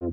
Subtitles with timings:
[0.00, 0.08] Ihr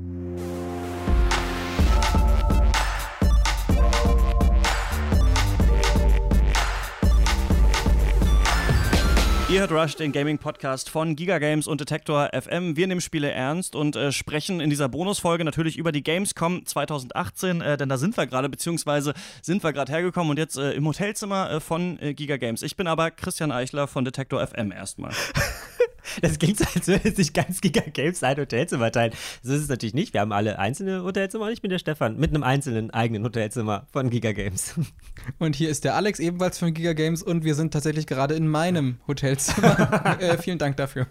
[9.62, 12.76] hört Rush, den Gaming-Podcast von Giga Games und Detektor FM.
[12.76, 17.62] Wir nehmen Spiele ernst und äh, sprechen in dieser Bonusfolge natürlich über die Gamescom 2018,
[17.62, 20.86] äh, denn da sind wir gerade, beziehungsweise sind wir gerade hergekommen und jetzt äh, im
[20.86, 22.62] Hotelzimmer äh, von äh, Giga Games.
[22.62, 25.14] Ich bin aber Christian Eichler von Detektor FM erstmal.
[26.22, 29.14] Das klingt so, als würde sich ganz Giga Games ein Hotelzimmer teilen.
[29.44, 30.14] So ist es natürlich nicht.
[30.14, 33.88] Wir haben alle einzelne Hotelzimmer und ich bin der Stefan mit einem einzelnen eigenen Hotelzimmer
[33.92, 34.76] von Giga Games.
[35.40, 38.48] Und hier ist der Alex, ebenfalls von Giga Games und wir sind tatsächlich gerade in
[38.48, 40.18] meinem Hotelzimmer.
[40.22, 41.08] äh, vielen Dank dafür.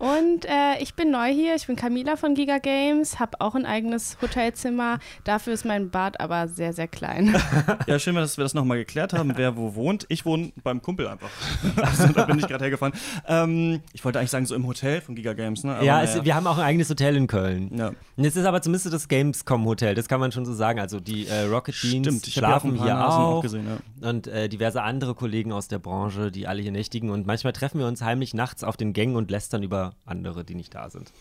[0.00, 3.66] Und äh, ich bin neu hier, ich bin Camila von Giga Games, habe auch ein
[3.66, 4.98] eigenes Hotelzimmer.
[5.24, 7.36] Dafür ist mein Bad aber sehr, sehr klein.
[7.86, 10.06] Ja, schön, dass wir das nochmal geklärt haben, wer wo wohnt.
[10.08, 11.28] Ich wohne beim Kumpel einfach.
[11.76, 12.94] Also da bin ich gerade hergefahren.
[13.26, 15.74] Ähm, ich wollte eigentlich sagen, so im Hotel von Giga Games, ne?
[15.74, 17.70] Aber ja, es, wir haben auch ein eigenes Hotel in Köln.
[17.76, 17.88] Ja.
[17.88, 20.80] Und es ist aber zumindest das Gamescom-Hotel, das kann man schon so sagen.
[20.80, 23.18] Also die äh, Rocket Beans Stimmt, ja auch schlafen hier auch.
[23.18, 24.08] auch gesehen, ja.
[24.08, 27.10] Und äh, diverse andere Kollegen aus der Branche, die alle hier nächtigen.
[27.10, 30.54] Und manchmal treffen wir uns heimlich nachts auf den Gängen und lästern über andere, die
[30.54, 31.12] nicht da sind.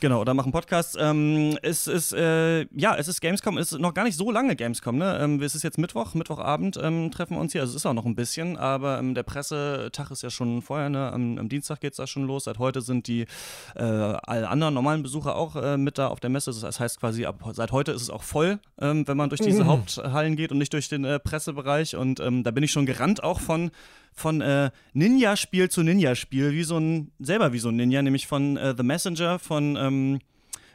[0.00, 0.96] Genau, oder machen Podcasts.
[0.98, 4.56] Ähm, es ist, äh, ja, es ist Gamescom, es ist noch gar nicht so lange
[4.56, 5.18] Gamescom, ne?
[5.20, 7.94] Ähm, es ist jetzt Mittwoch, Mittwochabend ähm, treffen wir uns hier, also es ist auch
[7.94, 11.12] noch ein bisschen, aber ähm, der Pressetag ist ja schon vorher, ne?
[11.12, 12.44] Am, am Dienstag geht es da schon los.
[12.44, 13.26] Seit heute sind die
[13.74, 16.52] äh, alle anderen normalen Besucher auch äh, mit da auf der Messe.
[16.58, 19.66] Das heißt quasi, ab, seit heute ist es auch voll, ähm, wenn man durch diese
[19.66, 21.96] Haupthallen geht und nicht durch den äh, Pressebereich.
[21.96, 23.70] Und ähm, da bin ich schon gerannt auch von
[24.16, 28.56] von äh, Ninja-Spiel zu Ninja-Spiel, wie so ein, selber wie so ein Ninja, nämlich von
[28.56, 30.18] äh, The Messenger, von, ähm,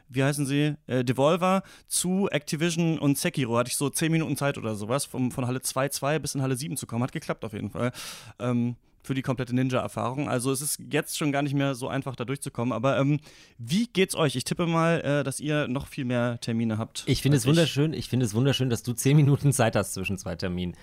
[0.08, 3.58] wie heißen sie, äh, Devolver zu Activision und Sekiro.
[3.58, 6.56] Hatte ich so 10 Minuten Zeit oder sowas, vom, von Halle 2.2 bis in Halle
[6.56, 7.04] 7 zu kommen.
[7.04, 7.92] Hat geklappt auf jeden Fall.
[8.40, 10.30] Ähm, für die komplette Ninja-Erfahrung.
[10.30, 12.74] Also es ist jetzt schon gar nicht mehr so einfach, da durchzukommen.
[12.74, 13.20] Aber ähm,
[13.58, 14.36] wie geht's euch?
[14.36, 17.04] Ich tippe mal, äh, dass ihr noch viel mehr Termine habt.
[17.08, 20.18] Ich finde es wunderschön, ich finde es wunderschön, dass du zehn Minuten Zeit hast zwischen
[20.18, 20.76] zwei Terminen.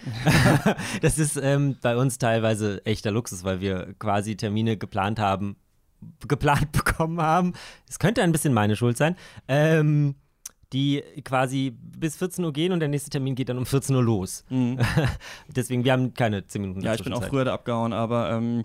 [1.02, 5.57] das ist ähm, bei uns teilweise echter Luxus, weil wir quasi Termine geplant haben,
[6.27, 7.52] geplant bekommen haben.
[7.89, 9.17] Es könnte ein bisschen meine Schuld sein.
[9.46, 10.14] Ähm,
[10.73, 14.02] die quasi bis 14 Uhr gehen und der nächste Termin geht dann um 14 Uhr
[14.02, 14.45] los.
[15.48, 16.84] Deswegen, wir haben keine 10 Minuten Mhm.
[16.84, 18.64] Ja, ich bin auch früher da abgehauen, aber ähm,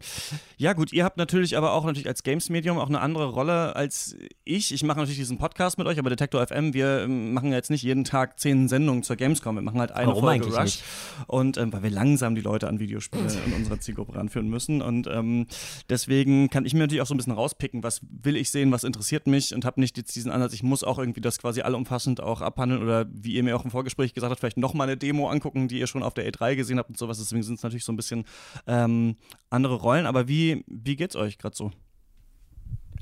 [0.58, 4.16] ja gut, ihr habt natürlich aber auch natürlich als Games-Medium auch eine andere Rolle als
[4.44, 4.74] ich.
[4.74, 7.70] Ich mache natürlich diesen Podcast mit euch, aber Detektor FM, wir ähm, machen ja jetzt
[7.72, 9.56] nicht jeden Tag zehn Sendungen zur Gamescom.
[9.56, 10.64] Wir machen halt eine Warum Folge Rush.
[10.64, 10.84] nicht?
[11.28, 14.82] Und ähm, weil wir langsam die Leute an Videospiele in unserer Zielgruppe ranführen müssen.
[14.82, 15.48] Und ähm,
[15.90, 18.84] deswegen kann ich mir natürlich auch so ein bisschen rauspicken, was will ich sehen, was
[18.84, 21.62] interessiert mich und habe nicht jetzt diesen Ansatz, ich muss auch irgendwie das quasi
[21.94, 24.98] allumfassend auch abhandeln oder wie ihr mir auch im Vorgespräch gesagt habt, vielleicht nochmal eine
[24.98, 27.20] Demo angucken, die ihr schon auf der E3 gesehen habt und sowas.
[27.20, 28.26] Deswegen sind es natürlich so ein bisschen
[28.68, 29.16] ähm,
[29.50, 30.06] andere Rollen.
[30.06, 31.72] Aber wie, wie geht's euch gerade so?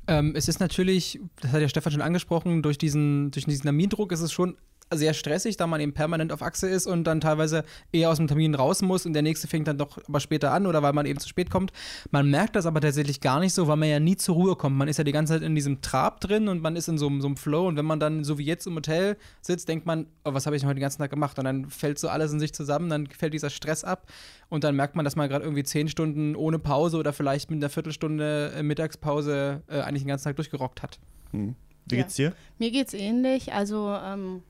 [0.08, 4.12] Ähm, es ist natürlich, das hat ja Stefan schon angesprochen, durch diesen, durch diesen Termindruck
[4.12, 4.58] ist es schon
[4.94, 8.28] sehr stressig, da man eben permanent auf Achse ist und dann teilweise eher aus dem
[8.28, 11.06] Termin raus muss und der nächste fängt dann doch aber später an oder weil man
[11.06, 11.72] eben zu spät kommt.
[12.12, 14.76] Man merkt das aber tatsächlich gar nicht so, weil man ja nie zur Ruhe kommt.
[14.78, 17.08] Man ist ja die ganze Zeit in diesem Trab drin und man ist in so,
[17.08, 19.86] einem- so einem Flow und wenn man dann so wie jetzt im Hotel sitzt, denkt
[19.86, 21.38] man, oh, was habe ich denn heute den ganzen Tag gemacht?
[21.40, 24.08] Und dann fällt so alles in sich zusammen, dann fällt dieser Stress ab
[24.50, 27.58] und dann merkt man, dass man gerade irgendwie zehn Stunden ohne Pause oder vielleicht mit
[27.64, 31.00] einer Viertelstunde äh, Mittagspause äh, eigentlich den ganzen Tag durchgerockt hat.
[31.32, 31.56] Hm.
[31.88, 32.04] Wie Ja.
[32.04, 32.34] geht's dir?
[32.60, 33.54] Mir geht's ähnlich.
[33.54, 34.44] Also ähm,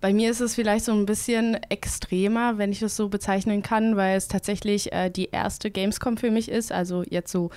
[0.00, 3.96] bei mir ist es vielleicht so ein bisschen extremer, wenn ich es so bezeichnen kann,
[3.96, 6.72] weil es tatsächlich äh, die erste Gamescom für mich ist.
[6.72, 7.50] Also jetzt so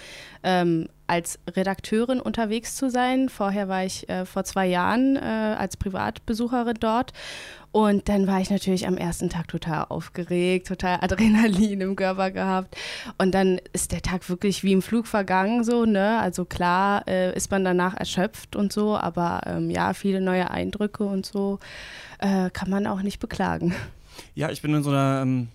[0.44, 3.30] ähm, als Redakteurin unterwegs zu sein.
[3.30, 7.14] Vorher war ich äh, vor zwei Jahren äh, als Privatbesucherin dort.
[7.72, 12.76] Und dann war ich natürlich am ersten Tag total aufgeregt, total Adrenalin im Körper gehabt.
[13.18, 16.20] Und dann ist der Tag wirklich wie im Flug vergangen, so, ne?
[16.20, 21.04] Also klar äh, ist man danach erschöpft und so, aber ähm, ja, viele neue Eindrücke
[21.04, 21.60] und so
[22.20, 23.76] äh, kann man auch nicht beklagen.
[24.36, 25.22] Ja, ich bin in so einer.
[25.24, 25.50] Ähm,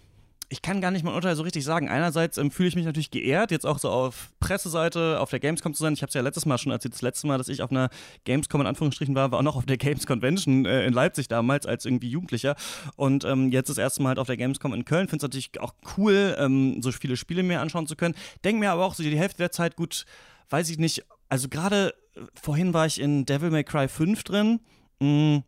[0.54, 1.88] ich kann gar nicht mein Urteil so richtig sagen.
[1.88, 5.74] Einerseits ähm, fühle ich mich natürlich geehrt, jetzt auch so auf Presseseite, auf der Gamescom
[5.74, 5.94] zu sein.
[5.94, 7.90] Ich habe es ja letztes Mal schon erzählt, das letzte Mal, dass ich auf einer
[8.22, 11.66] Gamescom in Anführungsstrichen war, war auch noch auf der Games Convention äh, in Leipzig damals
[11.66, 12.54] als irgendwie Jugendlicher.
[12.94, 15.08] Und ähm, jetzt das erste Mal halt auf der Gamescom in Köln.
[15.08, 18.14] Finde es natürlich auch cool, ähm, so viele Spiele mir anschauen zu können.
[18.44, 20.04] Denke mir aber auch so die Hälfte der Zeit, gut,
[20.50, 21.04] weiß ich nicht.
[21.28, 24.60] Also gerade äh, vorhin war ich in Devil May Cry 5 drin.
[25.00, 25.42] Mh,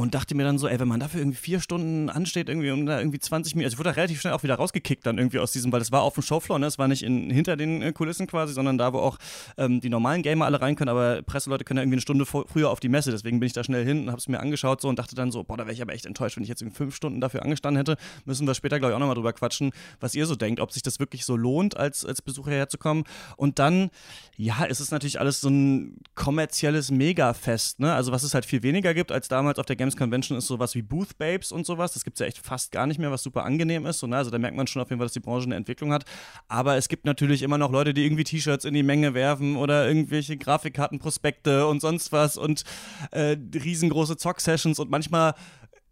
[0.00, 2.86] und dachte mir dann so, ey, wenn man dafür irgendwie vier Stunden ansteht, irgendwie und
[2.86, 5.38] da irgendwie 20 Minuten, also ich wurde da relativ schnell auch wieder rausgekickt dann irgendwie
[5.38, 6.66] aus diesem, weil das war auf dem Showfloor, ne?
[6.66, 9.18] Es war nicht in, hinter den äh, Kulissen quasi, sondern da, wo auch
[9.56, 12.46] ähm, die normalen Gamer alle rein können, aber Presseleute können ja irgendwie eine Stunde vor,
[12.48, 14.80] früher auf die Messe, deswegen bin ich da schnell hin und habe es mir angeschaut
[14.80, 16.62] so und dachte dann so, boah, da wäre ich aber echt enttäuscht, wenn ich jetzt
[16.62, 17.96] irgendwie fünf Stunden dafür angestanden hätte.
[18.24, 20.82] Müssen wir später, glaube ich, auch nochmal drüber quatschen, was ihr so denkt, ob sich
[20.82, 23.04] das wirklich so lohnt, als, als Besucher herzukommen.
[23.36, 23.90] Und dann,
[24.36, 27.94] ja, ist es natürlich alles so ein kommerzielles Megafest, ne?
[27.94, 30.74] Also was es halt viel weniger gibt als damals auf der Games Convention ist sowas
[30.74, 31.92] wie Booth Babes und sowas.
[31.92, 33.98] Das gibt es ja echt fast gar nicht mehr, was super angenehm ist.
[33.98, 34.16] So, ne?
[34.16, 36.04] Also da merkt man schon auf jeden Fall, dass die Branche eine Entwicklung hat.
[36.48, 39.86] Aber es gibt natürlich immer noch Leute, die irgendwie T-Shirts in die Menge werfen oder
[39.86, 42.64] irgendwelche Grafikkartenprospekte und sonst was und
[43.10, 45.34] äh, riesengroße Zock-Sessions und manchmal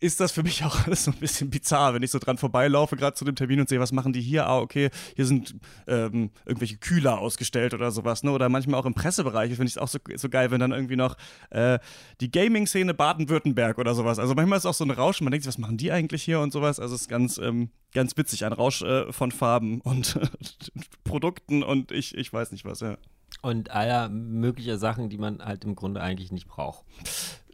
[0.00, 2.97] ist das für mich auch alles so ein bisschen bizarr, wenn ich so dran vorbeilaufe,
[2.97, 4.47] gerade zu dem Termin und sehe, was machen die hier?
[4.47, 5.55] Ah, okay, hier sind
[5.87, 8.31] ähm, irgendwelche Kühler ausgestellt oder sowas, ne?
[8.31, 10.97] Oder manchmal auch im Pressebereich finde ich es auch so, so geil, wenn dann irgendwie
[10.97, 11.17] noch
[11.50, 11.79] äh,
[12.21, 14.19] die Gaming-Szene Baden-Württemberg oder sowas.
[14.19, 16.41] Also manchmal ist auch so ein Rausch, man denkt sich, was machen die eigentlich hier
[16.41, 16.81] und sowas.
[16.81, 20.19] Also es ist ganz, ähm, ganz witzig, ein Rausch äh, von Farben und
[21.05, 22.99] Produkten und ich, ich weiß nicht was, ja.
[23.41, 26.85] Und aller mögliche Sachen, die man halt im Grunde eigentlich nicht braucht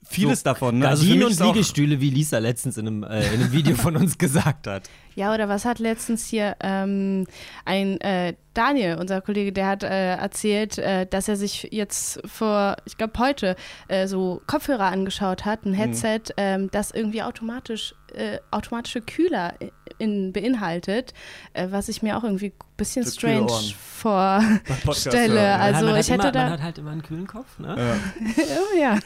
[0.08, 0.78] vieles so davon.
[0.78, 0.88] Ne?
[0.88, 3.96] Also Gardinen also und Liegestühle, wie Lisa letztens in einem, äh, in einem Video von
[3.96, 4.88] uns gesagt hat.
[5.14, 7.26] Ja, oder was hat letztens hier ähm,
[7.64, 12.76] ein äh, Daniel, unser Kollege, der hat äh, erzählt, äh, dass er sich jetzt vor,
[12.84, 13.56] ich glaube heute,
[13.88, 15.74] äh, so Kopfhörer angeschaut hat, ein mhm.
[15.74, 16.32] Headset, mhm.
[16.36, 19.54] ähm, das irgendwie automatisch äh, automatische Kühler
[19.98, 21.14] in, beinhaltet,
[21.52, 25.54] äh, was ich mir auch irgendwie ein bisschen strange vorstelle.
[25.56, 26.42] Also man ich hätte immer, da.
[26.44, 27.74] Man hat halt immer einen kühlen Kopf, ne?
[27.76, 27.96] Ja.
[28.58, 28.98] oh ja.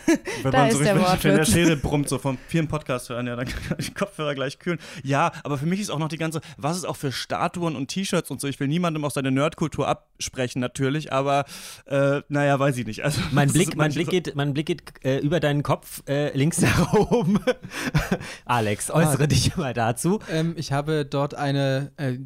[0.42, 1.24] Wenn da man so ist der Wortwitz.
[1.24, 4.58] Wenn der Schädel brummt, so vom vielen Podcast hören, ja, dann kann die Kopfhörer gleich
[4.58, 4.78] kühlen.
[5.02, 7.88] Ja, aber für mich ist auch noch die ganze, was ist auch für Statuen und
[7.88, 8.48] T-Shirts und so.
[8.48, 11.44] Ich will niemandem auch seine Nerdkultur absprechen, natürlich, aber
[11.86, 13.04] äh, naja, weiß ich nicht.
[13.04, 16.60] Also, mein, Blick, mein, Blick geht, mein Blick geht äh, über deinen Kopf äh, links
[16.62, 17.38] nach oben.
[18.44, 20.20] Alex, äußere ah, dich mal dazu.
[20.30, 22.18] Ähm, ich habe dort eine äh,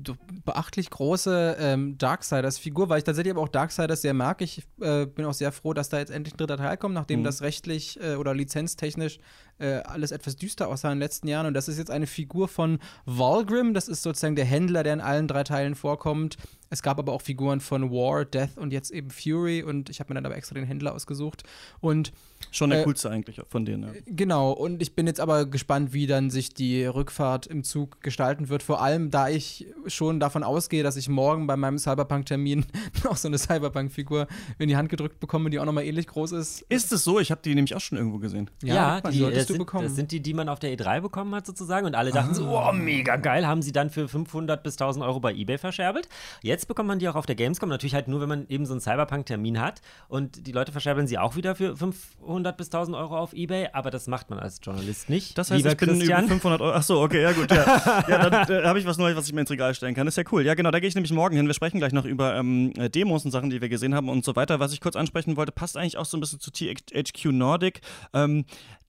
[0.45, 4.41] beachtlich große ähm, Darksiders-Figur, weil ich tatsächlich aber auch Darksiders sehr mag.
[4.43, 7.21] Ich äh, bin auch sehr froh, dass da jetzt endlich ein dritter Teil kommt, nachdem
[7.21, 7.25] mhm.
[7.25, 9.19] das rechtlich äh, oder lizenztechnisch
[9.63, 11.47] äh, alles etwas düster aussah in den letzten Jahren.
[11.47, 15.01] Und das ist jetzt eine Figur von Valgrim, das ist sozusagen der Händler, der in
[15.01, 16.37] allen drei Teilen vorkommt.
[16.73, 20.09] Es gab aber auch Figuren von War, Death und jetzt eben Fury und ich habe
[20.11, 21.43] mir dann aber extra den Händler ausgesucht.
[21.81, 22.15] Und
[22.51, 23.95] Schon der äh, coolste eigentlich von denen.
[23.95, 24.01] Ja.
[24.07, 28.49] Genau, und ich bin jetzt aber gespannt, wie dann sich die Rückfahrt im Zug gestalten
[28.49, 28.63] wird.
[28.63, 32.65] Vor allem, da ich schon davon ausgehe, dass ich morgen bei meinem Cyberpunk-Termin
[33.05, 34.27] noch so eine Cyberpunk-Figur
[34.59, 36.63] in die Hand gedrückt bekomme, die auch nochmal ähnlich groß ist.
[36.69, 37.21] Ist es so?
[37.21, 38.51] Ich habe die nämlich auch schon irgendwo gesehen.
[38.63, 41.35] Ja, ja die, die das, sind, das, sind, die, die man auf der E3 bekommen
[41.35, 41.87] hat sozusagen.
[41.87, 42.35] Und alle dachten ah.
[42.35, 46.09] so, oh, mega geil, haben sie dann für 500 bis 1000 Euro bei Ebay verscherbelt.
[46.43, 47.69] Jetzt bekommt man die auch auf der Gamescom.
[47.69, 49.81] Natürlich halt nur, wenn man eben so einen Cyberpunk-Termin hat.
[50.09, 53.69] Und die Leute verscherbeln sie auch wieder für 500 500 bis 1000 Euro auf Ebay,
[53.73, 55.37] aber das macht man als Journalist nicht.
[55.39, 56.25] Das heißt, Lieber ich bin Christian.
[56.25, 56.73] über 500 Euro.
[56.73, 57.51] Achso, okay, ja gut.
[57.51, 60.07] Ja, ja dann äh, habe ich was Neues, was ich mir ins Regal stellen kann.
[60.07, 60.45] Das ist ja cool.
[60.45, 61.47] Ja, genau, da gehe ich nämlich morgen hin.
[61.47, 64.25] Wir sprechen gleich noch über ähm, äh, Demos und Sachen, die wir gesehen haben und
[64.25, 64.61] so weiter.
[64.61, 67.81] Was ich kurz ansprechen wollte, passt eigentlich auch so ein bisschen zu THQ Nordic,
[68.13, 68.45] ähm,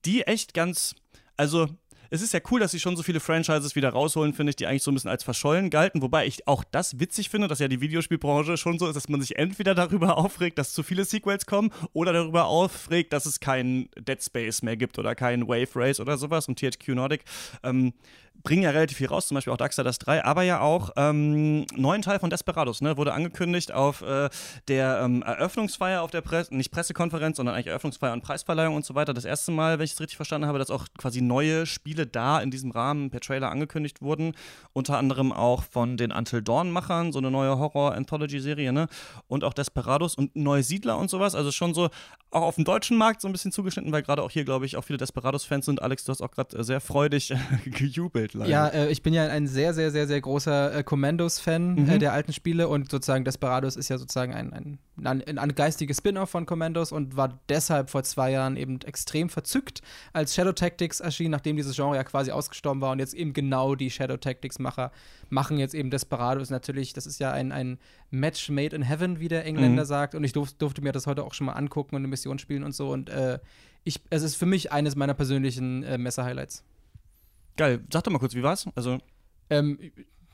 [0.05, 0.95] die echt ganz,
[1.37, 1.67] also
[2.13, 4.67] es ist ja cool, dass sie schon so viele Franchises wieder rausholen, finde ich, die
[4.67, 6.03] eigentlich so ein bisschen als verschollen galten.
[6.03, 9.19] Wobei ich auch das witzig finde, dass ja die Videospielbranche schon so ist, dass man
[9.19, 13.89] sich entweder darüber aufregt, dass zu viele Sequels kommen oder darüber aufregt, dass es keinen
[13.97, 16.47] Dead Space mehr gibt oder keinen Wave Race oder sowas.
[16.47, 17.23] Und THQ Nordic
[17.63, 17.93] ähm,
[18.43, 22.01] bringen ja relativ viel raus, zum Beispiel auch Darksiders 3, aber ja auch ähm, neuen
[22.01, 22.97] Teil von Desperados, ne?
[22.97, 24.29] Wurde angekündigt auf äh,
[24.67, 28.95] der ähm, Eröffnungsfeier auf der Presse, nicht Pressekonferenz, sondern eigentlich Eröffnungsfeier und Preisverleihung und so
[28.95, 29.13] weiter.
[29.13, 32.39] Das erste Mal, wenn ich es richtig verstanden habe, dass auch quasi neue Spiele da
[32.39, 34.33] in diesem Rahmen per Trailer angekündigt wurden.
[34.73, 38.87] Unter anderem auch von den Until Dawn-Machern, so eine neue Horror-Anthology-Serie, ne?
[39.27, 41.35] Und auch Desperados und neue Siedler und sowas.
[41.35, 41.89] Also schon so
[42.33, 44.75] auch auf dem deutschen Markt so ein bisschen zugeschnitten, weil gerade auch hier, glaube ich,
[44.75, 45.81] auch viele Desperados-Fans sind.
[45.81, 47.33] Alex, du hast auch gerade sehr freudig
[47.65, 48.33] gejubelt.
[48.33, 48.49] Leider.
[48.49, 51.89] Ja, äh, ich bin ja ein sehr, sehr, sehr, sehr großer äh, Commandos-Fan äh, mhm.
[51.89, 55.97] äh, der alten Spiele und sozusagen Desperados ist ja sozusagen ein, ein, ein, ein geistiges
[55.97, 59.81] Spin-off von Commandos und war deshalb vor zwei Jahren eben extrem verzückt,
[60.11, 63.75] als Shadow Tactics erschien, nachdem dieses Genre ja quasi ausgestorben war und jetzt eben genau
[63.75, 64.91] die Shadow Tactics-Macher
[65.29, 66.49] machen jetzt eben Desperados.
[66.49, 67.79] Natürlich, das ist ja ein, ein
[68.11, 69.87] Match made in heaven, wie der Engländer mhm.
[69.87, 72.39] sagt und ich durf, durfte mir das heute auch schon mal angucken und eine Mission
[72.39, 73.39] spielen und so und äh,
[73.83, 76.63] ich, es ist für mich eines meiner persönlichen äh, Messer-Highlights.
[77.57, 77.81] Geil.
[77.91, 78.67] Sag doch mal kurz, wie war's?
[78.75, 78.99] Also.
[79.49, 79.77] Ähm,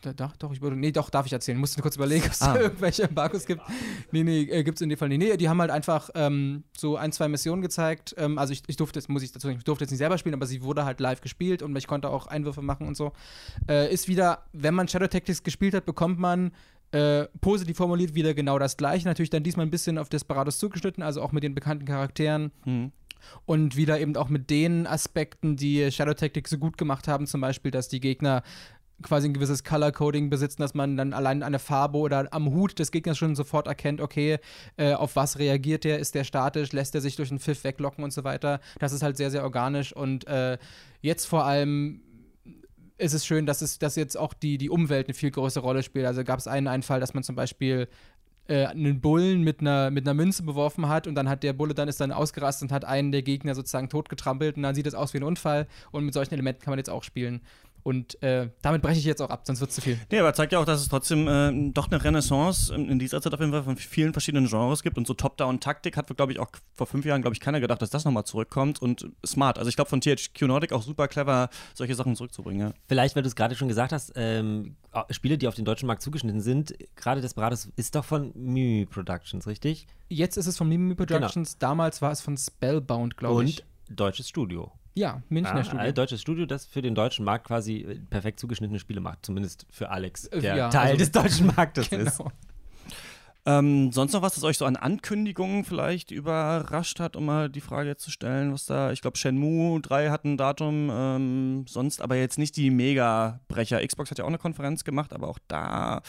[0.01, 0.75] doch, doch, ich würde.
[0.75, 1.57] Nee, doch, darf ich erzählen.
[1.57, 2.53] Musste kurz überlegen, ob es ah.
[2.53, 3.61] da irgendwelche Embargos gibt.
[4.11, 5.19] Nee, nee, äh, gibt es in dem Fall nicht.
[5.19, 8.15] Nee, die haben halt einfach ähm, so ein, zwei Missionen gezeigt.
[8.17, 10.17] Ähm, also ich, ich durfte jetzt, muss ich dazu sagen, ich durfte jetzt nicht selber
[10.17, 13.11] spielen, aber sie wurde halt live gespielt und ich konnte auch Einwürfe machen und so.
[13.67, 16.51] Äh, ist wieder, wenn man Shadow Tactics gespielt hat, bekommt man
[16.91, 19.07] äh, positiv formuliert wieder genau das gleiche.
[19.07, 22.51] Natürlich dann diesmal ein bisschen auf Desperados zugeschnitten, also auch mit den bekannten Charakteren.
[22.65, 22.91] Mhm
[23.45, 27.41] Und wieder eben auch mit den Aspekten, die Shadow Tactics so gut gemacht haben, zum
[27.41, 28.43] Beispiel, dass die Gegner
[29.01, 32.51] quasi ein gewisses Color Coding besitzen, dass man dann allein an der Farbe oder am
[32.51, 34.39] Hut des Gegners schon sofort erkennt, okay,
[34.77, 38.03] äh, auf was reagiert der, ist der statisch, lässt er sich durch einen Pfiff weglocken
[38.03, 38.59] und so weiter.
[38.79, 40.57] Das ist halt sehr, sehr organisch und äh,
[41.01, 42.01] jetzt vor allem
[42.97, 45.83] ist es schön, dass es dass jetzt auch die, die Umwelt eine viel größere Rolle
[45.83, 46.05] spielt.
[46.05, 47.87] Also gab es einen Einfall, dass man zum Beispiel
[48.49, 51.73] äh, einen Bullen mit einer, mit einer Münze beworfen hat und dann hat der Bulle
[51.73, 54.95] dann ist dann ausgerastet und hat einen der Gegner sozusagen totgetrampelt und dann sieht es
[54.95, 57.41] aus wie ein Unfall und mit solchen Elementen kann man jetzt auch spielen.
[57.83, 59.99] Und äh, damit breche ich jetzt auch ab, sonst wird es zu viel.
[60.11, 63.33] Nee, aber zeigt ja auch, dass es trotzdem äh, doch eine Renaissance in dieser Zeit
[63.33, 64.97] auf jeden Fall von vielen verschiedenen Genres gibt.
[64.97, 67.89] Und so Top-Down-Taktik hat, glaube ich, auch vor fünf Jahren, glaube ich, keiner gedacht, dass
[67.89, 68.81] das nochmal zurückkommt.
[68.81, 69.57] Und smart.
[69.57, 72.69] Also ich glaube von THQ Nordic auch super clever, solche Sachen zurückzubringen.
[72.69, 72.73] Ja.
[72.87, 74.75] Vielleicht, weil du es gerade schon gesagt hast, ähm,
[75.11, 79.47] Spiele, die auf den deutschen Markt zugeschnitten sind, gerade Desperados ist doch von Mimi Productions,
[79.47, 79.87] richtig?
[80.09, 81.69] Jetzt ist es von Mimi Productions, genau.
[81.69, 83.59] damals war es von Spellbound, glaube ich.
[83.59, 84.71] Und deutsches Studio.
[84.95, 85.79] Ja, Münchner ah, Studio.
[85.79, 89.25] Ein deutsches Studio, das für den deutschen Markt quasi äh, perfekt zugeschnittene Spiele macht.
[89.25, 92.17] Zumindest für Alex, Äh, der ja, Teil also- des deutschen Marktes ist.
[92.17, 92.31] Genau.
[93.45, 97.61] Ähm, sonst noch was, das euch so an Ankündigungen vielleicht überrascht hat, um mal die
[97.61, 102.01] Frage jetzt zu stellen, was da, ich glaube Shenmue 3 hat ein Datum, ähm, sonst
[102.01, 103.85] aber jetzt nicht die Mega-Brecher.
[103.85, 106.01] Xbox hat ja auch eine Konferenz gemacht, aber auch da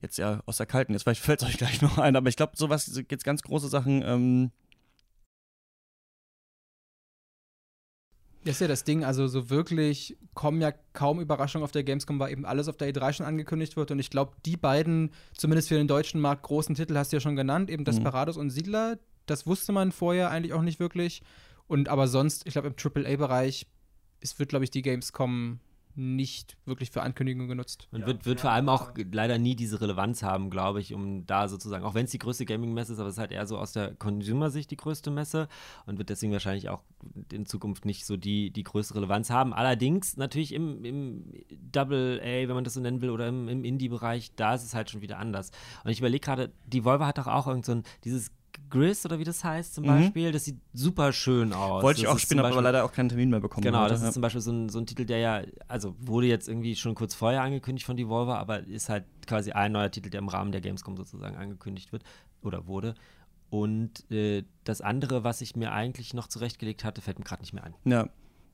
[0.00, 2.36] jetzt ja aus der Kalten, jetzt vielleicht fällt es euch gleich noch ein, aber ich
[2.36, 4.50] glaube sowas, jetzt ganz große Sachen, ähm,
[8.44, 12.18] Das ist ja das Ding, also so wirklich kommen ja kaum Überraschungen auf der Gamescom,
[12.18, 13.90] weil eben alles auf der E3 schon angekündigt wird.
[13.90, 17.20] Und ich glaube, die beiden, zumindest für den deutschen Markt, großen Titel hast du ja
[17.20, 18.98] schon genannt, eben Desperados und Siedler.
[19.24, 21.22] Das wusste man vorher eigentlich auch nicht wirklich.
[21.66, 23.66] Und aber sonst, ich glaube, im AAA-Bereich
[24.24, 25.60] es wird, glaube ich, die Gamescom
[25.96, 27.88] nicht wirklich für Ankündigungen genutzt.
[27.92, 31.48] Und wird, wird vor allem auch leider nie diese Relevanz haben, glaube ich, um da
[31.48, 33.72] sozusagen, auch wenn es die größte Gaming-Messe ist, aber es ist halt eher so aus
[33.72, 35.48] der Consumer-Sicht die größte Messe
[35.86, 36.82] und wird deswegen wahrscheinlich auch
[37.30, 39.52] in Zukunft nicht so die, die größte Relevanz haben.
[39.52, 41.32] Allerdings natürlich im, im
[41.72, 44.74] Double A, wenn man das so nennen will, oder im, im Indie-Bereich, da ist es
[44.74, 45.50] halt schon wieder anders.
[45.84, 48.30] Und ich überlege gerade, die Volvo hat doch auch irgend so ein, dieses
[48.70, 49.88] Gris oder wie das heißt zum Mhm.
[49.88, 51.82] Beispiel, das sieht super schön aus.
[51.82, 53.62] wollte ich Das auch spielen, habe aber leider auch keinen Termin mehr bekommen.
[53.64, 54.08] Genau, heute, das ja.
[54.08, 56.94] ist zum Beispiel so ein, so ein Titel, der ja, also wurde jetzt irgendwie schon
[56.94, 60.52] kurz vorher angekündigt von Devolver, aber ist halt quasi ein neuer Titel, der im Rahmen
[60.52, 62.02] der Gamescom sozusagen angekündigt wird
[62.42, 62.94] oder wurde.
[63.50, 67.52] Und äh, das andere, was ich mir eigentlich noch zurechtgelegt hatte, fällt mir gerade nicht
[67.52, 67.74] mehr ein.
[67.84, 68.08] Ja,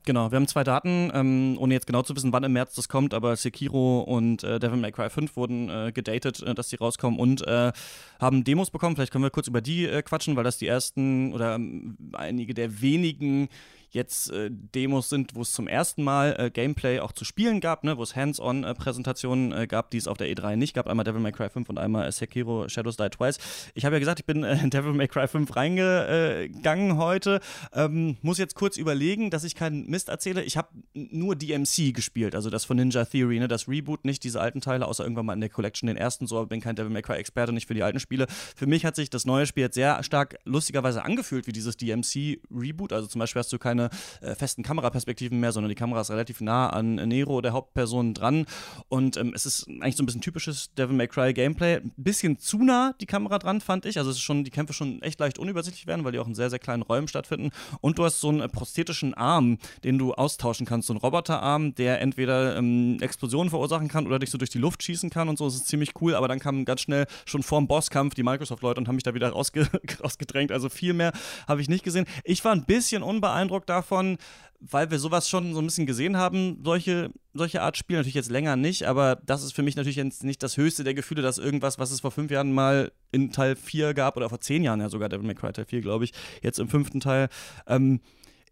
[0.05, 0.31] genau.
[0.31, 3.13] Wir haben zwei Daten, ähm, ohne jetzt genau zu wissen, wann im März das kommt,
[3.13, 7.19] aber Sekiro und äh, Devil May Cry 5 wurden äh, gedatet, äh, dass die rauskommen
[7.19, 7.71] und äh,
[8.19, 8.95] haben Demos bekommen.
[8.95, 12.53] Vielleicht können wir kurz über die äh, quatschen, weil das die ersten oder ähm, einige
[12.53, 13.49] der wenigen
[13.91, 17.83] jetzt äh, Demos sind, wo es zum ersten Mal äh, Gameplay auch zu spielen gab,
[17.83, 20.87] ne, wo es Hands-on-Präsentationen äh, gab, die es auf der E3 nicht gab.
[20.87, 23.37] Einmal Devil May Cry 5 und einmal äh, Sekiro Shadows Die Twice.
[23.73, 27.41] Ich habe ja gesagt, ich bin äh, in Devil May Cry 5 reingegangen heute.
[27.73, 30.43] Ähm, muss jetzt kurz überlegen, dass ich keinen Mist erzähle.
[30.43, 34.39] Ich habe nur DMC gespielt, also das von Ninja Theory, ne, das Reboot, nicht diese
[34.39, 37.01] alten Teile, außer irgendwann mal in der Collection den ersten, so bin kein Devil May
[37.01, 38.27] Cry Experte, nicht für die alten Spiele.
[38.55, 42.39] Für mich hat sich das neue Spiel jetzt sehr stark lustigerweise angefühlt wie dieses DMC
[42.49, 42.93] Reboot.
[42.93, 43.80] Also zum Beispiel hast du keine
[44.21, 48.45] äh, festen Kameraperspektiven mehr, sondern die Kamera ist relativ nah an Nero, der Hauptperson, dran.
[48.89, 51.77] Und ähm, es ist eigentlich so ein bisschen typisches Devil May Cry Gameplay.
[51.77, 53.97] Ein bisschen zu nah die Kamera dran, fand ich.
[53.97, 56.35] Also es ist schon, die Kämpfe schon echt leicht unübersichtlich werden, weil die auch in
[56.35, 57.51] sehr, sehr kleinen Räumen stattfinden.
[57.81, 60.87] Und du hast so einen äh, prosthetischen Arm, den du austauschen kannst.
[60.87, 64.83] So einen Roboterarm, der entweder ähm, Explosionen verursachen kann oder dich so durch die Luft
[64.83, 65.45] schießen kann und so.
[65.45, 68.87] Das ist ziemlich cool, aber dann kam ganz schnell schon vorm Bosskampf die Microsoft-Leute und
[68.87, 69.67] haben mich da wieder rausge
[70.03, 70.51] rausgedrängt.
[70.61, 71.13] Also viel mehr
[71.47, 72.05] habe ich nicht gesehen.
[72.23, 74.17] Ich war ein bisschen unbeeindruckt davon,
[74.59, 78.29] weil wir sowas schon so ein bisschen gesehen haben, solche, solche Art Spiele, natürlich jetzt
[78.29, 81.39] länger nicht, aber das ist für mich natürlich jetzt nicht das höchste der Gefühle, dass
[81.39, 84.79] irgendwas, was es vor fünf Jahren mal in Teil 4 gab, oder vor zehn Jahren
[84.79, 86.13] ja sogar, Devil May Cry Teil 4, glaube ich,
[86.43, 87.29] jetzt im fünften Teil,
[87.65, 88.01] ähm,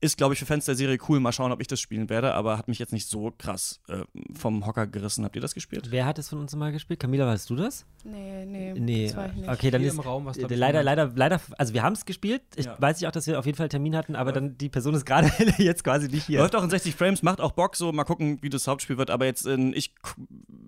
[0.02, 1.20] ist, glaube ich, für Fans der Serie cool.
[1.20, 4.04] Mal schauen, ob ich das spielen werde, aber hat mich jetzt nicht so krass äh,
[4.34, 5.26] vom Hocker gerissen.
[5.26, 5.88] Habt ihr das gespielt?
[5.92, 7.00] Wer hat es von uns mal gespielt?
[7.02, 7.86] Camila, warst du das?
[8.06, 9.50] Nee, nee, Nee, das war ich nicht.
[9.50, 10.86] okay, dann Hier ist im Raum glaub äh, ich, leider, niemand.
[10.86, 12.42] leider, leider, also wir haben es gespielt.
[12.56, 12.78] Ich Ja.
[12.80, 14.94] weiß nicht auch, dass wir auf jeden Fall einen Termin hatten, aber dann die Person
[14.94, 15.28] ist gerade
[15.58, 16.40] jetzt quasi nicht hier.
[16.40, 19.10] Läuft auch in 60 Frames, macht auch Bock, so mal gucken, wie das Hauptspiel wird.
[19.10, 20.14] Aber jetzt, äh, ich k-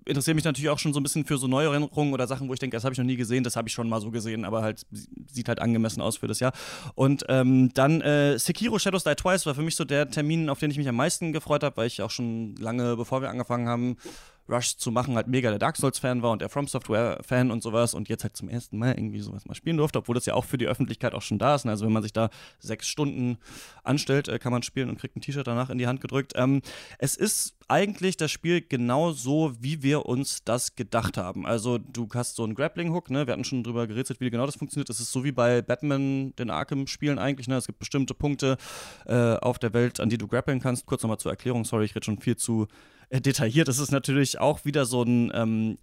[0.04, 2.58] interessiere mich natürlich auch schon so ein bisschen für so Neuerungen oder Sachen, wo ich
[2.60, 4.60] denke, das habe ich noch nie gesehen, das habe ich schon mal so gesehen, aber
[4.60, 6.52] halt sie- sieht halt angemessen aus für das Jahr.
[6.94, 10.58] Und ähm, dann äh, Sekiro Shadows Die Twice war für mich so der Termin, auf
[10.58, 13.68] den ich mich am meisten gefreut habe, weil ich auch schon lange, bevor wir angefangen
[13.68, 13.96] haben,
[14.48, 17.94] Rush zu machen, halt mega der Dark Souls-Fan war und der From Software-Fan und sowas
[17.94, 20.44] und jetzt halt zum ersten Mal irgendwie sowas mal spielen durfte, obwohl das ja auch
[20.44, 21.66] für die Öffentlichkeit auch schon da ist.
[21.66, 23.38] Also wenn man sich da sechs Stunden
[23.84, 26.32] anstellt, äh, kann man spielen und kriegt ein T-Shirt danach in die Hand gedrückt.
[26.36, 26.62] Ähm,
[26.98, 31.46] es ist eigentlich das Spiel genau so, wie wir uns das gedacht haben.
[31.46, 33.26] Also du hast so einen Grappling-Hook, ne?
[33.26, 34.90] Wir hatten schon drüber gerätselt, wie genau das funktioniert.
[34.90, 37.56] Es ist so wie bei Batman, den Arkham-Spielen eigentlich, ne?
[37.56, 38.58] Es gibt bestimmte Punkte
[39.06, 40.84] äh, auf der Welt, an die du grappeln kannst.
[40.84, 42.66] Kurz nochmal zur Erklärung, sorry, ich rede schon viel zu
[43.12, 43.68] äh, detailliert.
[43.68, 45.76] Es ist natürlich auch wieder so ein, ähm,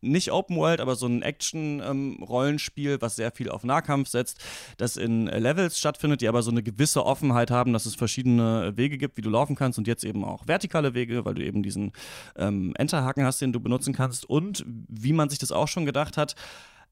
[0.00, 4.40] nicht Open World, aber so ein Action-Rollenspiel, ähm, was sehr viel auf Nahkampf setzt,
[4.78, 8.76] das in äh, Levels stattfindet, die aber so eine gewisse Offenheit haben, dass es verschiedene
[8.76, 11.62] Wege gibt, wie du laufen kannst und jetzt eben auch vertikale Wege, weil du eben
[11.62, 11.92] diesen
[12.34, 16.16] ähm, Enterhaken hast, den du benutzen kannst und wie man sich das auch schon gedacht
[16.16, 16.34] hat,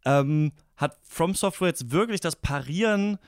[0.04, 3.18] ähm, hat From Software jetzt wirklich das Parieren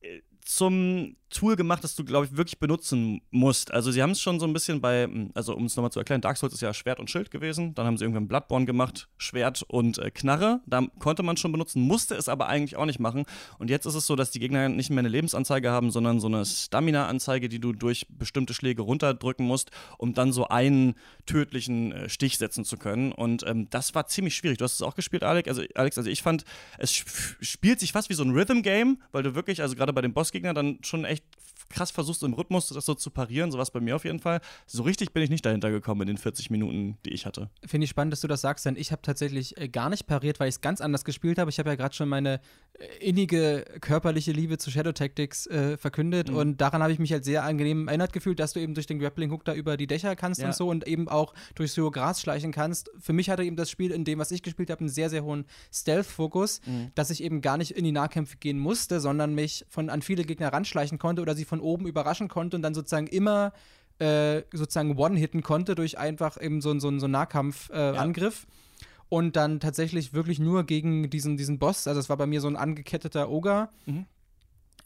[0.00, 0.18] äh,
[0.48, 3.70] zum Tool gemacht, das du, glaube ich, wirklich benutzen musst.
[3.70, 6.22] Also sie haben es schon so ein bisschen bei, also um es nochmal zu erklären,
[6.22, 7.74] Dark Souls ist ja Schwert und Schild gewesen.
[7.74, 10.60] Dann haben sie irgendwann Bloodborne gemacht, Schwert und äh, Knarre.
[10.66, 13.24] Da konnte man schon benutzen, musste es aber eigentlich auch nicht machen.
[13.58, 16.28] Und jetzt ist es so, dass die Gegner nicht mehr eine Lebensanzeige haben, sondern so
[16.28, 20.94] eine Stamina-Anzeige, die du durch bestimmte Schläge runterdrücken musst, um dann so einen
[21.26, 23.12] tödlichen äh, Stich setzen zu können.
[23.12, 24.56] Und ähm, das war ziemlich schwierig.
[24.56, 25.46] Du hast es auch gespielt, Alex.
[25.46, 26.44] Also, Alex, also ich fand,
[26.78, 26.94] es
[27.42, 30.54] spielt sich fast wie so ein Rhythm-Game, weil du wirklich, also gerade bei den Bossgegnern
[30.54, 31.24] dann schon echt
[31.68, 34.40] krass versuchst, im Rhythmus das so zu parieren, sowas bei mir auf jeden Fall.
[34.66, 37.50] So richtig bin ich nicht dahinter gekommen in den 40 Minuten, die ich hatte.
[37.66, 40.40] Finde ich spannend, dass du das sagst, denn ich habe tatsächlich äh, gar nicht pariert,
[40.40, 41.50] weil ich es ganz anders gespielt habe.
[41.50, 42.40] Ich habe ja gerade schon meine
[42.74, 46.36] äh, innige körperliche Liebe zu Shadow Tactics äh, verkündet mhm.
[46.36, 48.98] und daran habe ich mich halt sehr angenehm erinnert gefühlt, dass du eben durch den
[48.98, 50.48] Grappling Hook da über die Dächer kannst ja.
[50.48, 52.90] und so und eben auch durch so Gras schleichen kannst.
[52.98, 55.24] Für mich hatte eben das Spiel in dem, was ich gespielt habe, einen sehr, sehr
[55.24, 56.90] hohen Stealth-Fokus, mhm.
[56.94, 60.24] dass ich eben gar nicht in die Nahkämpfe gehen musste, sondern mich von an viele
[60.24, 63.52] Gegner ranschleichen konnte oder sie von oben überraschen konnte und dann sozusagen immer
[63.98, 68.44] äh, sozusagen one-hitten konnte durch einfach eben so, so, so einen Nahkampfangriff.
[68.44, 68.86] Äh, ja.
[69.10, 72.48] Und dann tatsächlich wirklich nur gegen diesen, diesen Boss, also es war bei mir so
[72.48, 74.04] ein angeketteter Ogre, mhm.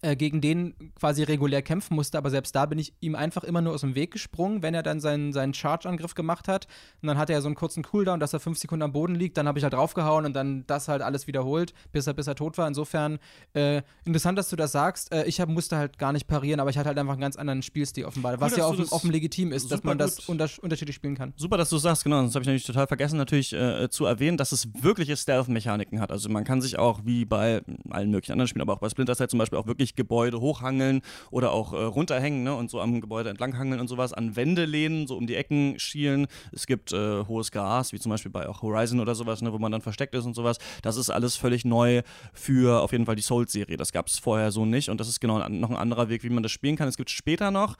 [0.04, 3.60] Äh, gegen den quasi regulär kämpfen musste, aber selbst da bin ich ihm einfach immer
[3.60, 6.66] nur aus dem Weg gesprungen, wenn er dann seinen, seinen Charge-Angriff gemacht hat.
[7.00, 9.36] Und dann hatte er so einen kurzen Cooldown, dass er fünf Sekunden am Boden liegt.
[9.36, 12.34] Dann habe ich halt draufgehauen und dann das halt alles wiederholt, bis er, bis er
[12.34, 12.66] tot war.
[12.66, 13.20] Insofern
[13.54, 15.12] äh, interessant, dass du das sagst.
[15.12, 17.36] Äh, ich hab, musste halt gar nicht parieren, aber ich hatte halt einfach einen ganz
[17.36, 21.14] anderen Spielstil offenbar, was ja offen, offen legitim ist, dass man das unter, unterschiedlich spielen
[21.14, 21.32] kann.
[21.36, 22.20] Super, dass du sagst, genau.
[22.24, 26.10] Das habe ich natürlich total vergessen, natürlich äh, zu erwähnen, dass es wirkliche Stealth-Mechaniken hat.
[26.10, 29.14] Also man kann sich auch wie bei allen möglichen anderen Spielen, aber auch bei Splinter
[29.14, 32.80] Cell zum Beispiel auch wirklich Gebäude hochhangen hochhangeln oder auch äh, runterhängen ne, und so
[32.80, 36.26] am Gebäude entlanghangeln und sowas, an Wände lehnen, so um die Ecken schielen.
[36.52, 39.58] Es gibt äh, hohes Gras, wie zum Beispiel bei auch Horizon oder sowas, ne, wo
[39.58, 40.58] man dann versteckt ist und sowas.
[40.82, 43.76] Das ist alles völlig neu für auf jeden Fall die Souls-Serie.
[43.76, 46.30] Das gab es vorher so nicht und das ist genau noch ein anderer Weg, wie
[46.30, 46.88] man das spielen kann.
[46.88, 47.76] Es gibt später noch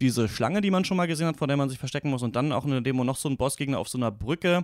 [0.00, 2.34] diese Schlange, die man schon mal gesehen hat, vor der man sich verstecken muss und
[2.34, 4.62] dann auch in der Demo noch so ein Bossgegner auf so einer Brücke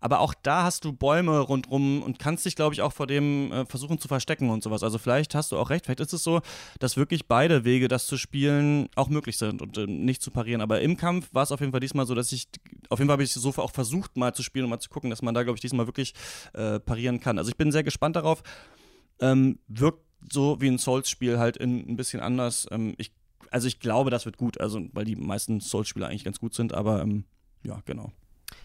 [0.00, 3.52] aber auch da hast du Bäume rundrum und kannst dich, glaube ich, auch vor dem
[3.52, 4.82] äh, versuchen zu verstecken und sowas.
[4.82, 6.40] Also vielleicht hast du auch recht, vielleicht ist es so,
[6.78, 10.60] dass wirklich beide Wege, das zu spielen, auch möglich sind und äh, nicht zu parieren.
[10.60, 12.48] Aber im Kampf war es auf jeden Fall diesmal so, dass ich,
[12.88, 15.10] auf jeden Fall habe ich so auch versucht mal zu spielen und mal zu gucken,
[15.10, 16.14] dass man da, glaube ich, diesmal wirklich
[16.54, 17.38] äh, parieren kann.
[17.38, 18.42] Also ich bin sehr gespannt darauf.
[19.20, 22.66] Ähm, wirkt so wie ein Souls-Spiel halt in, ein bisschen anders.
[22.70, 23.12] Ähm, ich,
[23.50, 26.74] also ich glaube, das wird gut, also weil die meisten Souls-Spiele eigentlich ganz gut sind,
[26.74, 27.24] aber ähm,
[27.62, 28.12] ja, genau.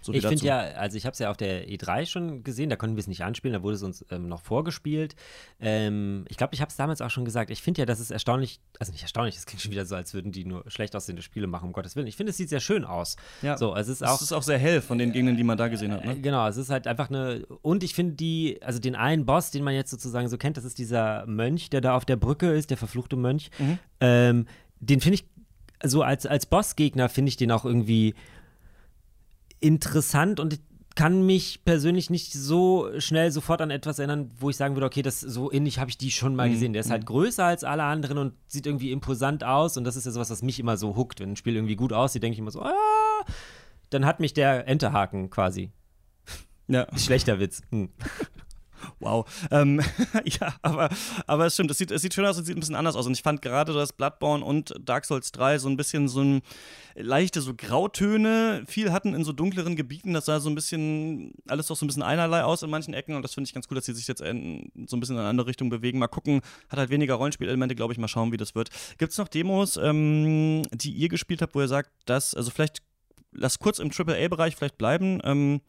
[0.01, 2.75] So ich finde ja, also ich habe es ja auf der E3 schon gesehen, da
[2.75, 5.15] konnten wir es nicht anspielen, da wurde es uns ähm, noch vorgespielt.
[5.59, 8.09] Ähm, ich glaube, ich habe es damals auch schon gesagt, ich finde ja, das ist
[8.09, 11.21] erstaunlich, also nicht erstaunlich, das klingt schon wieder so, als würden die nur schlecht aussehende
[11.21, 12.07] Spiele machen, um Gottes Willen.
[12.07, 13.15] Ich finde, es sieht sehr schön aus.
[13.43, 15.57] Ja, so, es ist, auch, es ist auch sehr hell von den Gegnern, die man
[15.57, 16.03] da gesehen hat.
[16.03, 16.13] Ne?
[16.13, 19.51] Äh, genau, es ist halt einfach eine, und ich finde die, also den einen Boss,
[19.51, 22.51] den man jetzt sozusagen so kennt, das ist dieser Mönch, der da auf der Brücke
[22.51, 23.51] ist, der verfluchte Mönch.
[23.59, 23.79] Mhm.
[23.99, 24.45] Ähm,
[24.79, 25.25] den finde ich,
[25.83, 28.15] so als, als Bossgegner finde ich den auch irgendwie
[29.61, 30.59] interessant und ich
[30.95, 35.01] kann mich persönlich nicht so schnell sofort an etwas erinnern, wo ich sagen würde, okay,
[35.01, 36.53] das so ähnlich habe ich die schon mal mhm.
[36.53, 36.73] gesehen.
[36.73, 37.07] Der ist halt mhm.
[37.07, 40.41] größer als alle anderen und sieht irgendwie imposant aus und das ist ja sowas, was
[40.41, 41.19] mich immer so huckt.
[41.19, 42.73] Wenn ein Spiel irgendwie gut aussieht, denke ich immer so, ah,
[43.89, 45.71] dann hat mich der Enterhaken quasi.
[46.67, 46.87] Ja.
[46.97, 47.61] Schlechter Witz.
[47.71, 47.89] Hm.
[48.99, 49.25] Wow.
[49.51, 49.81] Ähm,
[50.25, 50.89] ja, aber,
[51.27, 53.05] aber es stimmt, es sieht, es sieht schön aus und sieht ein bisschen anders aus.
[53.05, 56.41] Und ich fand gerade, dass Bloodborne und Dark Souls 3 so ein bisschen so ein
[56.95, 60.13] leichte so Grautöne viel hatten in so dunkleren Gebieten.
[60.13, 63.15] Das sah so ein bisschen, alles doch so ein bisschen einerlei aus in manchen Ecken.
[63.15, 65.21] Und das finde ich ganz cool, dass sie sich jetzt in, so ein bisschen in
[65.21, 65.99] eine andere Richtung bewegen.
[65.99, 67.99] Mal gucken, hat halt weniger Rollenspielelemente, glaube ich.
[67.99, 68.69] Mal schauen, wie das wird.
[68.97, 72.81] Gibt es noch Demos, ähm, die ihr gespielt habt, wo ihr sagt, dass, also vielleicht,
[73.31, 75.19] lass kurz im AAA-Bereich vielleicht bleiben.
[75.23, 75.61] Ähm,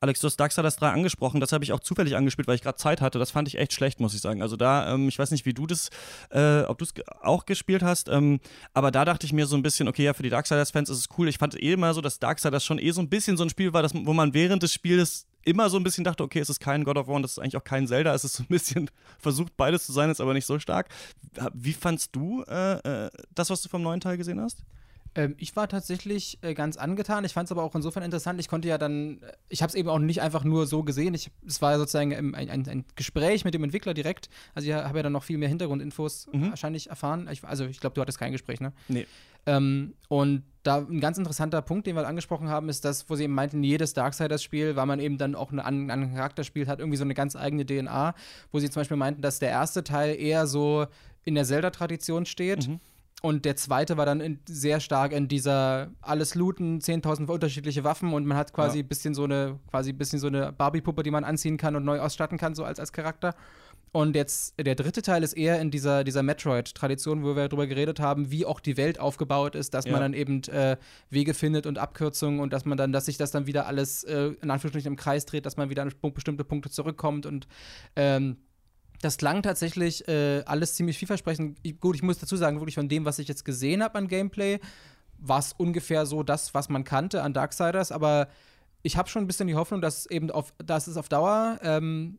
[0.00, 2.76] Alex, du hast Darksiders 3 angesprochen, das habe ich auch zufällig angespielt, weil ich gerade
[2.76, 3.18] Zeit hatte.
[3.18, 4.42] Das fand ich echt schlecht, muss ich sagen.
[4.42, 5.90] Also da, ähm, ich weiß nicht, wie du das,
[6.30, 8.38] äh, ob du es auch gespielt hast, ähm,
[8.74, 11.08] aber da dachte ich mir so ein bisschen, okay, ja, für die Darksiders-Fans ist es
[11.18, 11.28] cool.
[11.28, 13.72] Ich fand eh immer so, dass Darksiders schon eh so ein bisschen so ein Spiel
[13.72, 16.60] war, das, wo man während des Spiels immer so ein bisschen dachte, okay, es ist
[16.60, 18.14] kein God of War und das ist eigentlich auch kein Zelda.
[18.14, 20.90] Es ist so ein bisschen versucht, beides zu sein, ist aber nicht so stark.
[21.54, 24.62] Wie fandst du äh, äh, das, was du vom neuen Teil gesehen hast?
[25.18, 27.24] Ähm, ich war tatsächlich äh, ganz angetan.
[27.24, 28.38] Ich fand es aber auch insofern interessant.
[28.38, 31.12] Ich konnte ja dann, äh, ich habe es eben auch nicht einfach nur so gesehen.
[31.12, 34.28] Ich, es war sozusagen ein, ein, ein, Gespräch mit dem Entwickler direkt.
[34.54, 36.50] Also ich habe ja dann noch viel mehr Hintergrundinfos mhm.
[36.50, 37.28] wahrscheinlich erfahren.
[37.32, 38.72] Ich, also ich glaube, du hattest kein Gespräch, ne?
[38.86, 39.08] Nee.
[39.46, 43.24] Ähm, und da ein ganz interessanter Punkt, den wir angesprochen haben, ist das, wo sie
[43.24, 46.98] eben meinten, jedes Darksiders-Spiel, weil man eben dann auch einen anderen Charakter spielt, hat irgendwie
[46.98, 48.14] so eine ganz eigene DNA,
[48.52, 50.86] wo sie zum Beispiel meinten, dass der erste Teil eher so
[51.24, 52.68] in der Zelda-Tradition steht.
[52.68, 52.78] Mhm
[53.20, 58.12] und der zweite war dann in, sehr stark in dieser alles looten, 10.000 unterschiedliche Waffen
[58.12, 58.88] und man hat quasi ein ja.
[58.88, 62.38] bisschen so eine, quasi bisschen so eine Barbie-Puppe, die man anziehen kann und neu ausstatten
[62.38, 63.34] kann, so als, als Charakter.
[63.90, 68.00] Und jetzt der dritte Teil ist eher in dieser, dieser Metroid-Tradition, wo wir darüber geredet
[68.00, 69.92] haben, wie auch die Welt aufgebaut ist, dass ja.
[69.92, 70.76] man dann eben äh,
[71.10, 74.32] Wege findet und Abkürzungen und dass man dann, dass sich das dann wieder alles äh,
[74.42, 77.48] in Anführungsstrichen im Kreis dreht, dass man wieder an bestimmte Punkte zurückkommt und
[77.96, 78.36] ähm,
[79.00, 81.58] das klang tatsächlich äh, alles ziemlich vielversprechend.
[81.62, 84.08] Ich, gut, ich muss dazu sagen, wirklich von dem, was ich jetzt gesehen habe an
[84.08, 84.58] Gameplay,
[85.18, 88.28] war es ungefähr so das, was man kannte an Darksiders, aber
[88.82, 92.18] ich habe schon ein bisschen die Hoffnung, dass eben auf, dass es auf Dauer, ähm,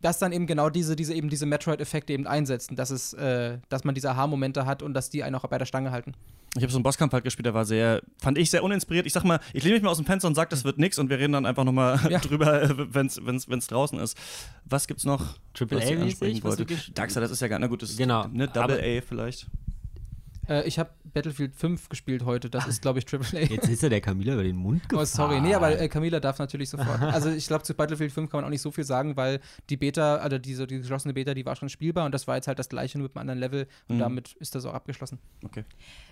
[0.00, 3.84] dass dann eben genau diese, diese eben diese Metroid-Effekte eben einsetzen, dass es, äh, dass
[3.84, 6.14] man diese Aha-Momente hat und dass die einen auch bei der Stange halten.
[6.54, 9.06] Ich habe so einen Bosskampf halt gespielt, der war sehr, fand ich sehr uninspiriert.
[9.06, 10.98] Ich sag mal, ich lehne mich mal aus dem Fenster und sage, das wird nichts
[10.98, 12.18] und wir reden dann einfach nochmal ja.
[12.18, 14.18] drüber, wenn es draußen ist.
[14.66, 15.38] Was gibt's noch?
[15.54, 16.42] Triple A mäßig?
[16.94, 18.26] Darkseid, das ist ja gar, na gut, das ist genau.
[18.28, 19.46] ne, Double A vielleicht.
[20.52, 22.50] Äh, ich habe Battlefield 5 gespielt heute.
[22.50, 23.42] Das ist, glaube ich, Triple A.
[23.42, 25.02] Jetzt ist ja der Camilla über den Mund gefahren.
[25.02, 25.40] Oh, sorry.
[25.40, 27.00] Nee, aber äh, Camilla darf natürlich sofort.
[27.02, 29.76] Also ich glaube, zu Battlefield 5 kann man auch nicht so viel sagen, weil die
[29.76, 32.58] Beta, also diese die geschlossene Beta, die war schon spielbar und das war jetzt halt
[32.58, 34.00] das gleiche nur mit einem anderen Level und mhm.
[34.00, 35.18] damit ist das auch abgeschlossen.
[35.44, 35.64] Okay.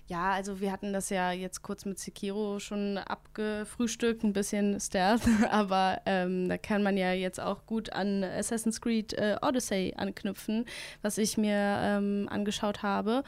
[0.07, 5.23] Ja, also wir hatten das ja jetzt kurz mit Sekiro schon abgefrühstückt, ein bisschen Stealth,
[5.51, 10.65] aber ähm, da kann man ja jetzt auch gut an Assassin's Creed äh, Odyssey anknüpfen,
[11.03, 13.23] was ich mir ähm, angeschaut habe.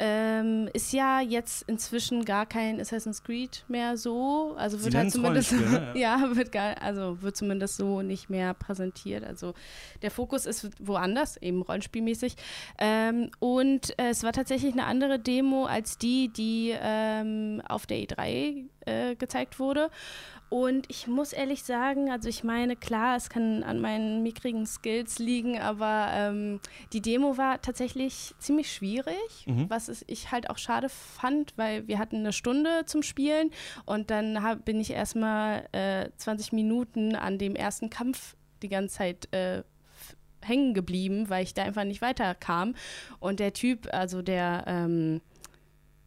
[0.00, 4.54] Ähm, ist ja jetzt inzwischen gar kein Assassin's Creed mehr so.
[4.56, 5.92] Also wird halt zumindest ne?
[5.94, 9.24] ja, wird gar, also wird zumindest so nicht mehr präsentiert.
[9.24, 9.54] Also
[10.02, 12.36] der Fokus ist woanders, eben rollenspielmäßig.
[12.78, 17.98] Ähm, und äh, es war tatsächlich eine andere Demo als die, die ähm, auf der
[17.98, 19.90] E3 äh, gezeigt wurde.
[20.50, 25.18] Und ich muss ehrlich sagen, also ich meine, klar, es kann an meinen mickrigen Skills
[25.18, 26.60] liegen, aber ähm,
[26.94, 29.68] die Demo war tatsächlich ziemlich schwierig, mhm.
[29.68, 33.50] was ich halt auch schade fand, weil wir hatten eine Stunde zum Spielen
[33.84, 38.96] und dann hab, bin ich erstmal äh, 20 Minuten an dem ersten Kampf die ganze
[38.96, 39.62] Zeit äh,
[40.42, 42.74] hängen geblieben, weil ich da einfach nicht weiterkam.
[43.20, 45.20] Und der Typ, also der, ähm,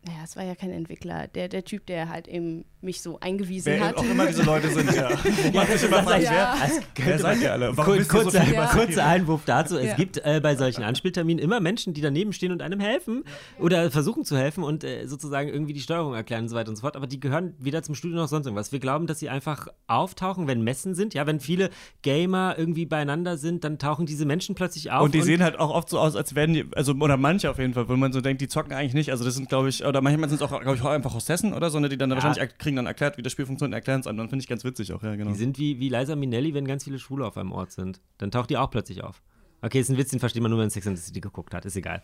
[0.03, 3.73] naja, es war ja kein Entwickler, der, der Typ, der halt eben mich so eingewiesen
[3.73, 3.97] wer hat.
[3.97, 5.11] auch immer diese Leute sind, ja.
[5.53, 6.55] ja, das immer fragen, ja.
[6.95, 7.77] wer, wer seid ihr alle?
[7.77, 8.65] Warum kurz, so ja.
[8.65, 9.77] Kurzer Einwurf dazu.
[9.77, 13.23] Es gibt äh, bei solchen Anspielterminen immer Menschen, die daneben stehen und einem helfen
[13.59, 16.77] oder versuchen zu helfen und äh, sozusagen irgendwie die Steuerung erklären und so weiter und
[16.77, 16.95] so fort.
[16.95, 18.71] Aber die gehören weder zum Studio noch sonst irgendwas.
[18.71, 21.13] Wir glauben, dass sie einfach auftauchen, wenn Messen sind.
[21.13, 21.69] Ja, wenn viele
[22.01, 25.03] Gamer irgendwie beieinander sind, dann tauchen diese Menschen plötzlich auf.
[25.03, 27.51] Und die und sehen halt auch oft so aus, als wären die, also oder manche
[27.51, 29.11] auf jeden Fall, wo man so denkt, die zocken eigentlich nicht.
[29.11, 31.53] Also das sind, glaube ich, oder manchmal sind es auch, glaube ich, auch einfach Hostessen
[31.53, 32.15] oder so, ne, die dann ja.
[32.15, 34.17] wahrscheinlich kriegen dann erklärt, wie das Spiel funktioniert, erklären es einem.
[34.17, 35.31] Dann finde ich ganz witzig auch, ja, genau.
[35.31, 37.99] Die sind wie, wie Liza Minnelli, wenn ganz viele Schwule auf einem Ort sind.
[38.17, 39.21] Dann taucht die auch plötzlich auf.
[39.63, 41.53] Okay, ist ein Witz, den versteht man nur, wenn man Sex and the City geguckt
[41.53, 41.65] hat.
[41.65, 42.01] Ist egal.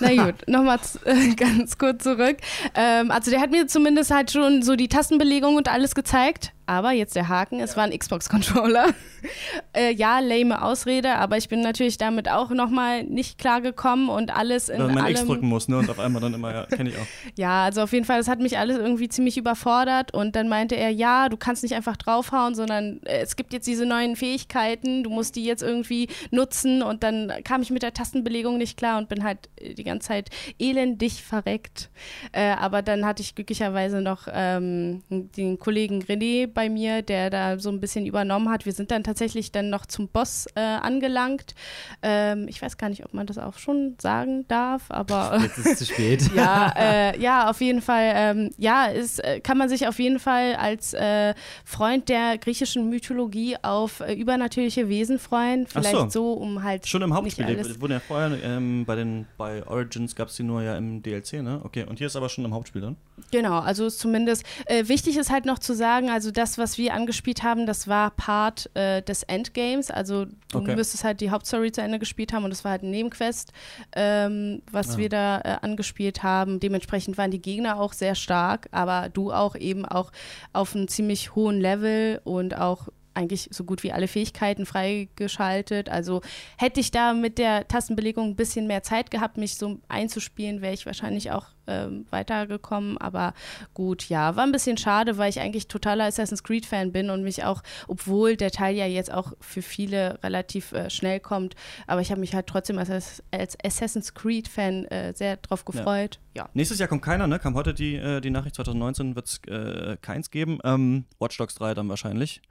[0.00, 2.38] Na gut, nochmal äh, ganz kurz zurück.
[2.74, 6.52] Ähm, also der hat mir zumindest halt schon so die Tastenbelegung und alles gezeigt.
[6.66, 8.86] Aber jetzt der Haken, es war ein Xbox-Controller.
[9.76, 14.68] äh, ja, lame Ausrede, aber ich bin natürlich damit auch nochmal nicht klargekommen und alles
[14.68, 15.78] in Wenn man allem X drücken muss, ne?
[15.78, 17.06] Und auf einmal dann immer, ja, kenne ich auch.
[17.36, 20.74] ja, also auf jeden Fall, das hat mich alles irgendwie ziemlich überfordert und dann meinte
[20.76, 25.04] er, ja, du kannst nicht einfach draufhauen, sondern äh, es gibt jetzt diese neuen Fähigkeiten,
[25.04, 28.98] du musst die jetzt irgendwie nutzen und dann kam ich mit der Tastenbelegung nicht klar
[28.98, 31.90] und bin halt äh, die ganze Zeit elendig verreckt.
[32.32, 37.58] Äh, aber dann hatte ich glücklicherweise noch ähm, den Kollegen René bei mir, der da
[37.58, 38.64] so ein bisschen übernommen hat.
[38.64, 41.54] Wir sind dann tatsächlich dann noch zum Boss äh, angelangt.
[42.02, 45.38] Ähm, ich weiß gar nicht, ob man das auch schon sagen darf, aber.
[45.42, 46.30] Jetzt ist es zu spät.
[46.34, 48.12] ja, äh, ja, auf jeden Fall.
[48.14, 52.88] Ähm, ja, ist, äh, kann man sich auf jeden Fall als äh, Freund der griechischen
[52.88, 55.66] Mythologie auf äh, übernatürliche Wesen freuen.
[55.66, 56.08] Vielleicht so.
[56.08, 56.32] so.
[56.32, 56.86] um halt.
[56.86, 57.46] Schon im Hauptspiel.
[57.46, 61.02] Die wurden ja vorher ähm, bei, den, bei Origins gab es die nur ja im
[61.02, 61.60] DLC, ne?
[61.64, 62.96] Okay, und hier ist aber schon im Hauptspiel dann?
[63.30, 66.92] Genau, also zumindest äh, wichtig ist halt noch zu sagen, also das das, was wir
[66.92, 69.90] angespielt haben, das war Part äh, des Endgames.
[69.90, 70.76] Also du Okay.
[70.76, 73.52] müsstest halt die Hauptstory zu Ende gespielt haben und das war halt ein Nebenquest,
[73.96, 74.98] ähm, was Ah.
[74.98, 76.60] wir da äh, angespielt haben.
[76.60, 80.12] Dementsprechend waren die Gegner auch sehr stark, aber du auch eben auch
[80.52, 85.88] auf einem ziemlich hohen Level und auch eigentlich so gut wie alle Fähigkeiten freigeschaltet.
[85.88, 86.20] Also
[86.58, 90.74] hätte ich da mit der Tastenbelegung ein bisschen mehr Zeit gehabt, mich so einzuspielen, wäre
[90.74, 92.98] ich wahrscheinlich auch ähm, weitergekommen.
[92.98, 93.34] Aber
[93.72, 97.44] gut, ja, war ein bisschen schade, weil ich eigentlich totaler Assassin's Creed-Fan bin und mich
[97.44, 101.54] auch, obwohl der Teil ja jetzt auch für viele relativ äh, schnell kommt,
[101.86, 106.16] aber ich habe mich halt trotzdem als, als Assassin's Creed-Fan äh, sehr drauf gefreut.
[106.16, 106.23] Ja.
[106.52, 107.38] Nächstes Jahr kommt keiner, ne?
[107.38, 110.58] Kam heute die, äh, die Nachricht, 2019 wird es äh, keins geben.
[110.64, 112.42] Ähm, Watch Dogs 3 dann wahrscheinlich.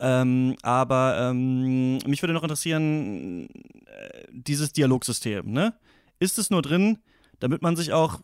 [0.00, 3.48] Ähm, aber ähm, mich würde noch interessieren,
[3.86, 5.74] äh, dieses Dialogsystem, ne?
[6.20, 6.98] Ist es nur drin,
[7.40, 8.20] damit man sich auch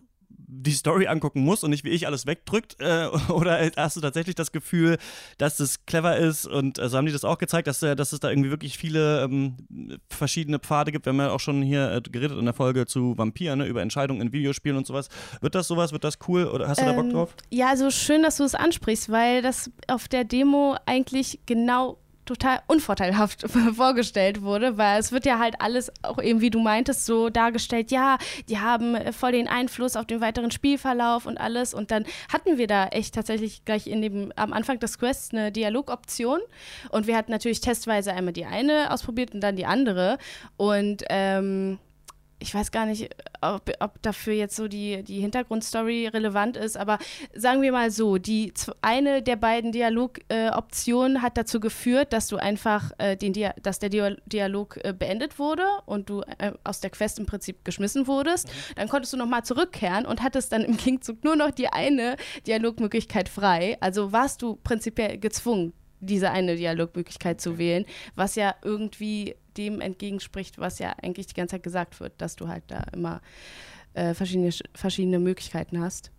[0.51, 2.81] die Story angucken muss und nicht wie ich alles wegdrückt?
[2.81, 4.97] Äh, oder hast du tatsächlich das Gefühl,
[5.37, 8.13] dass es clever ist und äh, so haben die das auch gezeigt, dass, äh, dass
[8.13, 9.57] es da irgendwie wirklich viele ähm,
[10.09, 11.05] verschiedene Pfade gibt?
[11.07, 13.83] Wir haben ja auch schon hier äh, geredet in der Folge zu Vampir, ne, über
[13.83, 15.09] Entscheidungen in Videospielen und sowas.
[15.41, 15.93] Wird das sowas?
[15.93, 16.47] Wird das cool?
[16.47, 17.37] Oder hast du da Bock Ähm, drauf?
[17.51, 22.61] Ja, also schön, dass du es ansprichst, weil das auf der Demo eigentlich genau total
[22.67, 27.31] unvorteilhaft vorgestellt wurde, weil es wird ja halt alles auch eben, wie du meintest, so
[27.31, 31.73] dargestellt, ja, die haben äh, voll den Einfluss auf den weiteren Spielverlauf und alles.
[31.73, 35.51] Und dann hatten wir da echt tatsächlich gleich in dem, am Anfang des Quests eine
[35.51, 36.41] Dialogoption.
[36.91, 40.19] Und wir hatten natürlich testweise einmal die eine ausprobiert und dann die andere.
[40.57, 41.79] Und ähm,
[42.41, 46.99] ich weiß gar nicht, ob, ob dafür jetzt so die, die Hintergrundstory relevant ist, aber
[47.35, 52.37] sagen wir mal so, die eine der beiden Dialogoptionen äh, hat dazu geführt, dass du
[52.37, 56.81] einfach äh, den Dia dass der Dia Dialog äh, beendet wurde und du äh, aus
[56.81, 58.49] der Quest im Prinzip geschmissen wurdest.
[58.77, 63.29] Dann konntest du nochmal zurückkehren und hattest dann im Gegenzug nur noch die eine Dialogmöglichkeit
[63.29, 63.77] frei.
[63.81, 67.85] Also warst du prinzipiell gezwungen, diese eine Dialogmöglichkeit zu wählen,
[68.15, 72.49] was ja irgendwie dem entgegenspricht, was ja eigentlich die ganze Zeit gesagt wird, dass du
[72.49, 73.21] halt da immer
[73.95, 76.13] äh, verschiedene, verschiedene Möglichkeiten hast.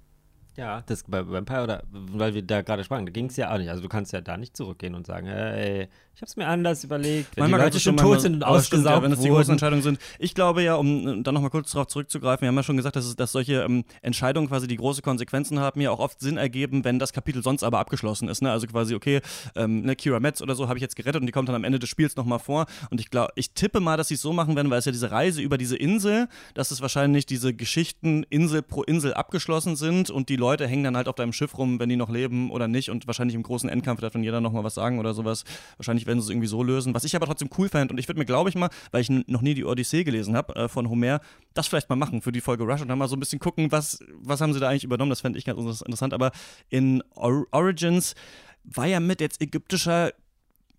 [0.60, 3.58] Ja, das bei Vampire oder weil wir da gerade sprachen, da ging es ja auch
[3.58, 3.69] nicht.
[3.69, 5.88] Also du kannst ja da nicht zurückgehen und sagen, hey,
[6.19, 7.38] ich hab's mir anders überlegt.
[7.38, 9.54] Wenn Manchmal die Leute schon tot sind und ausgesaugt ja, wenn es die großen.
[9.54, 10.00] Entscheidungen sind.
[10.19, 13.06] Ich glaube ja, um dann nochmal kurz darauf zurückzugreifen, wir haben ja schon gesagt, dass,
[13.06, 16.84] es, dass solche ähm, Entscheidungen quasi die große Konsequenzen haben, ja auch oft Sinn ergeben,
[16.84, 18.41] wenn das Kapitel sonst aber abgeschlossen ist.
[18.41, 18.52] Ne?
[18.52, 19.22] Also quasi, okay,
[19.56, 21.63] ähm, ne, Kira Metz oder so habe ich jetzt gerettet und die kommt dann am
[21.63, 22.65] Ende des Spiels nochmal vor.
[22.89, 24.91] Und ich glaube, ich tippe mal, dass sie es so machen werden, weil es ja
[24.91, 30.10] diese Reise über diese Insel, dass es wahrscheinlich diese Geschichten Insel pro Insel abgeschlossen sind
[30.10, 32.68] und die Leute hängen dann halt auf deinem Schiff rum, wenn die noch leben oder
[32.68, 32.90] nicht.
[32.90, 35.44] Und wahrscheinlich im großen Endkampf darf dann jeder nochmal was sagen oder sowas.
[35.78, 36.94] Wahrscheinlich werden sie es irgendwie so lösen.
[36.94, 39.10] Was ich aber trotzdem cool fand und ich würde mir, glaube ich mal, weil ich
[39.10, 41.22] noch nie die Odyssee gelesen habe äh, von Homer,
[41.54, 43.72] das vielleicht mal machen für die Folge Rush und dann mal so ein bisschen gucken,
[43.72, 45.10] was, was haben sie da eigentlich übernommen.
[45.10, 46.14] Das fände ich ganz inter- interessant.
[46.14, 46.32] Aber
[46.70, 48.16] in Or Origins
[48.64, 50.12] war ja mit jetzt ägyptischer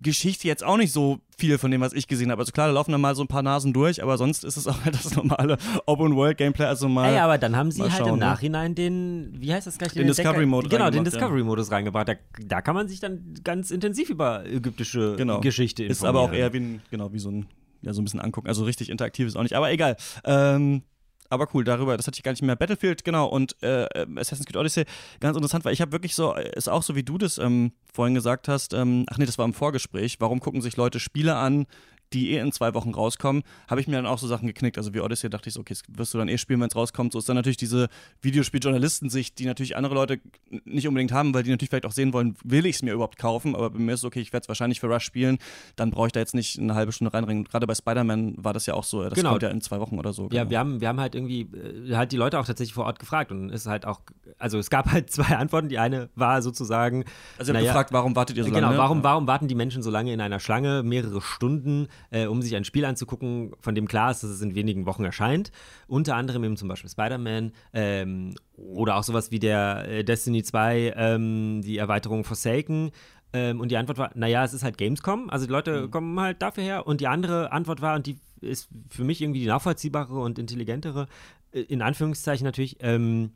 [0.02, 2.40] Geschichte jetzt auch nicht so viel von dem, was ich gesehen habe.
[2.40, 4.66] Also klar, da laufen dann mal so ein paar Nasen durch, aber sonst ist es
[4.66, 6.64] auch halt das normale Open-World-Gameplay.
[6.66, 8.24] Also mal Ey, aber dann haben sie halt schauen, im ne?
[8.26, 9.92] Nachhinein den, wie heißt das gleich?
[9.92, 11.18] Den Discovery-Mode Genau, den reingebracht, ja.
[11.20, 12.08] Discovery-Modus reingebracht.
[12.08, 12.14] Da,
[12.46, 15.40] da kann man sich dann ganz intensiv über ägyptische Genau.
[15.40, 16.16] Geschichte Ist informieren.
[16.24, 17.46] aber auch eher wie ein, genau, wie so ein,
[17.82, 18.48] ja, so ein bisschen angucken.
[18.48, 19.54] Also richtig interaktiv ist auch nicht.
[19.54, 19.96] Aber egal.
[20.24, 20.82] Ähm,
[21.30, 22.56] aber cool, darüber, das hatte ich gar nicht mehr.
[22.56, 24.84] Battlefield, genau, und äh, ähm, Assassin's Creed Odyssey,
[25.20, 28.14] ganz interessant, weil ich habe wirklich so, ist auch so, wie du das ähm, vorhin
[28.14, 31.66] gesagt hast, ähm, ach nee, das war im Vorgespräch, warum gucken sich Leute Spiele an,
[32.12, 34.78] die eh in zwei Wochen rauskommen, habe ich mir dann auch so Sachen geknickt.
[34.78, 36.76] Also wie Odyssey dachte ich so, okay, das wirst du dann eh spielen, wenn es
[36.76, 37.12] rauskommt.
[37.12, 37.88] So ist dann natürlich diese
[38.22, 40.20] Videospieljournalistensicht, die natürlich andere Leute
[40.64, 43.18] nicht unbedingt haben, weil die natürlich vielleicht auch sehen wollen, will ich es mir überhaupt
[43.18, 45.38] kaufen, aber bei mir ist es okay, ich werde es wahrscheinlich für Rush spielen,
[45.76, 47.44] dann brauche ich da jetzt nicht eine halbe Stunde reinringen.
[47.44, 49.30] Gerade bei Spider-Man war das ja auch so, das Genau.
[49.30, 50.24] kommt ja in zwei Wochen oder so.
[50.24, 50.50] Ja, genau.
[50.50, 53.30] wir haben, wir haben halt irgendwie äh, halt die Leute auch tatsächlich vor Ort gefragt
[53.30, 54.00] und es ist halt auch,
[54.38, 55.68] also es gab halt zwei Antworten.
[55.68, 57.04] Die eine war sozusagen,
[57.38, 58.78] also ich habe naja, gefragt, warum wartet ihr so genau, lange?
[58.78, 59.04] warum, Ja.
[59.04, 62.64] warum warten die Menschen so lange in einer Schlange, mehrere Stunden, äh, um sich ein
[62.64, 65.52] Spiel anzugucken, von dem klar ist, dass es in wenigen Wochen erscheint.
[65.86, 70.94] Unter anderem eben zum Beispiel Spider-Man ähm, oder auch sowas wie der äh, Destiny 2,
[70.96, 72.90] ähm, die Erweiterung Forsaken.
[73.32, 75.90] Ähm, und die Antwort war, naja, es ist halt Gamescom, also die Leute Mhm.
[75.90, 76.86] kommen halt dafür her.
[76.86, 81.06] Und die andere Antwort war, und die ist für mich irgendwie die nachvollziehbare und intelligentere,
[81.52, 83.30] äh, in Anführungszeichen natürlich, ähm,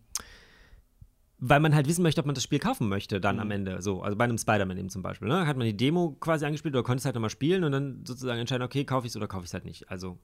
[1.46, 3.42] weil man halt wissen möchte, ob man das Spiel kaufen möchte, dann Mhm.
[3.42, 3.82] am Ende.
[3.82, 5.28] So, also bei einem Spider-Man eben zum Beispiel.
[5.28, 5.46] Ne?
[5.46, 8.40] Hat man die Demo quasi angespielt oder konnte es halt nochmal spielen und dann sozusagen
[8.40, 9.90] entscheiden, okay, kaufe ich es oder kaufe ich es halt nicht.
[9.90, 10.18] Also,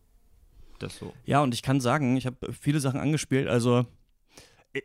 [0.79, 1.13] das so.
[1.27, 3.85] Ja, und ich kann sagen, ich habe viele Sachen angespielt, also
[4.73, 4.81] äh,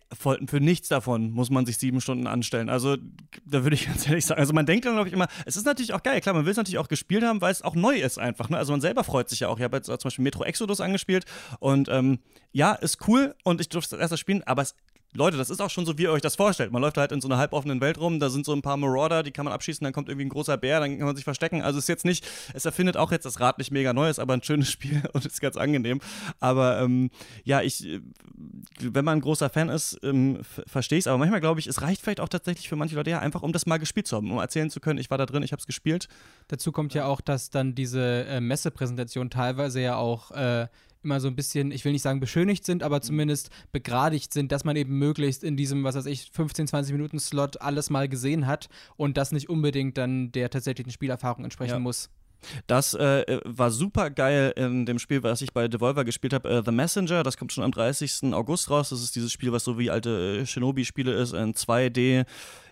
[0.47, 2.67] für nichts davon muss man sich sieben Stunden anstellen.
[2.69, 2.97] Also,
[3.45, 5.65] da würde ich ganz ehrlich sagen, also man denkt dann, glaube ich, immer, es ist
[5.65, 7.95] natürlich auch geil, klar, man will es natürlich auch gespielt haben, weil es auch neu
[7.95, 8.49] ist einfach.
[8.49, 8.57] Ne?
[8.57, 9.57] Also man selber freut sich ja auch.
[9.57, 11.25] Ich habe jetzt zum Beispiel Metro Exodus angespielt
[11.59, 12.19] und ähm,
[12.51, 14.75] ja, ist cool und ich durfte es erst spielen, aber es
[15.15, 16.71] Leute, das ist auch schon so, wie ihr euch das vorstellt.
[16.71, 19.23] Man läuft halt in so einer halboffenen Welt rum, da sind so ein paar Marauder,
[19.23, 21.61] die kann man abschießen, dann kommt irgendwie ein großer Bär, dann kann man sich verstecken.
[21.61, 24.33] Also ist jetzt nicht, es erfindet auch jetzt das Rad nicht mega neu, ist aber
[24.33, 26.01] ein schönes Spiel und ist ganz angenehm.
[26.39, 27.09] Aber ähm,
[27.43, 28.01] ja, ich, äh,
[28.79, 31.07] wenn man ein großer Fan ist, ähm, verstehe ich es.
[31.07, 33.53] Aber manchmal glaube ich, es reicht vielleicht auch tatsächlich für manche Leute ja einfach, um
[33.53, 35.61] das mal gespielt zu haben, um erzählen zu können, ich war da drin, ich habe
[35.61, 36.09] es gespielt.
[36.49, 40.67] Dazu kommt ja auch, dass dann diese äh, Messepräsentation teilweise ja auch äh,
[41.05, 43.03] immer so ein bisschen, ich will nicht sagen beschönigt sind, aber mhm.
[43.03, 47.19] zumindest begradigt sind, dass man eben möglichst in diesem, was weiß ich, 15, 20 Minuten
[47.19, 51.79] Slot alles mal gesehen hat und das nicht unbedingt dann der tatsächlichen Spielerfahrung entsprechen ja.
[51.79, 52.09] muss.
[52.67, 56.61] Das äh, war super geil in dem Spiel, was ich bei Devolver gespielt habe, äh,
[56.63, 57.23] The Messenger.
[57.23, 58.33] Das kommt schon am 30.
[58.33, 58.89] August raus.
[58.89, 62.25] Das ist dieses Spiel, was so wie alte äh, Shinobi-Spiele ist, in 2D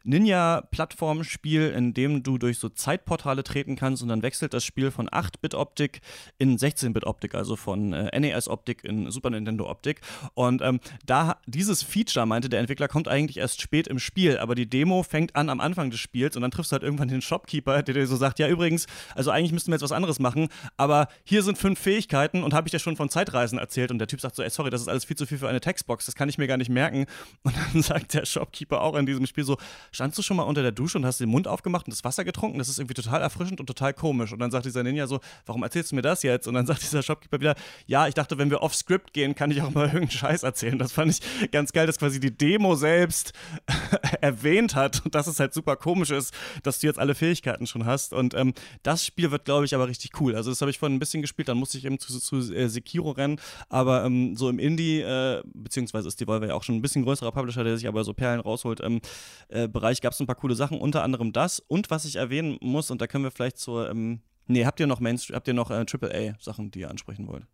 [0.03, 5.09] Ninja-Plattformspiel, in dem du durch so Zeitportale treten kannst und dann wechselt das Spiel von
[5.09, 6.01] 8-Bit-Optik
[6.37, 10.01] in 16-Bit-Optik, also von äh, NES-Optik in Super Nintendo-Optik.
[10.33, 14.55] Und ähm, da dieses Feature, meinte der Entwickler, kommt eigentlich erst spät im Spiel, aber
[14.55, 17.21] die Demo fängt an am Anfang des Spiels und dann triffst du halt irgendwann den
[17.21, 20.49] Shopkeeper, der dir so sagt, ja übrigens, also eigentlich müssten wir jetzt was anderes machen,
[20.77, 24.07] aber hier sind fünf Fähigkeiten und habe ich dir schon von Zeitreisen erzählt und der
[24.07, 26.15] Typ sagt so, ey, sorry, das ist alles viel zu viel für eine Textbox, das
[26.15, 27.05] kann ich mir gar nicht merken.
[27.43, 29.57] Und dann sagt der Shopkeeper auch in diesem Spiel so,
[29.93, 32.25] standst du schon mal unter der Dusche und hast den Mund aufgemacht und das Wasser
[32.25, 32.57] getrunken?
[32.57, 34.33] Das ist irgendwie total erfrischend und total komisch.
[34.33, 36.47] Und dann sagt dieser Ninja so, warum erzählst du mir das jetzt?
[36.47, 39.61] Und dann sagt dieser Shopkeeper wieder, ja, ich dachte, wenn wir off-Script gehen, kann ich
[39.61, 40.77] auch mal irgendeinen Scheiß erzählen.
[40.77, 43.33] Das fand ich ganz geil, dass quasi die Demo selbst
[44.21, 47.85] erwähnt hat und dass es halt super komisch ist, dass du jetzt alle Fähigkeiten schon
[47.85, 48.13] hast.
[48.13, 50.35] Und ähm, das Spiel wird, glaube ich, aber richtig cool.
[50.35, 52.67] Also das habe ich vorhin ein bisschen gespielt, dann musste ich eben zu, zu äh,
[52.67, 53.39] Sekiro rennen.
[53.69, 57.03] Aber ähm, so im Indie, äh, beziehungsweise ist die Volvo ja auch schon ein bisschen
[57.03, 59.01] größerer Publisher, der sich aber so Perlen rausholt, ähm,
[59.49, 61.59] äh, Bereich gab es ein paar coole Sachen, unter anderem das.
[61.59, 64.87] Und was ich erwähnen muss, und da können wir vielleicht zur, ähm, nee, habt ihr
[64.87, 67.45] noch Mainstream, habt ihr noch äh, AAA-Sachen, die ihr ansprechen wollt?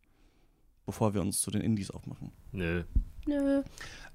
[0.85, 2.31] Bevor wir uns zu den Indies aufmachen.
[2.51, 2.83] Nö.
[3.25, 3.63] Nö.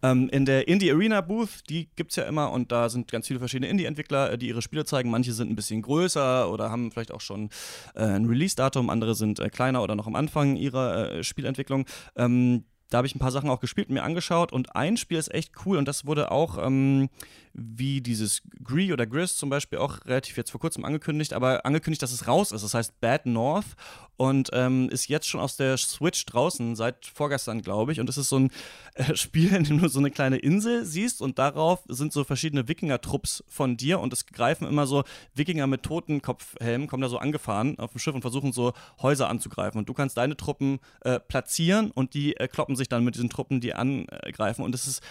[0.05, 3.27] Ähm, in der Indie Arena Booth, die gibt es ja immer und da sind ganz
[3.27, 5.11] viele verschiedene Indie-Entwickler, äh, die ihre Spiele zeigen.
[5.11, 7.50] Manche sind ein bisschen größer oder haben vielleicht auch schon
[7.96, 11.85] äh, ein Release-Datum, andere sind äh, kleiner oder noch am Anfang ihrer äh, Spielentwicklung.
[12.14, 12.62] Ähm,
[12.94, 15.50] da habe ich ein paar Sachen auch gespielt mir angeschaut und ein Spiel ist echt
[15.66, 17.09] cool und das wurde auch ähm,
[17.54, 22.02] wie dieses Gree oder Gris zum Beispiel auch relativ jetzt vor kurzem angekündigt, aber angekündigt,
[22.02, 22.62] dass es raus ist.
[22.62, 23.76] Das heißt Bad North
[24.16, 28.00] und ähm, ist jetzt schon aus der Switch draußen, seit vorgestern, glaube ich.
[28.00, 28.50] Und es ist so ein
[28.94, 32.66] äh, Spiel, in dem du so eine kleine Insel siehst und darauf sind so verschiedene
[32.66, 35.04] Wikinger-Trupps von dir und es greifen immer so
[35.35, 39.78] Wikinger mit Totenkopfhelmen, kommen da so angefahren auf dem Schiff und versuchen so Häuser anzugreifen.
[39.78, 43.31] Und du kannst deine Truppen äh, platzieren und die äh, kloppen sich dann mit diesen
[43.31, 44.64] Truppen, die angreifen.
[44.64, 45.03] Und es ist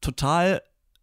[0.00, 0.62] total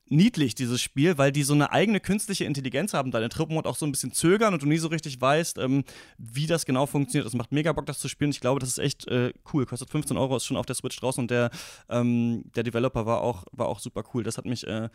[0.10, 3.76] niedlich, dieses Spiel, weil die so eine eigene künstliche Intelligenz haben, deine Truppen und auch
[3.76, 5.84] so ein bisschen zögern und du nie so richtig weißt, ähm,
[6.18, 7.28] wie das genau funktioniert.
[7.28, 8.32] Es macht mega Bock, das zu spielen.
[8.32, 9.66] Ich glaube, das ist echt äh, cool.
[9.66, 11.52] Kostet 15 Euro, ist schon auf der Switch draußen und der,
[11.90, 14.24] ähm, der Developer war auch, war auch super cool.
[14.24, 14.90] Das hat mich äh,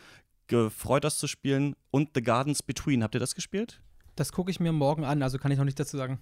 [0.49, 1.75] gefreut, das zu spielen.
[1.91, 3.81] Und The Gardens Between, habt ihr das gespielt?
[4.17, 6.19] Das gucke ich mir morgen an, also kann ich noch nichts dazu sagen.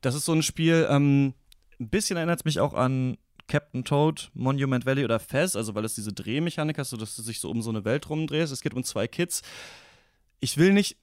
[0.00, 1.34] Das ist so ein Spiel, ähm,
[1.78, 3.16] ein bisschen erinnert es mich auch an
[3.50, 7.40] Captain Toad, Monument Valley oder Fez, also weil es diese Drehmechanik hast, dass du sich
[7.40, 8.52] so um so eine Welt rumdrehst.
[8.52, 9.42] Es geht um zwei Kids.
[10.38, 10.96] Ich will nicht.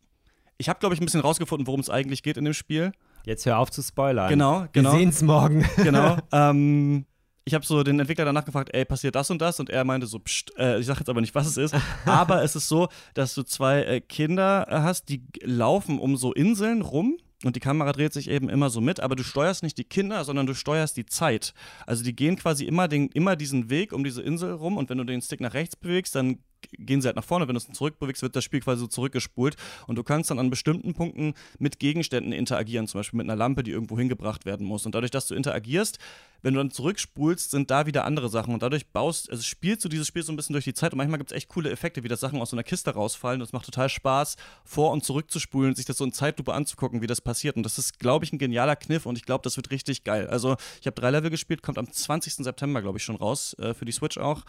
[0.58, 2.94] Ich habe, glaube ich, ein bisschen rausgefunden, worum es eigentlich geht in dem Spiel.
[3.26, 4.30] Jetzt hör auf zu spoilern.
[4.30, 4.94] Genau, genau.
[4.94, 5.70] Wir sehen es morgen.
[5.76, 6.18] Genau.
[6.32, 7.06] ähm,
[7.44, 9.60] ich habe so den Entwickler danach gefragt, ey, passiert das und das?
[9.60, 11.76] Und er meinte so, pst, äh, ich sage jetzt aber nicht, was es ist.
[12.06, 16.82] aber es ist so, dass du zwei äh, Kinder hast, die laufen um so Inseln
[16.82, 19.84] rum und die Kamera dreht sich eben immer so mit, aber du steuerst nicht die
[19.84, 21.54] Kinder, sondern du steuerst die Zeit.
[21.86, 24.98] Also die gehen quasi immer, den, immer diesen Weg um diese Insel rum und wenn
[24.98, 26.40] du den Stick nach rechts bewegst, dann
[26.72, 27.48] gehen sie halt nach vorne.
[27.48, 29.56] Wenn du es zurückbewegst, wird das Spiel quasi so zurückgespult.
[29.88, 33.64] Und du kannst dann an bestimmten Punkten mit Gegenständen interagieren, zum Beispiel mit einer Lampe,
[33.64, 34.86] die irgendwo hingebracht werden muss.
[34.86, 36.00] Und dadurch, dass du interagierst,
[36.42, 38.54] wenn du dann zurückspulst, sind da wieder andere Sachen.
[38.54, 40.94] Und dadurch baust, also spielst du dieses Spiel so ein bisschen durch die Zeit.
[40.94, 43.42] Und manchmal gibt es echt coole Effekte, wie das Sachen aus so einer Kiste rausfallen.
[43.42, 47.08] Und es macht total Spaß, vor- und zurückzuspulen, sich das so in Zeitlupe anzugucken, wie
[47.08, 47.56] das passiert.
[47.56, 49.06] Und das ist, glaube ich, ein genialer Kniff.
[49.06, 50.28] Und ich glaube, das wird richtig geil.
[50.28, 52.34] Also, ich habe drei Level gespielt, kommt am 20.
[52.36, 54.44] September, glaube ich, schon raus, äh, für die Switch auch.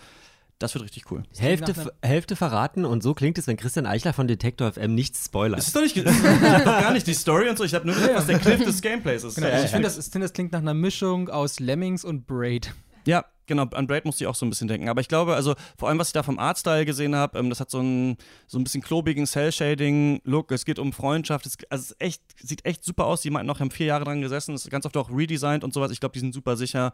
[0.59, 1.23] Das wird richtig cool.
[1.37, 5.59] Hälfte, Hälfte verraten und so klingt es, wenn Christian Eichler von Detektor FM nichts spoilert.
[5.59, 7.87] Das ist doch nicht, ich habe doch gar nicht die Story und so, ich habe
[7.87, 9.37] nur gesagt, was der Cliff des Gameplays ist.
[9.37, 12.75] Genau, also ich finde, das, find, das klingt nach einer Mischung aus Lemmings und Braid.
[13.07, 14.88] Ja, genau, an Braid musste ich auch so ein bisschen denken.
[14.88, 17.61] Aber ich glaube, also vor allem, was ich da vom Artstyle gesehen habe, ähm, das
[17.61, 18.16] hat so ein,
[18.47, 20.51] so ein bisschen klobigen Cell-Shading-Look.
[20.51, 21.47] Es geht um Freundschaft.
[21.47, 23.23] Es, also es echt, sieht echt super aus.
[23.23, 24.55] Die meinten noch, haben vier Jahre dran gesessen.
[24.55, 25.90] Es ist ganz oft auch redesigned und sowas.
[25.90, 26.92] Ich glaube, die sind super sicher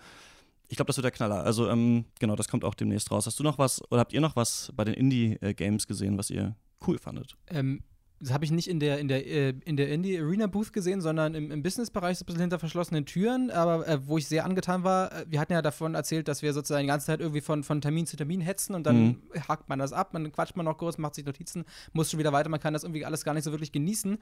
[0.75, 1.45] ich glaube, das wird der Knaller.
[1.45, 3.27] Also, ähm, genau, das kommt auch demnächst raus.
[3.27, 6.57] Hast du noch was oder habt ihr noch was bei den Indie-Games gesehen, was ihr
[6.85, 7.37] cool fandet?
[7.47, 7.85] Ähm,
[8.19, 11.53] das habe ich nicht in der, in der, äh, in der Indie-Arena-Booth gesehen, sondern im,
[11.53, 15.13] im Business-Bereich, so ein bisschen hinter verschlossenen Türen, aber äh, wo ich sehr angetan war,
[15.13, 17.81] äh, wir hatten ja davon erzählt, dass wir sozusagen die ganze Zeit irgendwie von, von
[17.81, 19.19] Termin zu Termin hetzen und dann mhm.
[19.47, 22.33] hakt man das ab, man quatscht man noch kurz, macht sich Notizen, muss schon wieder
[22.33, 24.19] weiter, man kann das irgendwie alles gar nicht so wirklich genießen.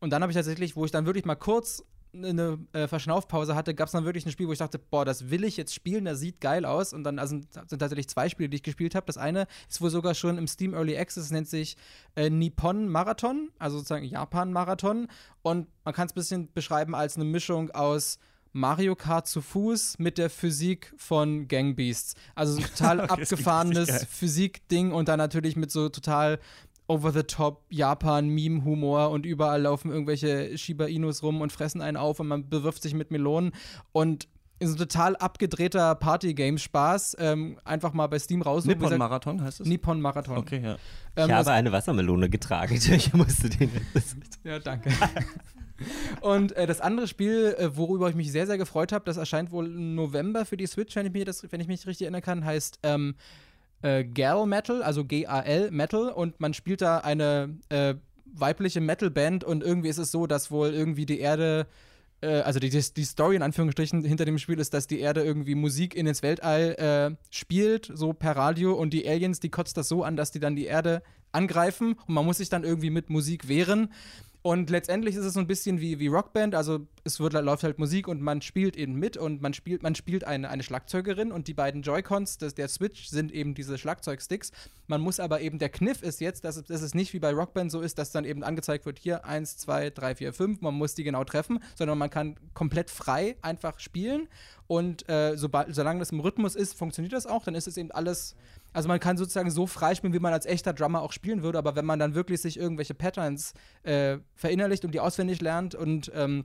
[0.00, 1.82] Und dann habe ich tatsächlich, wo ich dann wirklich mal kurz
[2.14, 5.30] eine äh, Verschnaufpause hatte, gab es dann wirklich ein Spiel, wo ich dachte, boah, das
[5.30, 6.92] will ich jetzt spielen, das sieht geil aus.
[6.92, 9.06] Und dann also, sind tatsächlich zwei Spiele, die ich gespielt habe.
[9.06, 11.76] Das eine ist wohl sogar schon im Steam Early Access, nennt sich
[12.16, 15.08] äh, Nippon Marathon, also sozusagen Japan Marathon.
[15.42, 18.18] Und man kann es ein bisschen beschreiben als eine Mischung aus
[18.52, 22.14] Mario Kart zu Fuß mit der Physik von Gang Beasts.
[22.36, 26.38] Also so total okay, abgefahrenes Physik-Ding und dann natürlich mit so total
[26.86, 32.48] over-the-top Japan-Meme-Humor und überall laufen irgendwelche Shiba Inus rum und fressen einen auf und man
[32.48, 33.52] bewirft sich mit Melonen
[33.92, 34.28] und
[34.58, 37.16] ist ein total abgedrehter Party-Game-Spaß.
[37.18, 38.64] Ähm, einfach mal bei Steam raus.
[38.64, 39.66] Nippon-Marathon heißt es?
[39.66, 40.38] Nippon-Marathon.
[40.38, 40.76] Okay, ja.
[41.16, 42.74] Ähm, ich habe eine Wassermelone getragen.
[42.94, 43.70] Ich musste den.
[44.44, 44.90] ja, danke.
[46.20, 49.50] Und äh, das andere Spiel, äh, worüber ich mich sehr, sehr gefreut habe, das erscheint
[49.50, 52.22] wohl im November für die Switch, wenn ich, mir das, wenn ich mich richtig erinnern
[52.22, 53.16] kann, heißt ähm,
[53.82, 57.94] äh, Gal Metal, also G-A-L Metal, und man spielt da eine äh,
[58.26, 61.66] weibliche Metal-Band und irgendwie ist es so, dass wohl irgendwie die Erde
[62.24, 65.54] äh, also die, die Story in Anführungsstrichen hinter dem Spiel ist, dass die Erde irgendwie
[65.54, 69.88] Musik in ins Weltall äh, spielt, so per Radio und die Aliens, die kotzt das
[69.88, 71.02] so an, dass die dann die Erde
[71.32, 73.92] angreifen und man muss sich dann irgendwie mit Musik wehren.
[74.46, 77.78] Und letztendlich ist es so ein bisschen wie, wie Rockband, also es wird, läuft halt
[77.78, 81.48] Musik und man spielt eben mit und man spielt, man spielt eine, eine Schlagzeugerin und
[81.48, 84.52] die beiden Joy-Cons der Switch sind eben diese Schlagzeugsticks.
[84.86, 87.72] Man muss aber eben, der Kniff ist jetzt, dass, dass es nicht wie bei Rockband
[87.72, 90.94] so ist, dass dann eben angezeigt wird, hier 1, 2, 3, 4, 5, man muss
[90.94, 94.28] die genau treffen, sondern man kann komplett frei einfach spielen.
[94.66, 97.92] Und äh, sobald, solange das im Rhythmus ist, funktioniert das auch, dann ist es eben
[97.92, 98.36] alles
[98.74, 101.76] also man kann sozusagen so freispielen, wie man als echter Drummer auch spielen würde, aber
[101.76, 103.54] wenn man dann wirklich sich irgendwelche Patterns
[103.84, 106.44] äh, verinnerlicht und die auswendig lernt und ähm,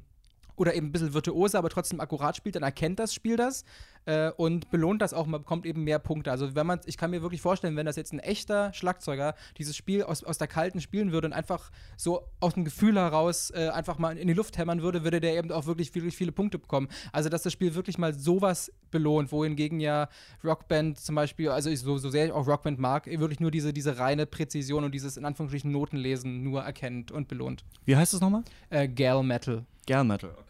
[0.59, 3.63] oder eben ein bisschen virtuoser, aber trotzdem akkurat spielt, dann erkennt das Spiel das
[4.05, 6.31] äh, und belohnt das auch, man bekommt eben mehr Punkte.
[6.31, 9.77] Also wenn man, ich kann mir wirklich vorstellen, wenn das jetzt ein echter Schlagzeuger dieses
[9.77, 13.69] Spiel aus, aus der Kalten spielen würde und einfach so aus dem Gefühl heraus äh,
[13.69, 16.59] einfach mal in die Luft hämmern würde, würde der eben auch wirklich, wirklich viele Punkte
[16.59, 16.89] bekommen.
[17.13, 20.09] Also dass das Spiel wirklich mal sowas belohnt, wohingegen ja
[20.43, 23.71] Rockband zum Beispiel, also ich, so, so sehr ich auch Rockband mag, wirklich nur diese,
[23.71, 27.63] diese reine Präzision und dieses in Anführungsstrichen Notenlesen nur erkennt und belohnt.
[27.85, 28.43] Wie heißt es nochmal?
[28.69, 29.63] Äh, Gal Metal.
[29.87, 30.48] Gal Metal, okay.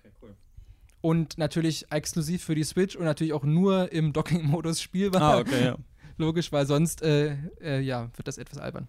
[1.01, 5.21] Und natürlich exklusiv für die Switch und natürlich auch nur im Docking-Modus spielbar.
[5.21, 5.75] Ah, okay, ja.
[6.17, 8.87] Logisch, weil sonst äh, äh, ja, wird das etwas albern.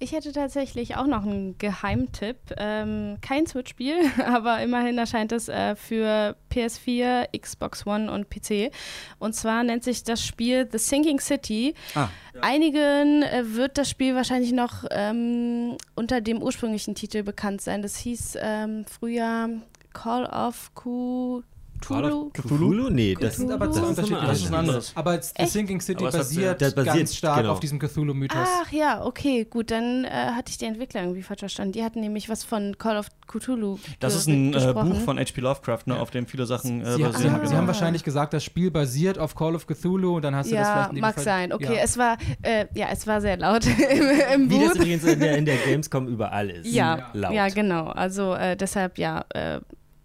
[0.00, 2.36] Ich hätte tatsächlich auch noch einen Geheimtipp.
[2.56, 8.70] Ähm, kein Switch-Spiel, aber immerhin erscheint es äh, für PS4, Xbox One und PC.
[9.18, 11.74] Und zwar nennt sich das Spiel The Sinking City.
[11.96, 12.40] Ah, ja.
[12.42, 17.82] Einigen äh, wird das Spiel wahrscheinlich noch ähm, unter dem ursprünglichen Titel bekannt sein.
[17.82, 19.48] Das hieß ähm, früher
[19.92, 21.44] Call of Cthulhu.
[21.80, 22.30] Cthulhu?
[22.32, 22.90] Cthulhu?
[22.90, 24.26] Nee, das sind aber zwei unterschiedliche.
[24.26, 24.92] Das ist ein anderes.
[24.94, 27.52] Aber The Sinking City basiert, das basiert ganz stark genau.
[27.52, 28.48] auf diesem Cthulhu-Mythos.
[28.62, 31.72] Ach ja, okay, gut, dann äh, hatte ich die Entwickler irgendwie falsch verstanden.
[31.72, 35.40] Die hatten nämlich was von Call of Cthulhu Das ist ein äh, Buch von H.P.
[35.40, 37.34] Lovecraft, ne, auf dem viele Sachen äh, Sie, basieren.
[37.34, 37.46] Sie, ah.
[37.46, 40.54] Sie, haben wahrscheinlich gesagt, das Spiel basiert auf Call of Cthulhu und dann hast du
[40.54, 41.52] ja, das vielleicht in mag Fall, sein.
[41.52, 41.82] Okay, ja.
[41.82, 45.36] es war äh, ja, es war sehr laut im, im Wie das übrigens in der,
[45.36, 46.66] in der Gamescom überall ist.
[46.66, 47.32] Ja, laut.
[47.32, 47.88] ja genau.
[47.88, 49.24] Also äh, deshalb ja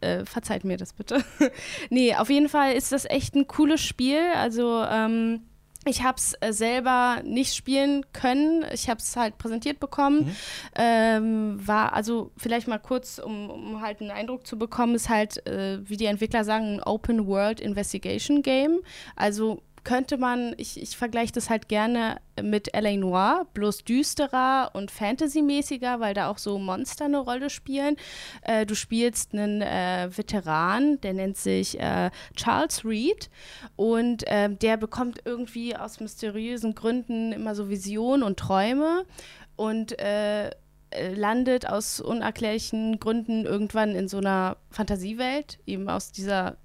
[0.03, 1.23] äh, verzeiht mir das bitte.
[1.89, 4.19] nee, auf jeden Fall ist das echt ein cooles Spiel.
[4.35, 5.41] Also, ähm,
[5.85, 8.65] ich habe es äh, selber nicht spielen können.
[8.73, 10.25] Ich habe es halt präsentiert bekommen.
[10.25, 10.35] Mhm.
[10.75, 15.45] Ähm, war also vielleicht mal kurz, um, um, halt einen Eindruck zu bekommen, ist halt,
[15.45, 18.79] äh, wie die Entwickler sagen, ein Open World Investigation Game.
[19.15, 22.95] Also könnte man, ich, ich vergleiche das halt gerne mit L.A.
[22.95, 27.97] Noir, bloß düsterer und fantasymäßiger, weil da auch so Monster eine Rolle spielen.
[28.43, 33.29] Äh, du spielst einen äh, Veteran, der nennt sich äh, Charles Reed
[33.75, 39.05] und äh, der bekommt irgendwie aus mysteriösen Gründen immer so Visionen und Träume
[39.55, 40.51] und äh,
[40.93, 46.57] äh, landet aus unerklärlichen Gründen irgendwann in so einer Fantasiewelt, eben aus dieser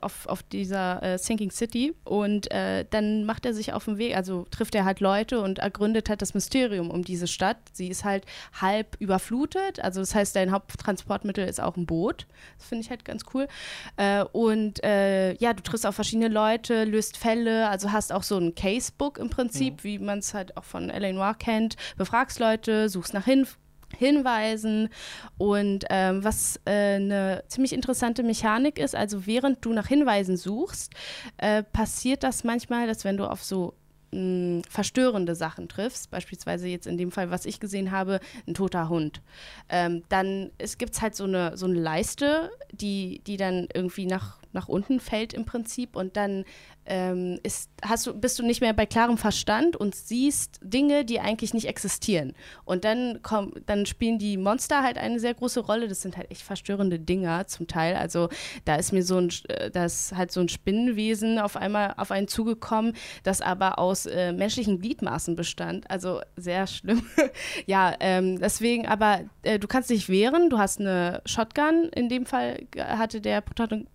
[0.00, 1.94] auf, auf dieser äh, Sinking City.
[2.04, 5.58] Und äh, dann macht er sich auf den Weg, also trifft er halt Leute und
[5.58, 7.58] ergründet halt das Mysterium um diese Stadt.
[7.72, 8.24] Sie ist halt
[8.60, 12.26] halb überflutet, also das heißt, dein Haupttransportmittel ist auch ein Boot.
[12.58, 13.48] Das finde ich halt ganz cool.
[13.96, 18.38] Äh, und äh, ja, du triffst auf verschiedene Leute, löst Fälle, also hast auch so
[18.38, 19.84] ein Casebook im Prinzip, mhm.
[19.84, 21.12] wie man es halt auch von L.A.
[21.12, 24.88] Noir kennt, befragst Leute, suchst nach Hinweisen hinweisen.
[25.36, 30.92] Und ähm, was äh, eine ziemlich interessante Mechanik ist, also während du nach Hinweisen suchst,
[31.38, 33.74] äh, passiert das manchmal, dass wenn du auf so
[34.12, 38.88] mh, verstörende Sachen triffst, beispielsweise jetzt in dem Fall, was ich gesehen habe, ein toter
[38.88, 39.20] Hund,
[39.68, 44.38] ähm, dann gibt es halt so eine, so eine Leiste, die, die dann irgendwie nach,
[44.52, 46.44] nach unten fällt im Prinzip und dann
[46.88, 51.20] ähm, ist, hast du, bist du nicht mehr bei klarem Verstand und siehst Dinge, die
[51.20, 52.32] eigentlich nicht existieren.
[52.64, 55.88] Und dann, komm, dann spielen die Monster halt eine sehr große Rolle.
[55.88, 57.94] Das sind halt echt verstörende Dinger zum Teil.
[57.94, 58.30] Also
[58.64, 62.10] da ist mir so ein, äh, da ist halt so ein Spinnenwesen auf einmal auf
[62.10, 65.90] einen zugekommen, das aber aus äh, menschlichen Gliedmaßen bestand.
[65.90, 67.02] Also sehr schlimm.
[67.66, 70.48] ja, ähm, deswegen, aber äh, du kannst dich wehren.
[70.48, 71.90] Du hast eine Shotgun.
[71.94, 73.94] In dem Fall hatte der Protagonist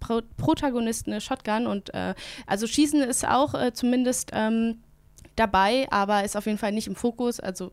[1.05, 2.13] eine Shotgun und äh,
[2.47, 4.79] also Schießen ist auch äh, zumindest ähm,
[5.35, 7.39] dabei, aber ist auf jeden Fall nicht im Fokus.
[7.39, 7.71] Also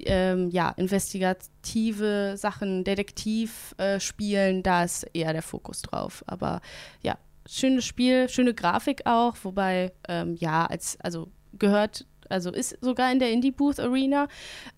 [0.00, 6.24] ähm, ja, investigative Sachen, Detektiv äh, spielen, da ist eher der Fokus drauf.
[6.26, 6.60] Aber
[7.02, 13.12] ja, schönes Spiel, schöne Grafik auch, wobei ähm, ja, als also gehört also ist sogar
[13.12, 14.28] in der Indie Booth Arena,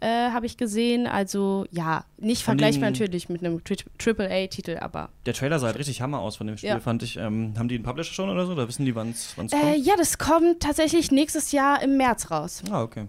[0.00, 1.06] äh, habe ich gesehen.
[1.06, 3.60] Also ja, nicht von vergleichbar natürlich mit einem
[3.98, 5.10] AAA-Titel, aber.
[5.26, 6.80] Der Trailer sah halt richtig Hammer aus von dem Spiel, ja.
[6.80, 7.16] fand ich.
[7.16, 8.52] Ähm, haben die einen Publisher schon oder so?
[8.52, 9.52] Oder wissen die, wann es kommt?
[9.52, 12.62] Äh, ja, das kommt tatsächlich nächstes Jahr im März raus.
[12.70, 13.08] Ah, okay.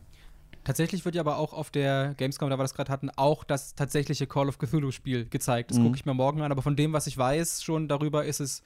[0.66, 3.76] Tatsächlich wird ja aber auch auf der Gamescom, da wir das gerade hatten, auch das
[3.76, 5.70] tatsächliche Call of Cthulhu-Spiel gezeigt.
[5.70, 5.84] Das mhm.
[5.86, 6.52] gucke ich mir morgen an.
[6.52, 8.64] Aber von dem, was ich weiß, schon darüber ist es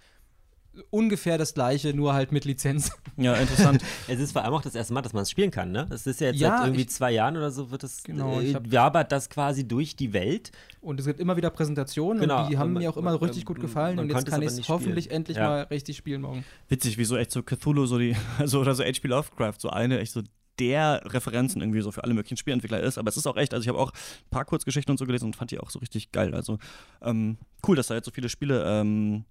[0.89, 2.91] ungefähr das gleiche, nur halt mit Lizenz.
[3.17, 3.83] Ja, interessant.
[4.07, 5.87] es ist vor allem auch das erste Mal, dass man es spielen kann, ne?
[5.89, 8.39] Es ist ja jetzt ja, seit irgendwie ich, zwei Jahren oder so wird es genau,
[8.39, 10.53] äh, wabert das quasi durch die Welt.
[10.79, 13.19] Und es gibt immer wieder Präsentationen genau, und die haben man, mir auch immer man,
[13.19, 15.17] richtig gut gefallen und jetzt kann ich es hoffentlich spielen.
[15.17, 15.49] endlich ja.
[15.49, 16.45] mal richtig spielen morgen.
[16.69, 19.99] Witzig, wie so echt so Cthulhu so die also oder so HP Lovecraft so eine
[19.99, 20.21] echt so
[20.59, 22.97] der Referenzen irgendwie so für alle möglichen Spielentwickler ist.
[22.97, 25.25] Aber es ist auch echt, also ich habe auch ein paar Kurzgeschichten und so gelesen
[25.25, 26.33] und fand die auch so richtig geil.
[26.33, 26.57] Also
[27.01, 27.37] ähm,
[27.67, 29.25] cool, dass da jetzt so viele Spiele ähm,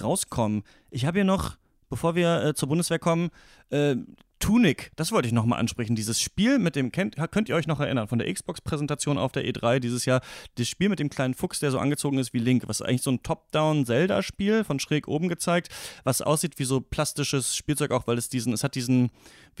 [0.00, 0.62] rauskommen.
[0.90, 1.56] Ich habe hier noch,
[1.88, 3.30] bevor wir äh, zur Bundeswehr kommen,
[3.70, 3.96] äh,
[4.40, 5.94] Tunic, das wollte ich nochmal ansprechen.
[5.94, 9.44] Dieses Spiel mit dem, kennt, könnt ihr euch noch erinnern, von der Xbox-Präsentation auf der
[9.44, 10.22] E3 dieses Jahr,
[10.54, 13.10] das Spiel mit dem kleinen Fuchs, der so angezogen ist wie Link, was eigentlich so
[13.10, 15.68] ein Top-Down-Zelda-Spiel von schräg oben gezeigt,
[16.04, 19.10] was aussieht wie so plastisches Spielzeug auch, weil es diesen, es hat diesen,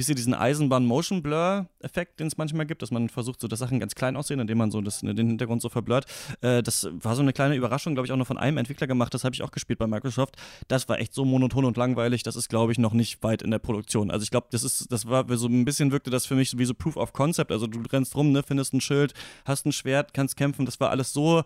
[0.08, 4.16] ihr, diesen Eisenbahn-Motion-Blur-Effekt, den es manchmal gibt, dass man versucht, so dass Sachen ganz klein
[4.16, 6.06] aussehen, indem man so das, den Hintergrund so verblurrt.
[6.40, 9.12] Äh, das war so eine kleine Überraschung, glaube ich, auch nur von einem Entwickler gemacht,
[9.14, 10.36] das habe ich auch gespielt bei Microsoft.
[10.68, 13.50] Das war echt so monoton und langweilig, das ist, glaube ich, noch nicht weit in
[13.50, 14.10] der Produktion.
[14.10, 16.64] Also ich glaube, das ist, das war so ein bisschen wirkte das für mich wie
[16.64, 17.52] so Proof of Concept.
[17.52, 20.64] Also du rennst rum, ne, findest ein Schild, hast ein Schwert, kannst kämpfen.
[20.64, 21.42] Das war alles so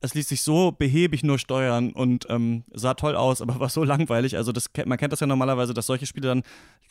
[0.00, 3.84] es ließ sich so behäbig nur steuern und ähm, sah toll aus, aber war so
[3.84, 4.36] langweilig.
[4.36, 6.42] Also das, man kennt das ja normalerweise, dass solche Spiele dann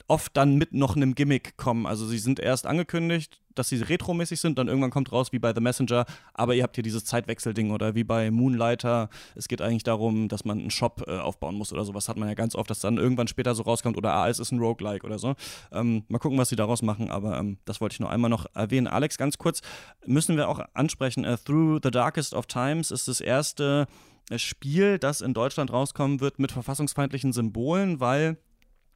[0.08, 1.86] oft dann mit noch einem Gimmick kommen.
[1.86, 5.54] Also sie sind erst angekündigt, dass sie retromäßig sind, dann irgendwann kommt raus wie bei
[5.54, 9.10] The Messenger, aber ihr habt hier dieses Zeitwechselding oder wie bei Moonlighter.
[9.36, 12.10] Es geht eigentlich darum, dass man einen Shop äh, aufbauen muss oder sowas.
[12.10, 14.52] Hat man ja ganz oft, dass dann irgendwann später so rauskommt oder ah, es ist
[14.52, 15.36] ein Roguelike oder so.
[15.72, 18.46] Ähm, mal gucken, was sie daraus machen, aber ähm, das wollte ich nur einmal noch
[18.54, 18.88] erwähnen.
[18.88, 19.62] Alex, ganz kurz
[20.06, 21.26] müssen wir auch ansprechen.
[21.26, 23.88] Uh, Through the Darkest of Times ist das erste
[24.30, 28.38] äh, Spiel, das in Deutschland rauskommen wird mit verfassungsfeindlichen Symbolen, weil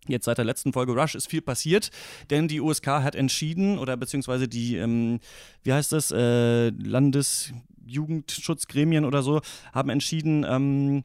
[0.07, 1.91] Jetzt seit der letzten Folge Rush ist viel passiert,
[2.29, 5.19] denn die USK hat entschieden, oder beziehungsweise die, ähm,
[5.63, 9.41] wie heißt das, äh, Landesjugendschutzgremien oder so,
[9.73, 11.03] haben entschieden, ähm,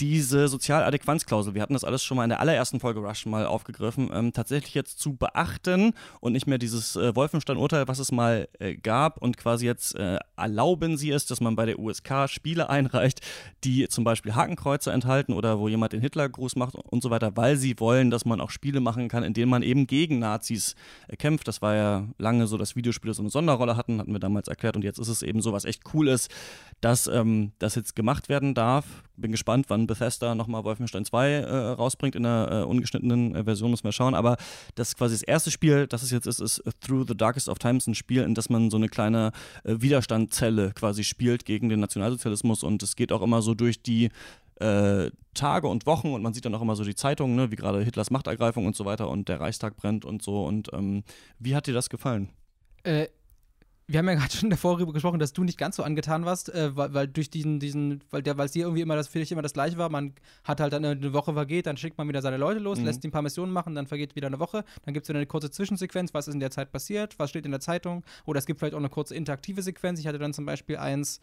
[0.00, 4.10] diese Sozialadäquanzklausel, wir hatten das alles schon mal in der allerersten Folge Rush mal aufgegriffen,
[4.12, 8.74] ähm, tatsächlich jetzt zu beachten und nicht mehr dieses äh, Wolfenstein-Urteil, was es mal äh,
[8.74, 13.20] gab und quasi jetzt äh, erlauben sie es, dass man bei der USK Spiele einreicht,
[13.64, 17.56] die zum Beispiel Hakenkreuze enthalten oder wo jemand den Hitlergruß macht und so weiter, weil
[17.56, 20.74] sie wollen, dass man auch Spiele machen kann, in denen man eben gegen Nazis
[21.08, 21.48] äh, kämpft.
[21.48, 24.76] Das war ja lange so, dass Videospiele so eine Sonderrolle hatten, hatten wir damals erklärt
[24.76, 26.30] und jetzt ist es eben so was echt cool ist,
[26.80, 28.84] dass ähm, das jetzt gemacht werden darf.
[29.16, 33.70] Bin gespannt, wann Bethesda nochmal Wolfenstein 2 äh, rausbringt in der äh, ungeschnittenen äh, Version,
[33.70, 34.14] müssen wir schauen.
[34.14, 34.36] Aber
[34.74, 37.86] das quasi das erste Spiel, das es jetzt ist, ist Through the Darkest of Times,
[37.86, 39.32] ein Spiel, in das man so eine kleine
[39.64, 42.62] äh, Widerstandszelle quasi spielt gegen den Nationalsozialismus.
[42.62, 44.10] Und es geht auch immer so durch die
[44.60, 47.56] äh, Tage und Wochen und man sieht dann auch immer so die Zeitungen, ne, wie
[47.56, 50.44] gerade Hitlers Machtergreifung und so weiter und der Reichstag brennt und so.
[50.44, 51.04] Und ähm,
[51.38, 52.30] wie hat dir das gefallen?
[52.82, 53.08] Äh,
[53.88, 56.52] wir haben ja gerade schon davor darüber gesprochen, dass du nicht ganz so angetan warst,
[56.52, 59.32] äh, weil, weil, durch diesen, diesen, weil der, weil es dir irgendwie immer das, vielleicht
[59.32, 59.88] immer das gleiche war.
[59.88, 60.14] Man
[60.44, 62.86] hat halt dann eine Woche vergeht, dann schickt man wieder seine Leute los, mhm.
[62.86, 65.18] lässt die ein paar Missionen machen, dann vergeht wieder eine Woche, dann gibt es wieder
[65.18, 68.38] eine kurze Zwischensequenz, was ist in der Zeit passiert, was steht in der Zeitung, oder
[68.38, 70.00] es gibt vielleicht auch eine kurze interaktive Sequenz.
[70.00, 71.20] Ich hatte dann zum Beispiel eins,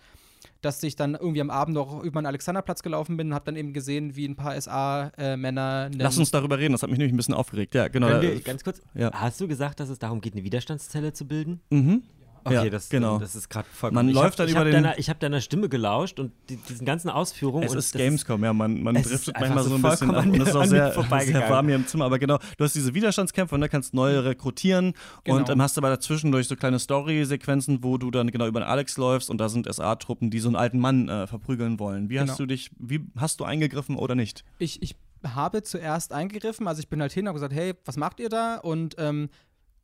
[0.62, 3.56] dass ich dann irgendwie am Abend noch über den Alexanderplatz gelaufen bin und habe dann
[3.56, 5.90] eben gesehen, wie ein paar SA-Männer.
[5.94, 7.76] Äh, Lass uns darüber reden, das hat mich nämlich ein bisschen aufgeregt.
[7.76, 8.22] Ja, genau.
[8.22, 9.12] Wir, ganz kurz, ja.
[9.14, 11.62] hast du gesagt, dass es darum geht, eine Widerstandszelle zu bilden?
[11.70, 12.04] Mhm.
[12.46, 13.20] Okay, Ja, das, genau.
[13.20, 13.96] das ist gerade vollkommen.
[13.96, 16.32] Man ich läuft hab, dann über hab den- Deiner, ich habe deiner Stimme gelauscht und
[16.50, 17.64] die, diesen ganzen Ausführungen.
[17.64, 20.18] Es und ist das Gamescom, ja, man, man driftet manchmal so so ein bisschen ab
[20.24, 20.92] an und es ist auch sehr,
[21.22, 22.06] sehr warm hier im Zimmer.
[22.06, 25.38] Aber genau, du hast diese Widerstandskämpfe und da kannst neue rekrutieren Genau.
[25.38, 28.98] und ähm, hast aber dazwischendurch so kleine Story-Sequenzen, wo du dann genau über den Alex
[28.98, 32.10] läufst und da sind SA-Truppen, die so einen alten Mann äh, verprügeln wollen.
[32.10, 32.30] Wie Genau.
[32.32, 34.44] hast du dich, wie hast du eingegriffen oder nicht?
[34.60, 37.96] Ich, ich habe zuerst eingegriffen, also ich bin halt hin und habe gesagt, hey, was
[37.98, 38.58] macht ihr da?
[38.58, 39.30] Und ähm,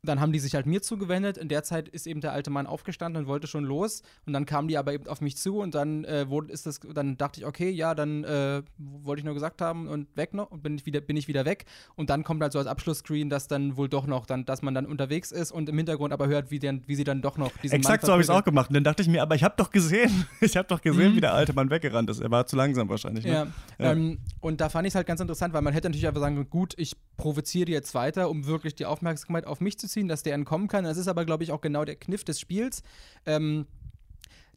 [0.02, 1.38] dann haben die sich halt mir zugewendet.
[1.38, 4.02] In der Zeit ist eben der alte Mann aufgestanden und wollte schon los.
[4.26, 6.80] Und dann kamen die aber eben auf mich zu und dann äh, wurde, ist das,
[6.94, 10.52] dann dachte ich, okay, ja, dann äh, wollte ich nur gesagt haben und weg noch
[10.52, 11.66] und bin ich wieder, bin ich wieder weg.
[11.96, 14.74] Und dann kommt halt so als Abschlussscreen, dass dann wohl doch noch, dann, dass man
[14.74, 17.52] dann unterwegs ist und im Hintergrund aber hört, wie, denn, wie sie dann doch noch
[17.58, 18.70] diesen Exakt Mann so habe ich es auch gemacht.
[18.70, 21.16] Und dann dachte ich mir, aber ich habe doch gesehen, ich habe doch gesehen, Mhm.
[21.18, 22.20] wie der alte Mann weggerannt ist.
[22.22, 23.26] Er war zu langsam wahrscheinlich.
[23.26, 23.32] Ne?
[23.32, 23.48] Ja,
[23.80, 23.92] Ja.
[23.92, 26.36] Ähm, und da fand ich es halt ganz interessant, weil man hätte natürlich einfach sagen
[26.36, 30.24] können, gut, ich provoziere jetzt weiter, um wirklich die Aufmerksamkeit auf mich zu ziehen, dass
[30.24, 30.84] der entkommen kann.
[30.86, 32.84] Das ist aber, glaube ich, auch genau der Kniff des Spiels.
[33.26, 33.66] Ähm,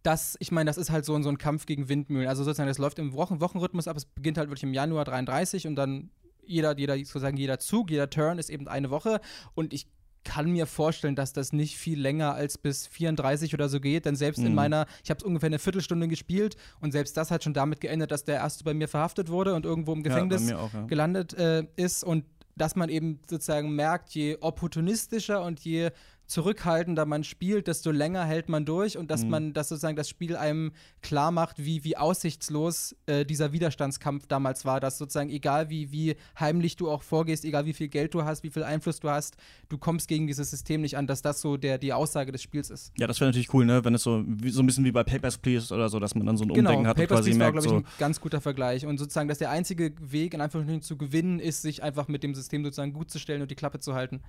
[0.02, 2.28] das, ich meine, das ist halt so, so ein Kampf gegen Windmühlen.
[2.28, 3.96] Also sozusagen, das läuft im Wochen Wochenrhythmus ab.
[3.96, 6.10] Es beginnt halt wirklich im Januar 33 und dann
[6.44, 9.20] jeder, jeder, sozusagen jeder Zug, jeder Turn ist eben eine Woche.
[9.54, 9.86] Und ich
[10.24, 14.14] kann mir vorstellen, dass das nicht viel länger als bis 34 oder so geht, denn
[14.16, 14.54] selbst in Mhm.
[14.54, 18.12] meiner, ich habe es ungefähr eine Viertelstunde gespielt und selbst das hat schon damit geendet,
[18.12, 20.82] dass der erste bei mir verhaftet wurde und irgendwo im Gefängnis Ja, auch, ja.
[20.86, 22.24] gelandet äh, ist und
[22.56, 25.90] dass man eben sozusagen merkt, je opportunistischer und je
[26.32, 29.08] zurückhaltender man spielt, desto länger hält man durch und Mhm.
[29.08, 30.72] dass man, dass sozusagen das Spiel einem
[31.02, 36.16] klar macht, wie, wie aussichtslos äh, dieser Widerstandskampf damals war, dass sozusagen egal wie, wie
[36.40, 39.36] heimlich du auch vorgehst, egal wie viel Geld du hast, wie viel Einfluss du hast,
[39.68, 42.70] du kommst gegen dieses System nicht an, dass das so der, die Aussage des Spiels
[42.70, 42.92] ist.
[42.98, 43.84] Ja, das wäre natürlich cool, ne?
[43.84, 46.26] wenn es so, wie, so ein bisschen wie bei Papers, Please oder so, dass man
[46.26, 47.90] dann so ein Umdenken Genau, hat und Papers, quasi Please war, merkt, glaube ich, so,
[47.90, 48.86] ein ganz guter Vergleich.
[48.86, 52.34] Und sozusagen, dass der einzige Weg, in Anführungsstrichen zu gewinnen, ist, sich einfach mit dem
[52.34, 54.22] System sozusagen gut zu stellen und die Klappe zu halten.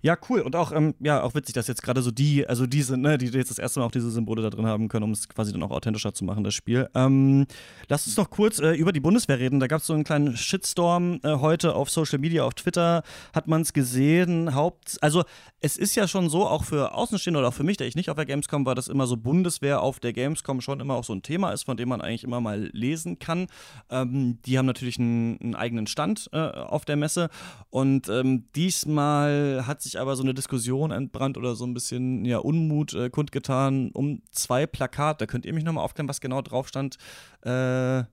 [0.00, 0.42] Ja, cool.
[0.42, 3.26] Und auch, ähm, ja, auch witzig, dass jetzt gerade so die, also diese, ne, die
[3.26, 5.60] jetzt das erste Mal auch diese Symbole da drin haben können, um es quasi dann
[5.64, 6.88] auch authentischer zu machen, das Spiel.
[6.94, 7.46] Ähm,
[7.88, 9.58] lass uns noch kurz äh, über die Bundeswehr reden.
[9.58, 13.02] Da gab es so einen kleinen Shitstorm äh, heute auf Social Media, auf Twitter
[13.34, 14.54] hat man es gesehen.
[14.54, 15.24] Haupt, also
[15.60, 18.10] es ist ja schon so, auch für Außenstehende oder auch für mich, der ich nicht
[18.10, 21.12] auf der Gamescom war, dass immer so Bundeswehr auf der Gamescom schon immer auch so
[21.12, 23.48] ein Thema ist, von dem man eigentlich immer mal lesen kann.
[23.90, 27.30] Ähm, die haben natürlich einen, einen eigenen Stand äh, auf der Messe
[27.70, 32.38] und ähm, diesmal hat sich aber so eine Diskussion entbrannt oder so ein bisschen ja,
[32.38, 35.26] Unmut äh, kundgetan um zwei Plakate.
[35.26, 36.96] Könnt ihr mich nochmal aufklären, was genau drauf stand?
[37.42, 38.04] Äh,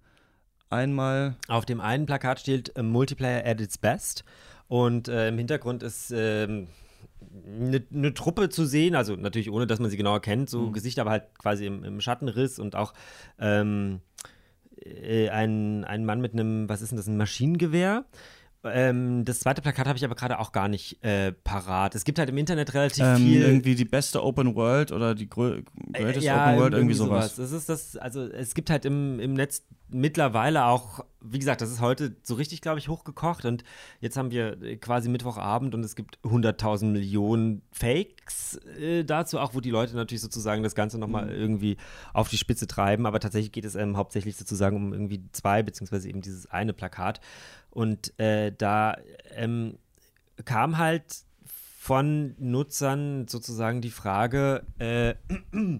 [0.70, 1.36] einmal.
[1.48, 4.24] Auf dem einen Plakat steht äh, Multiplayer at its best
[4.68, 6.68] und äh, im Hintergrund ist ähm,
[7.48, 11.00] eine ne Truppe zu sehen, also natürlich ohne, dass man sie genauer kennt, so Gesicht,
[11.00, 12.94] aber halt quasi im, im Schattenriss und auch
[13.40, 14.02] ähm,
[14.84, 18.06] äh, ein, ein Mann mit einem, was ist denn das, ein Maschinengewehr.
[18.66, 21.96] Ähm, das zweite Plakat habe ich aber gerade auch gar nicht äh, parat.
[21.96, 23.42] Es gibt halt im Internet relativ Ähm, viel.
[23.42, 25.62] irgendwie die beste Open World oder die grö
[25.94, 27.36] greatest Äh, Open World, irgendwie sowas.
[27.36, 31.72] Das ist das, also es gibt halt im, im Netz mittlerweile auch, wie gesagt, das
[31.72, 33.64] ist heute so richtig, glaube ich, hochgekocht und
[34.00, 39.54] jetzt haben wir äh, quasi Mittwochabend und es gibt 100.000 Millionen Fakes äh, dazu, auch
[39.54, 41.78] wo die Leute natürlich sozusagen das Ganze nochmal irgendwie
[42.14, 46.10] auf die Spitze treiben, aber tatsächlich geht es ähm, hauptsächlich sozusagen um irgendwie zwei, beziehungsweise
[46.10, 47.22] eben dieses eine Plakat
[47.76, 48.98] und äh, da
[49.36, 49.78] ähm,
[50.46, 51.04] kam halt
[51.78, 55.16] von Nutzern sozusagen die Frage, äh,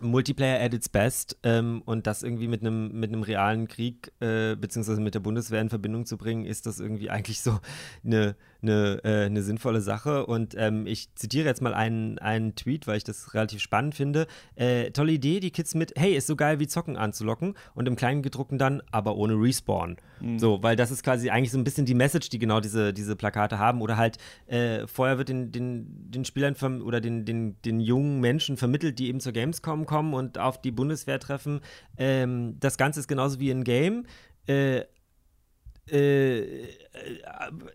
[0.00, 4.54] Multiplayer at its best ähm, und das irgendwie mit einem mit einem realen Krieg äh,
[4.54, 7.58] beziehungsweise mit der Bundeswehr in Verbindung zu bringen, ist das irgendwie eigentlich so
[8.04, 10.26] eine eine, äh, eine sinnvolle Sache.
[10.26, 14.26] Und ähm, ich zitiere jetzt mal einen, einen Tweet, weil ich das relativ spannend finde.
[14.56, 17.96] Äh, tolle Idee, die Kids mit, hey, ist so geil wie Zocken anzulocken und im
[17.96, 19.96] Kleingedruckten dann, aber ohne Respawn.
[20.38, 23.14] So, weil das ist quasi eigentlich so ein bisschen die Message, die genau diese, diese
[23.14, 23.82] Plakate haben.
[23.82, 28.56] Oder halt, äh, vorher wird den, den, den Spielern oder den, den, den jungen Menschen
[28.56, 31.60] vermittelt, die eben zur Gamescom kommen und auf die Bundeswehr treffen.
[31.98, 34.06] Ähm, das Ganze ist genauso wie in Game.
[34.46, 34.82] Äh,
[35.90, 36.62] äh,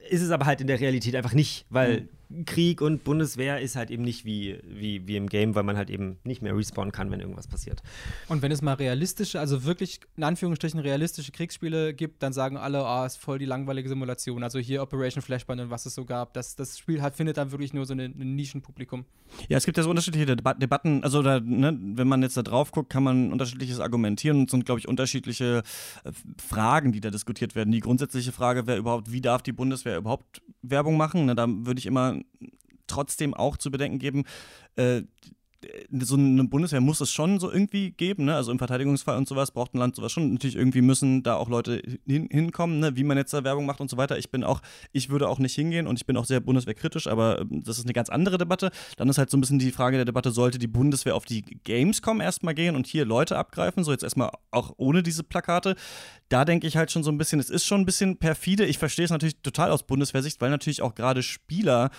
[0.10, 2.08] ist es aber halt in der Realität einfach nicht, weil
[2.46, 5.90] Krieg und Bundeswehr ist halt eben nicht wie, wie, wie im Game, weil man halt
[5.90, 7.82] eben nicht mehr respawnen kann, wenn irgendwas passiert.
[8.28, 12.86] Und wenn es mal realistische, also wirklich in Anführungsstrichen realistische Kriegsspiele gibt, dann sagen alle,
[12.86, 14.44] ah, ist voll die langweilige Simulation.
[14.44, 16.34] Also hier Operation Flashpoint und was es so gab.
[16.34, 19.06] Das, das Spiel hat, findet dann wirklich nur so ein Nischenpublikum.
[19.48, 21.04] Ja, es gibt ja so unterschiedliche Deba Debatten.
[21.04, 24.52] Also, da, ne, wenn man jetzt da drauf guckt, kann man unterschiedliches argumentieren und es
[24.52, 25.64] sind, glaube ich, unterschiedliche
[26.04, 27.72] äh, Fragen, die da diskutiert werden.
[27.72, 31.26] Die grundsätzliche Frage wäre überhaupt, wie darf die Bundeswehr überhaupt Werbung machen?
[31.26, 32.19] Ne, da würde ich immer
[32.88, 34.26] trotzdem auch zu bedenken geben,
[34.76, 35.04] äh,
[36.02, 38.36] so eine Bundeswehr muss es schon so irgendwie geben, ne?
[38.36, 40.34] Also im Verteidigungsfall und sowas braucht ein Land sowas schon.
[40.34, 42.96] Natürlich irgendwie müssen da auch Leute hin, hinkommen, ne?
[42.96, 44.18] Wie man jetzt da Werbung macht und so weiter.
[44.18, 47.42] Ich bin auch, ich würde auch nicht hingehen und ich bin auch sehr bundeswehrkritisch, aber
[47.42, 48.72] ähm, das ist eine ganz andere Debatte.
[48.98, 51.42] Dann ist halt so ein bisschen die Frage der Debatte, sollte die Bundeswehr auf die
[51.42, 55.76] Gamescom erstmal gehen und hier Leute abgreifen, so jetzt erstmal auch ohne diese Plakate.
[56.30, 58.66] Da denke ich halt schon so ein bisschen, es ist schon ein bisschen perfide.
[58.66, 61.90] Ich verstehe es natürlich total aus Bundeswehrsicht, weil natürlich auch gerade Spieler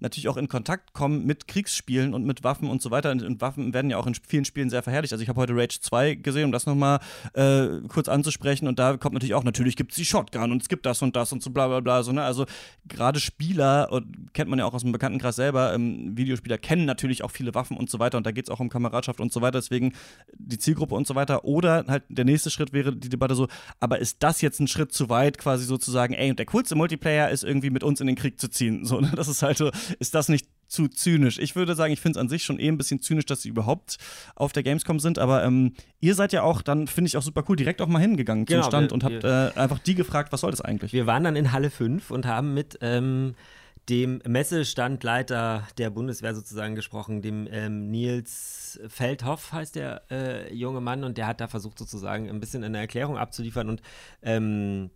[0.00, 3.07] natürlich auch in Kontakt kommen mit Kriegsspielen und mit Waffen und so weiter.
[3.10, 5.12] Und Waffen werden ja auch in vielen Spielen sehr verherrlicht.
[5.12, 7.00] Also ich habe heute Rage 2 gesehen, um das nochmal
[7.34, 8.68] äh, kurz anzusprechen.
[8.68, 11.16] Und da kommt natürlich auch, natürlich gibt es die Shotgun und es gibt das und
[11.16, 12.02] das und so bla bla bla.
[12.02, 12.22] So, ne?
[12.22, 12.46] Also
[12.86, 17.24] gerade Spieler, und kennt man ja auch aus dem Bekanntenkreis selber, ähm, Videospieler kennen natürlich
[17.24, 18.18] auch viele Waffen und so weiter.
[18.18, 19.58] Und da geht es auch um Kameradschaft und so weiter.
[19.58, 19.92] Deswegen
[20.34, 21.44] die Zielgruppe und so weiter.
[21.44, 23.48] Oder halt der nächste Schritt wäre die Debatte so,
[23.80, 27.30] aber ist das jetzt ein Schritt zu weit, quasi sozusagen, ey, und der coolste Multiplayer
[27.30, 28.84] ist irgendwie mit uns in den Krieg zu ziehen.
[28.84, 29.12] So, ne?
[29.14, 31.38] Das ist halt so, ist das nicht zu zynisch.
[31.38, 33.48] Ich würde sagen, ich finde es an sich schon eh ein bisschen zynisch, dass sie
[33.48, 33.98] überhaupt
[34.34, 37.44] auf der Gamescom sind, aber ähm, ihr seid ja auch, dann finde ich auch super
[37.48, 40.32] cool, direkt auch mal hingegangen genau, zum Stand wir, und habt äh, einfach die gefragt,
[40.32, 40.92] was soll das eigentlich?
[40.92, 43.34] Wir waren dann in Halle 5 und haben mit ähm,
[43.88, 51.04] dem Messestandleiter der Bundeswehr sozusagen gesprochen, dem ähm, Nils Feldhoff heißt der äh, junge Mann
[51.04, 53.82] und der hat da versucht sozusagen ein bisschen eine Erklärung abzuliefern und
[54.22, 54.90] ähm,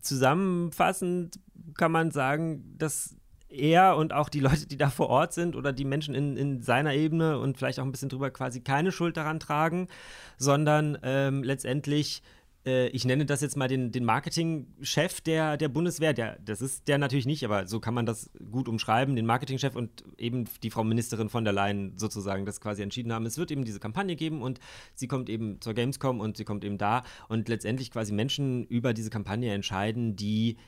[0.00, 1.40] zusammenfassend
[1.74, 3.16] kann man sagen, dass
[3.50, 6.62] er und auch die Leute, die da vor Ort sind oder die Menschen in, in
[6.62, 9.88] seiner Ebene und vielleicht auch ein bisschen drüber quasi keine Schuld daran tragen,
[10.36, 12.22] sondern ähm, letztendlich
[12.68, 16.12] äh, ich nenne das jetzt mal den, den Marketingchef der, der Bundeswehr.
[16.12, 19.16] Der, das ist der natürlich nicht, aber so kann man das gut umschreiben.
[19.16, 23.26] Den Marketingchef und eben die Frau Ministerin von der Leyen sozusagen das quasi entschieden haben.
[23.26, 24.60] Es wird eben diese Kampagne geben und
[24.94, 28.92] sie kommt eben zur Gamescom und sie kommt eben da und letztendlich quasi Menschen über
[28.92, 30.58] diese Kampagne entscheiden, die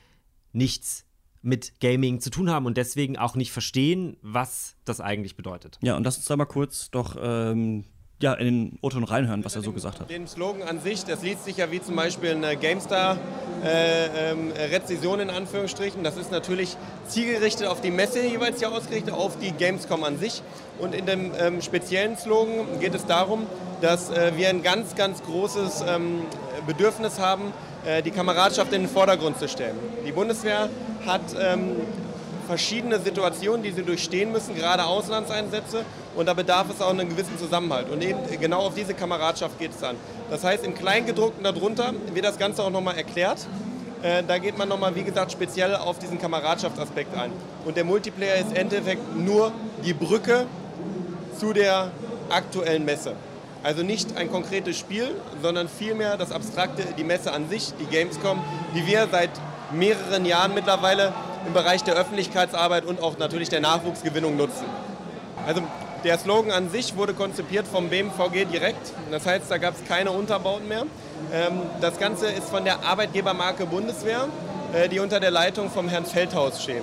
[0.52, 1.06] nichts
[1.42, 5.78] mit Gaming zu tun haben und deswegen auch nicht verstehen, was das eigentlich bedeutet.
[5.82, 7.84] Ja, und lass uns da mal kurz doch ähm,
[8.22, 10.10] ja, in den O-Ton reinhören, was er so gesagt hat.
[10.10, 15.28] Den Slogan an sich, das liest sich ja wie zum Beispiel eine GameStar-Rezession äh, ähm,
[15.28, 16.04] in Anführungsstrichen.
[16.04, 16.76] Das ist natürlich
[17.08, 20.42] zielgerichtet auf die Messe jeweils hier ausgerichtet, auf die Gamescom an sich.
[20.78, 23.46] Und in dem ähm, speziellen Slogan geht es darum,
[23.80, 26.24] dass äh, wir ein ganz, ganz großes ähm,
[26.66, 27.54] Bedürfnis haben,
[28.04, 29.76] die Kameradschaft in den Vordergrund zu stellen.
[30.06, 30.68] Die Bundeswehr
[31.06, 31.76] hat ähm,
[32.50, 35.84] verschiedene Situationen, die sie durchstehen müssen, gerade Auslandseinsätze.
[36.16, 37.88] Und da bedarf es auch einen gewissen Zusammenhalt.
[37.88, 39.96] Und eben genau auf diese Kameradschaft geht es an.
[40.28, 43.46] Das heißt, im Kleingedruckten darunter wird das Ganze auch nochmal erklärt.
[44.02, 47.30] Äh, da geht man nochmal, wie gesagt, speziell auf diesen Kameradschaftsaspekt ein.
[47.64, 49.52] Und der Multiplayer ist im Endeffekt nur
[49.84, 50.46] die Brücke
[51.38, 51.92] zu der
[52.30, 53.14] aktuellen Messe.
[53.62, 58.42] Also nicht ein konkretes Spiel, sondern vielmehr das Abstrakte, die Messe an sich, die Gamescom,
[58.74, 59.30] die wir seit
[59.72, 61.12] mehreren Jahren mittlerweile
[61.46, 64.64] im Bereich der Öffentlichkeitsarbeit und auch natürlich der Nachwuchsgewinnung nutzen.
[65.46, 65.62] Also
[66.04, 68.92] der Slogan an sich wurde konzipiert vom BMVG direkt.
[69.10, 70.84] Das heißt, da gab es keine Unterbauten mehr.
[71.32, 74.28] Ähm, das Ganze ist von der Arbeitgebermarke Bundeswehr,
[74.72, 76.82] äh, die unter der Leitung vom Herrn Feldhaus stehen.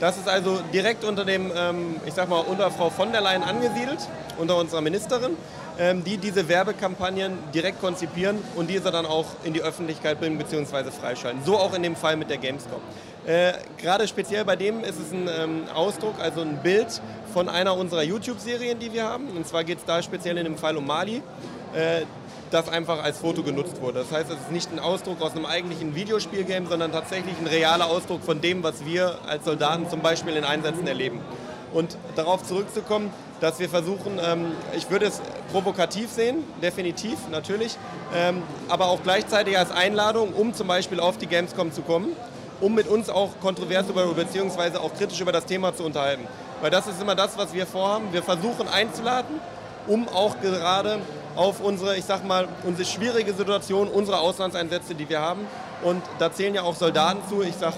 [0.00, 3.42] Das ist also direkt unter dem, ähm, ich sag mal, unter Frau von der Leyen
[3.42, 3.98] angesiedelt,
[4.38, 5.36] unter unserer Ministerin,
[6.04, 10.90] die diese Werbekampagnen direkt konzipieren und diese dann auch in die Öffentlichkeit bringen bzw.
[10.90, 11.44] freischalten.
[11.44, 12.80] So auch in dem Fall mit der Gamescom.
[13.26, 17.00] Äh, Gerade speziell bei dem ist es ein ähm, Ausdruck, also ein Bild
[17.32, 19.28] von einer unserer YouTube-Serien, die wir haben.
[19.28, 21.22] Und zwar geht es da speziell in dem Fall um Mali.
[21.74, 22.02] Äh,
[22.50, 23.98] das einfach als Foto genutzt wurde.
[24.00, 27.86] Das heißt, es ist nicht ein Ausdruck aus einem eigentlichen Videospielgame, sondern tatsächlich ein realer
[27.86, 31.20] Ausdruck von dem, was wir als Soldaten zum Beispiel in Einsätzen erleben.
[31.72, 33.10] Und darauf zurückzukommen,
[33.40, 35.20] dass wir versuchen, ähm, ich würde es
[35.52, 37.76] provokativ sehen, definitiv, natürlich,
[38.14, 42.08] ähm, aber auch gleichzeitig als Einladung, um zum Beispiel auf die Gamescom zu kommen,
[42.60, 46.26] um mit uns auch kontrovers über, beziehungsweise auch kritisch über das Thema zu unterhalten.
[46.60, 48.12] Weil das ist immer das, was wir vorhaben.
[48.12, 49.40] Wir versuchen einzuladen,
[49.86, 50.98] um auch gerade
[51.36, 55.46] auf unsere, ich sag mal, unsere schwierige Situation, unsere Auslandseinsätze, die wir haben.
[55.84, 57.42] Und da zählen ja auch Soldaten zu.
[57.42, 57.74] Ich sag,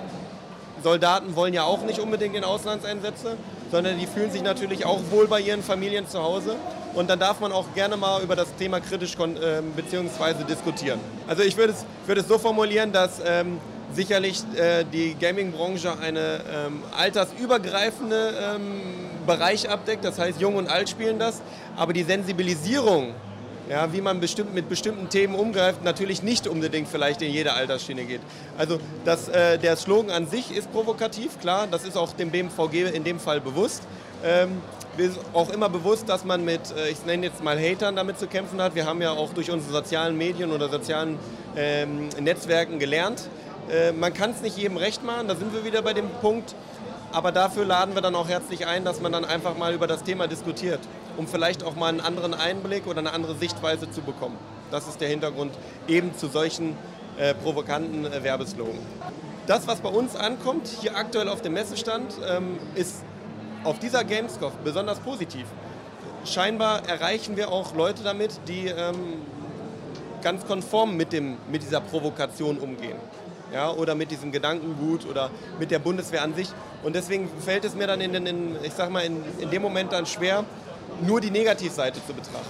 [0.83, 3.37] Soldaten wollen ja auch nicht unbedingt in Auslandseinsätze,
[3.71, 6.57] sondern die fühlen sich natürlich auch wohl bei ihren Familien zu Hause.
[6.95, 10.99] Und dann darf man auch gerne mal über das Thema kritisch äh, beziehungsweise diskutieren.
[11.29, 13.61] Also ich würde es, würd es so formulieren, dass ähm,
[13.93, 18.81] sicherlich äh, die Gaming-Branche eine ähm, altersübergreifende ähm,
[19.27, 20.05] Bereich abdeckt.
[20.05, 21.41] Das heißt, Jung und Alt spielen das.
[21.77, 23.15] Aber die Sensibilisierung
[23.71, 28.05] ja, wie man bestimmt mit bestimmten Themen umgreift, natürlich nicht unbedingt vielleicht in jede Altersschiene
[28.05, 28.21] geht.
[28.59, 32.93] Also das, äh, der Slogan an sich ist provokativ, klar, das ist auch dem BMVG
[32.93, 33.85] in dem Fall bewusst.
[34.25, 34.61] Ähm,
[34.99, 38.19] mir ist auch immer bewusst, dass man mit, äh, ich nenne jetzt mal Hatern damit
[38.19, 38.75] zu kämpfen hat.
[38.75, 41.17] Wir haben ja auch durch unsere sozialen Medien oder sozialen
[41.57, 43.29] ähm, Netzwerken gelernt.
[43.71, 46.57] Äh, man kann es nicht jedem recht machen, da sind wir wieder bei dem Punkt.
[47.13, 50.03] Aber dafür laden wir dann auch herzlich ein, dass man dann einfach mal über das
[50.03, 50.81] Thema diskutiert
[51.21, 54.39] um vielleicht auch mal einen anderen Einblick oder eine andere Sichtweise zu bekommen.
[54.71, 55.53] Das ist der Hintergrund
[55.87, 56.79] eben zu solchen
[57.19, 58.79] äh, provokanten äh, Werbeslogan.
[59.47, 63.05] Das, was bei uns ankommt, hier aktuell auf dem Messestand, ähm, ist
[63.65, 65.45] auf dieser Gamescom besonders positiv.
[66.25, 69.21] Scheinbar erreichen wir auch Leute damit, die ähm,
[70.23, 72.97] ganz konform mit, dem, mit dieser Provokation umgehen.
[73.53, 76.49] Ja, oder mit diesem Gedankengut oder mit der Bundeswehr an sich.
[76.83, 79.93] Und deswegen fällt es mir dann in, in ich sag mal, in, in dem Moment
[79.93, 80.45] dann schwer,
[81.07, 82.49] nur die Negativseite zu betrachten.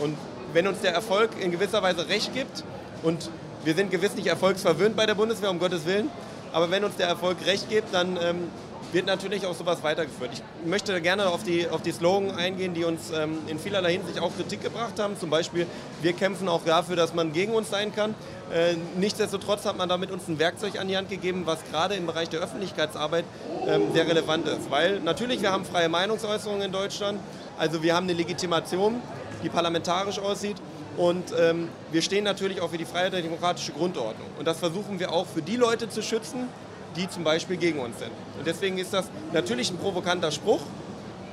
[0.00, 0.16] Und
[0.52, 2.64] wenn uns der Erfolg in gewisser Weise recht gibt,
[3.02, 3.30] und
[3.64, 6.10] wir sind gewiss nicht erfolgsverwöhnt bei der Bundeswehr, um Gottes Willen,
[6.52, 8.48] aber wenn uns der Erfolg recht gibt, dann ähm,
[8.92, 10.30] wird natürlich auch sowas weitergeführt.
[10.34, 14.18] Ich möchte gerne auf die, auf die Slogan eingehen, die uns ähm, in vielerlei Hinsicht
[14.20, 15.18] auch Kritik gebracht haben.
[15.18, 15.66] Zum Beispiel,
[16.02, 18.14] wir kämpfen auch dafür, dass man gegen uns sein kann.
[18.52, 22.06] Äh, nichtsdestotrotz hat man damit uns ein Werkzeug an die Hand gegeben, was gerade im
[22.06, 23.24] Bereich der Öffentlichkeitsarbeit
[23.66, 24.70] ähm, sehr relevant ist.
[24.70, 27.20] Weil natürlich, wir haben freie Meinungsäußerung in Deutschland,
[27.58, 29.00] also wir haben eine Legitimation,
[29.42, 30.56] die parlamentarisch aussieht.
[30.96, 34.28] Und ähm, wir stehen natürlich auch für die freie demokratische Grundordnung.
[34.38, 36.48] Und das versuchen wir auch für die Leute zu schützen,
[36.96, 38.10] die zum Beispiel gegen uns sind.
[38.36, 40.60] Und deswegen ist das natürlich ein provokanter Spruch,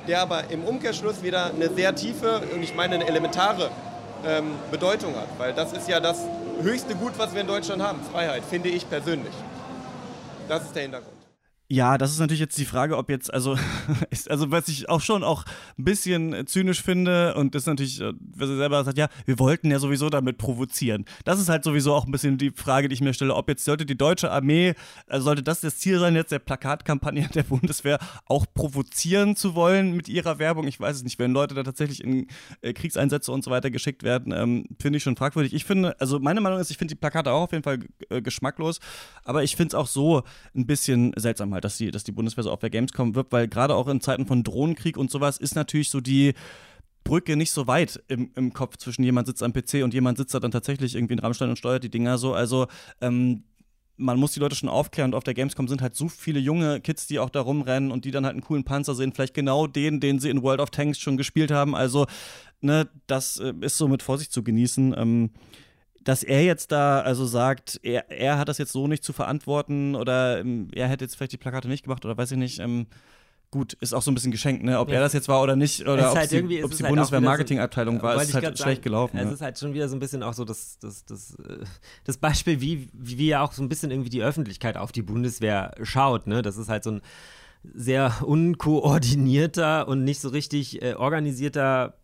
[0.06, 3.70] der aber im Umkehrschluss wieder eine sehr tiefe und ich meine eine elementare
[4.26, 5.28] ähm, Bedeutung hat.
[5.38, 6.18] Weil das ist ja das
[6.60, 9.34] höchste Gut, was wir in Deutschland haben, Freiheit, finde ich persönlich.
[10.48, 11.17] Das ist der Hintergrund.
[11.70, 13.58] Ja, das ist natürlich jetzt die Frage, ob jetzt, also,
[14.30, 15.44] also was ich auch schon auch
[15.78, 19.70] ein bisschen zynisch finde und das natürlich, äh, was er selber sagt, ja, wir wollten
[19.70, 21.04] ja sowieso damit provozieren.
[21.26, 23.66] Das ist halt sowieso auch ein bisschen die Frage, die ich mir stelle, ob jetzt
[23.66, 24.76] sollte die deutsche Armee,
[25.08, 29.94] also sollte das das Ziel sein, jetzt der Plakatkampagne der Bundeswehr auch provozieren zu wollen
[29.94, 30.66] mit ihrer Werbung?
[30.66, 32.28] Ich weiß es nicht, wenn Leute da tatsächlich in
[32.62, 35.52] äh, Kriegseinsätze und so weiter geschickt werden, ähm, finde ich schon fragwürdig.
[35.52, 37.80] Ich finde, also meine Meinung ist, ich finde die Plakate auch auf jeden Fall
[38.22, 38.80] geschmacklos,
[39.22, 40.22] aber ich finde es auch so
[40.56, 43.48] ein bisschen seltsam halt, dass die, dass die Bundeswehr so auf der Gamescom wirbt, weil
[43.48, 46.34] gerade auch in Zeiten von Drohnenkrieg und sowas ist natürlich so die
[47.04, 50.34] Brücke nicht so weit im, im Kopf zwischen jemand sitzt am PC und jemand sitzt
[50.34, 52.34] da dann tatsächlich irgendwie in Rammstein und steuert die Dinger so.
[52.34, 52.66] Also
[53.00, 53.44] ähm,
[53.96, 56.80] man muss die Leute schon aufklären und auf der Gamescom sind halt so viele junge
[56.80, 59.66] Kids, die auch da rumrennen und die dann halt einen coolen Panzer sehen, vielleicht genau
[59.66, 61.74] den, den sie in World of Tanks schon gespielt haben.
[61.74, 62.06] Also,
[62.60, 64.94] ne, das äh, ist so mit Vorsicht zu genießen.
[64.96, 65.30] Ähm,
[66.08, 69.94] dass er jetzt da also sagt, er, er hat das jetzt so nicht zu verantworten
[69.94, 72.60] oder ähm, er hätte jetzt vielleicht die Plakate nicht gemacht oder weiß ich nicht.
[72.60, 72.86] Ähm,
[73.50, 74.80] gut, ist auch so ein bisschen geschenkt, ne?
[74.80, 74.94] Ob ja.
[74.94, 78.32] er das jetzt war oder nicht oder ob halt die, die halt Bundeswehr-Marketing-Abteilung war, ist
[78.32, 79.18] halt schlecht sagen, gelaufen.
[79.18, 79.32] Es ja.
[79.32, 81.66] ist halt schon wieder so ein bisschen auch so das, das, das, äh,
[82.04, 85.74] das Beispiel, wie, wie ja auch so ein bisschen irgendwie die Öffentlichkeit auf die Bundeswehr
[85.82, 86.40] schaut, ne?
[86.40, 87.02] Das ist halt so ein
[87.74, 91.98] sehr unkoordinierter und nicht so richtig äh, organisierter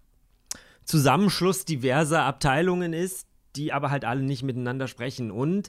[0.85, 3.27] Zusammenschluss diverser Abteilungen ist,
[3.57, 5.31] die aber halt alle nicht miteinander sprechen.
[5.31, 5.69] Und,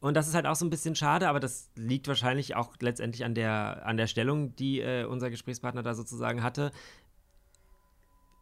[0.00, 3.24] und das ist halt auch so ein bisschen schade, aber das liegt wahrscheinlich auch letztendlich
[3.24, 6.72] an der, an der Stellung, die äh, unser Gesprächspartner da sozusagen hatte.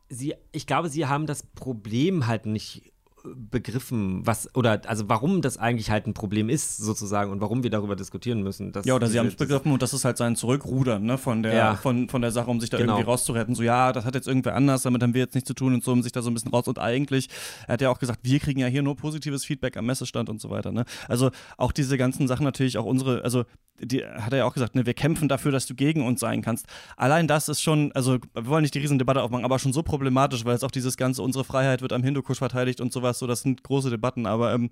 [0.08, 2.93] Sie, ich glaube, sie haben das Problem halt nicht
[3.24, 7.70] begriffen, was oder also warum das eigentlich halt ein Problem ist sozusagen und warum wir
[7.70, 8.72] darüber diskutieren müssen.
[8.84, 11.54] ja, oder sie haben es begriffen und das ist halt sein Zurückrudern ne, von der
[11.54, 11.74] ja.
[11.76, 12.92] von, von der Sache, um sich da genau.
[12.92, 13.54] irgendwie rauszuretten.
[13.54, 15.82] So ja, das hat jetzt irgendwer anders, damit haben wir jetzt nichts zu tun und
[15.82, 16.68] so, um sich da so ein bisschen raus.
[16.68, 17.28] Und eigentlich,
[17.66, 20.40] er hat ja auch gesagt, wir kriegen ja hier nur positives Feedback am Messestand und
[20.40, 20.70] so weiter.
[20.72, 20.84] Ne?
[21.08, 23.44] Also auch diese ganzen Sachen natürlich auch unsere, also
[23.80, 26.42] die hat er ja auch gesagt, ne, wir kämpfen dafür, dass du gegen uns sein
[26.42, 26.66] kannst.
[26.96, 30.44] Allein das ist schon, also wir wollen nicht die Riesendebatte aufmachen, aber schon so problematisch,
[30.44, 33.42] weil es auch dieses ganze, unsere Freiheit wird am Hindukusch verteidigt und sowas, so das
[33.42, 34.70] sind große Debatten, aber ähm,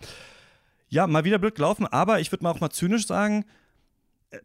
[0.89, 3.45] ja, mal wieder blöd gelaufen, aber ich würde mal auch mal zynisch sagen,
[4.31, 4.39] äh,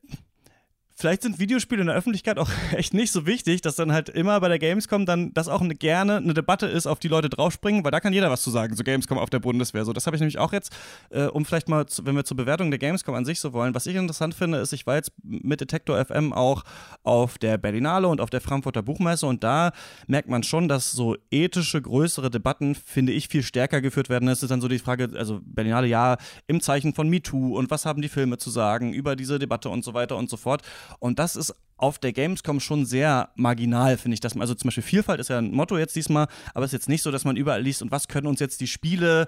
[0.98, 4.40] vielleicht sind Videospiele in der Öffentlichkeit auch echt nicht so wichtig, dass dann halt immer
[4.40, 7.84] bei der Gamescom dann das auch eine, gerne eine Debatte ist, auf die Leute draufspringen,
[7.84, 9.86] weil da kann jeder was zu sagen, so Gamescom auf der Bundeswehr.
[9.86, 10.76] So, das habe ich nämlich auch jetzt,
[11.12, 13.76] äh, um vielleicht mal, zu, wenn wir zur Bewertung der Gamescom an sich so wollen,
[13.76, 16.64] was ich interessant finde, ist, ich war jetzt mit Detektor FM auch
[17.04, 19.72] auf der Berlinale und auf der Frankfurter Buchmesse und da
[20.08, 24.28] merkt man schon, dass so ethische, größere Debatten, finde ich, viel stärker geführt werden.
[24.30, 26.18] Es ist dann so die Frage, also Berlinale ja
[26.48, 29.84] im Zeichen von MeToo und was haben die Filme zu sagen über diese Debatte und
[29.84, 30.64] so weiter und so fort.
[31.00, 34.20] Und das ist auf der Gamescom schon sehr marginal, finde ich.
[34.20, 36.80] Dass man, also zum Beispiel Vielfalt ist ja ein Motto jetzt diesmal, aber es ist
[36.80, 39.28] jetzt nicht so, dass man überall liest und was können uns jetzt die Spiele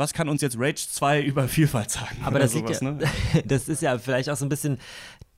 [0.00, 2.16] was kann uns jetzt Rage 2 über Vielfalt sagen?
[2.24, 2.98] Aber das, sowas, ja, ne?
[3.44, 4.78] das ist ja vielleicht auch so ein bisschen,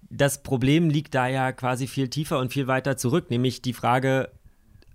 [0.09, 4.31] das Problem liegt da ja quasi viel tiefer und viel weiter zurück, nämlich die Frage,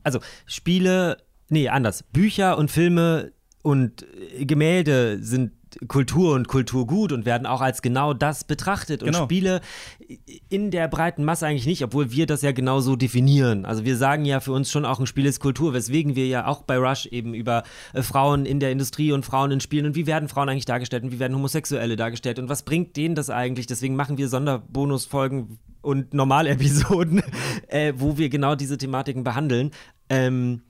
[0.03, 1.17] also Spiele,
[1.49, 4.05] nee, anders, Bücher und Filme und
[4.39, 5.51] Gemälde sind
[5.87, 9.01] Kultur und Kulturgut und werden auch als genau das betrachtet.
[9.03, 9.19] Genau.
[9.19, 9.61] Und Spiele
[10.49, 13.65] in der breiten Masse eigentlich nicht, obwohl wir das ja genau so definieren.
[13.65, 16.47] Also wir sagen ja für uns schon auch ein Spiel ist Kultur, weswegen wir ja
[16.47, 17.63] auch bei Rush eben über
[17.93, 21.03] äh, Frauen in der Industrie und Frauen in Spielen und wie werden Frauen eigentlich dargestellt
[21.03, 23.67] und wie werden Homosexuelle dargestellt und was bringt denen das eigentlich?
[23.67, 27.21] Deswegen machen wir Sonderbonusfolgen und Normalepisoden,
[27.67, 29.71] äh, wo wir genau diese Thematiken behandeln.
[30.09, 30.61] Ähm,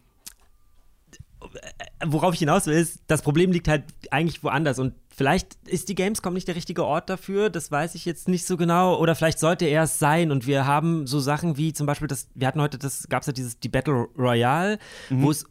[2.06, 5.96] worauf ich hinaus will, ist, das Problem liegt halt eigentlich woanders und vielleicht ist die
[5.96, 9.40] Gamescom nicht der richtige Ort dafür, das weiß ich jetzt nicht so genau oder vielleicht
[9.40, 12.62] sollte er es sein und wir haben so Sachen wie zum Beispiel das, wir hatten
[12.62, 14.78] heute, das gab es ja dieses, die Battle Royale,
[15.10, 15.24] mhm.
[15.24, 15.46] wo es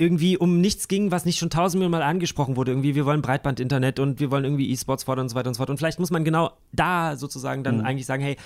[0.00, 2.70] irgendwie um nichts ging, was nicht schon tausendmal Mal angesprochen wurde.
[2.72, 5.58] Irgendwie, wir wollen Breitband-Internet und wir wollen irgendwie E-Sports fordern und so weiter und so
[5.58, 5.68] fort.
[5.68, 7.84] Und vielleicht muss man genau da sozusagen dann mhm.
[7.84, 8.36] eigentlich sagen, hey,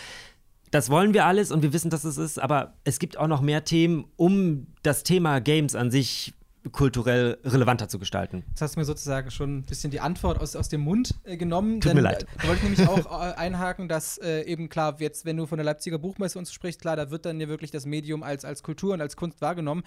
[0.75, 3.41] das wollen wir alles und wir wissen, dass es ist, aber es gibt auch noch
[3.41, 6.35] mehr Themen, um das Thema Games an sich
[6.72, 8.43] kulturell relevanter zu gestalten.
[8.49, 11.37] Jetzt hast du mir sozusagen schon ein bisschen die Antwort aus, aus dem Mund äh,
[11.37, 11.81] genommen.
[11.81, 12.27] Tut denn, mir leid.
[12.39, 15.59] Da wollte ich nämlich auch äh, einhaken, dass äh, eben klar, jetzt, wenn du von
[15.59, 18.62] der Leipziger Buchmesse uns sprichst, klar, da wird dann ja wirklich das Medium als, als
[18.62, 19.85] Kultur und als Kunst wahrgenommen.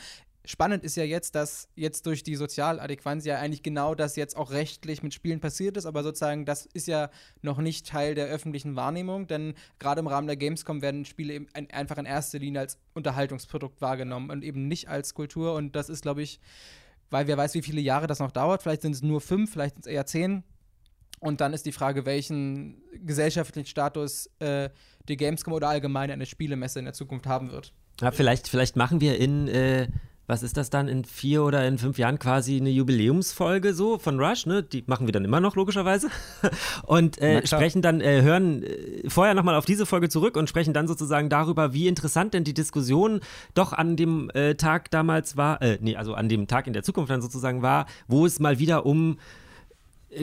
[0.49, 4.51] Spannend ist ja jetzt, dass jetzt durch die Sozialadäquanz ja eigentlich genau das jetzt auch
[4.51, 7.09] rechtlich mit Spielen passiert ist, aber sozusagen das ist ja
[7.41, 11.97] noch nicht Teil der öffentlichen Wahrnehmung, denn gerade im Rahmen der Gamescom werden Spiele einfach
[11.97, 16.21] in erster Linie als Unterhaltungsprodukt wahrgenommen und eben nicht als Kultur und das ist, glaube
[16.21, 16.39] ich,
[17.09, 19.75] weil wer weiß, wie viele Jahre das noch dauert, vielleicht sind es nur fünf, vielleicht
[19.75, 20.45] sind es eher zehn,
[21.19, 24.69] und dann ist die Frage, welchen gesellschaftlichen Status äh,
[25.09, 27.73] die Gamescom oder allgemein eine Spielemesse in der Zukunft haben wird.
[28.01, 29.87] Ja, vielleicht, vielleicht machen wir in äh,
[30.27, 34.19] was ist das dann in vier oder in fünf Jahren quasi eine Jubiläumsfolge so von
[34.19, 34.61] Rush, ne?
[34.61, 36.09] Die machen wir dann immer noch logischerweise
[36.83, 40.73] und äh, sprechen dann äh, hören äh, vorher nochmal auf diese Folge zurück und sprechen
[40.73, 43.21] dann sozusagen darüber, wie interessant denn die Diskussion
[43.53, 46.83] doch an dem äh, Tag damals war, äh, nee, also an dem Tag in der
[46.83, 49.17] Zukunft dann sozusagen war, wo es mal wieder um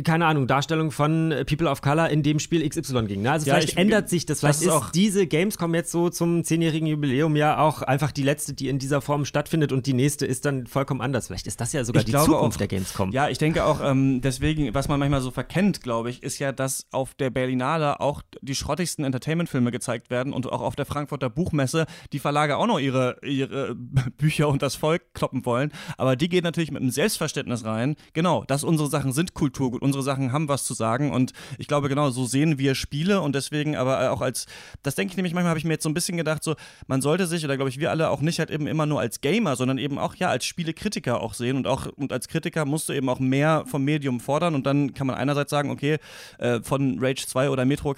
[0.03, 3.23] keine Ahnung, Darstellung von People of Color in dem Spiel XY ging.
[3.23, 3.33] Ne?
[3.33, 4.41] Also ja, vielleicht ich, ändert sich das.
[4.41, 8.23] Vielleicht das ist, ist diese Gamescom jetzt so zum zehnjährigen Jubiläum ja auch einfach die
[8.23, 11.29] letzte, die in dieser Form stattfindet und die nächste ist dann vollkommen anders.
[11.29, 13.13] Vielleicht ist das ja sogar ich die Zukunft auch, der Gamescom.
[13.13, 16.53] Ja, ich denke auch, ähm, deswegen, was man manchmal so verkennt, glaube ich, ist ja,
[16.53, 21.31] dass auf der Berlinale auch die schrottigsten Entertainment-Filme gezeigt werden und auch auf der Frankfurter
[21.31, 23.75] Buchmesse die Verlage auch noch ihre, ihre
[24.17, 25.73] Bücher und das Volk kloppen wollen.
[25.97, 27.97] Aber die gehen natürlich mit einem Selbstverständnis rein.
[28.13, 31.13] Genau, dass unsere Sachen sind Kulturgut unsere Sachen haben was zu sagen.
[31.13, 33.21] Und ich glaube genau, so sehen wir Spiele.
[33.21, 34.47] Und deswegen aber auch als,
[34.83, 36.57] das denke ich nämlich manchmal, habe ich mir jetzt so ein bisschen gedacht, so,
[36.87, 39.21] man sollte sich, oder glaube ich wir alle auch nicht halt eben immer nur als
[39.21, 41.57] Gamer, sondern eben auch ja als Spielekritiker auch sehen.
[41.57, 44.55] Und auch und als Kritiker musst du eben auch mehr vom Medium fordern.
[44.55, 45.99] Und dann kann man einerseits sagen, okay,
[46.39, 47.95] äh, von Rage 2 oder Metro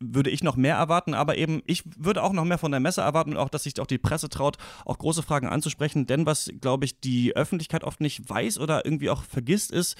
[0.00, 3.00] würde ich noch mehr erwarten, aber eben ich würde auch noch mehr von der Messe
[3.00, 6.50] erwarten und auch, dass sich auch die Presse traut, auch große Fragen anzusprechen, denn was,
[6.60, 9.96] glaube ich, die Öffentlichkeit oft nicht weiß oder irgendwie auch vergisst, ist,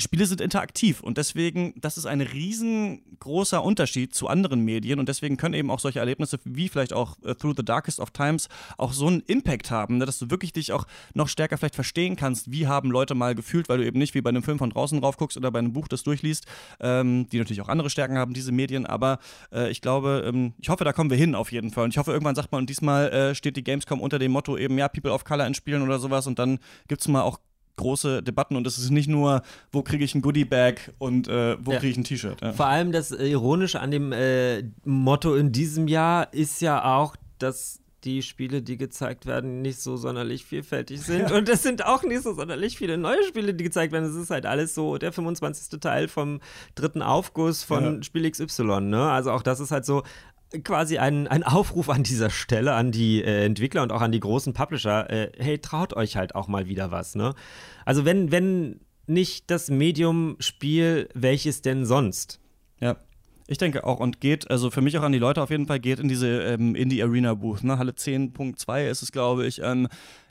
[0.00, 5.36] Spiele sind interaktiv und deswegen, das ist ein riesengroßer Unterschied zu anderen Medien und deswegen
[5.36, 8.48] können eben auch solche Erlebnisse wie vielleicht auch uh, Through the Darkest of Times
[8.78, 12.16] auch so einen Impact haben, ne, dass du wirklich dich auch noch stärker vielleicht verstehen
[12.16, 14.70] kannst, wie haben Leute mal gefühlt, weil du eben nicht wie bei einem Film von
[14.70, 16.46] draußen drauf guckst oder bei einem Buch das durchliest,
[16.80, 19.18] ähm, die natürlich auch andere Stärken haben, diese Medien, aber
[19.52, 21.84] äh, ich glaube, ähm, ich hoffe, da kommen wir hin auf jeden Fall.
[21.84, 24.56] Und ich hoffe, irgendwann sagt man, und diesmal äh, steht die Gamescom unter dem Motto
[24.56, 27.38] eben, ja, People of Color in Spielen oder sowas und dann gibt es mal auch
[27.80, 31.72] große Debatten und es ist nicht nur, wo kriege ich ein Goodie-Bag und äh, wo
[31.72, 31.78] ja.
[31.78, 32.40] kriege ich ein T-Shirt.
[32.40, 32.52] Ja.
[32.52, 37.80] Vor allem das Ironische an dem äh, Motto in diesem Jahr ist ja auch, dass
[38.04, 41.30] die Spiele, die gezeigt werden, nicht so sonderlich vielfältig sind.
[41.32, 44.08] Und es sind auch nicht so sonderlich viele neue Spiele, die gezeigt werden.
[44.08, 45.80] Es ist halt alles so der 25.
[45.80, 46.40] Teil vom
[46.74, 48.02] dritten Aufguss von ja.
[48.02, 48.80] Spiel XY.
[48.80, 49.10] Ne?
[49.10, 50.02] Also auch das ist halt so,
[50.64, 54.20] quasi ein, ein Aufruf an dieser Stelle an die äh, Entwickler und auch an die
[54.20, 57.34] großen Publisher, äh, hey, traut euch halt auch mal wieder was, ne?
[57.84, 62.40] Also wenn, wenn nicht das Medium-Spiel, welches denn sonst?
[62.80, 62.96] Ja.
[63.46, 65.80] Ich denke auch und geht, also für mich auch an die Leute auf jeden Fall,
[65.80, 67.78] geht in diese ähm, Indie-Arena-Booth, ne?
[67.78, 69.60] Halle 10.2 ist es, glaube ich.
[69.60, 69.88] Ähm,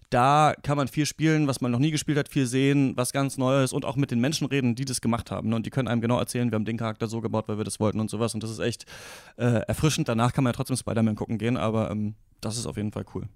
[0.09, 3.37] da kann man viel spielen, was man noch nie gespielt hat, viel sehen, was ganz
[3.37, 5.49] Neues und auch mit den Menschen reden, die das gemacht haben.
[5.49, 5.55] Ne?
[5.55, 7.79] Und die können einem genau erzählen, wir haben den Charakter so gebaut, weil wir das
[7.79, 8.33] wollten und sowas.
[8.33, 8.85] Und das ist echt
[9.37, 10.07] äh, erfrischend.
[10.07, 13.05] Danach kann man ja trotzdem Spider-Man gucken gehen, aber ähm, das ist auf jeden Fall
[13.13, 13.27] cool.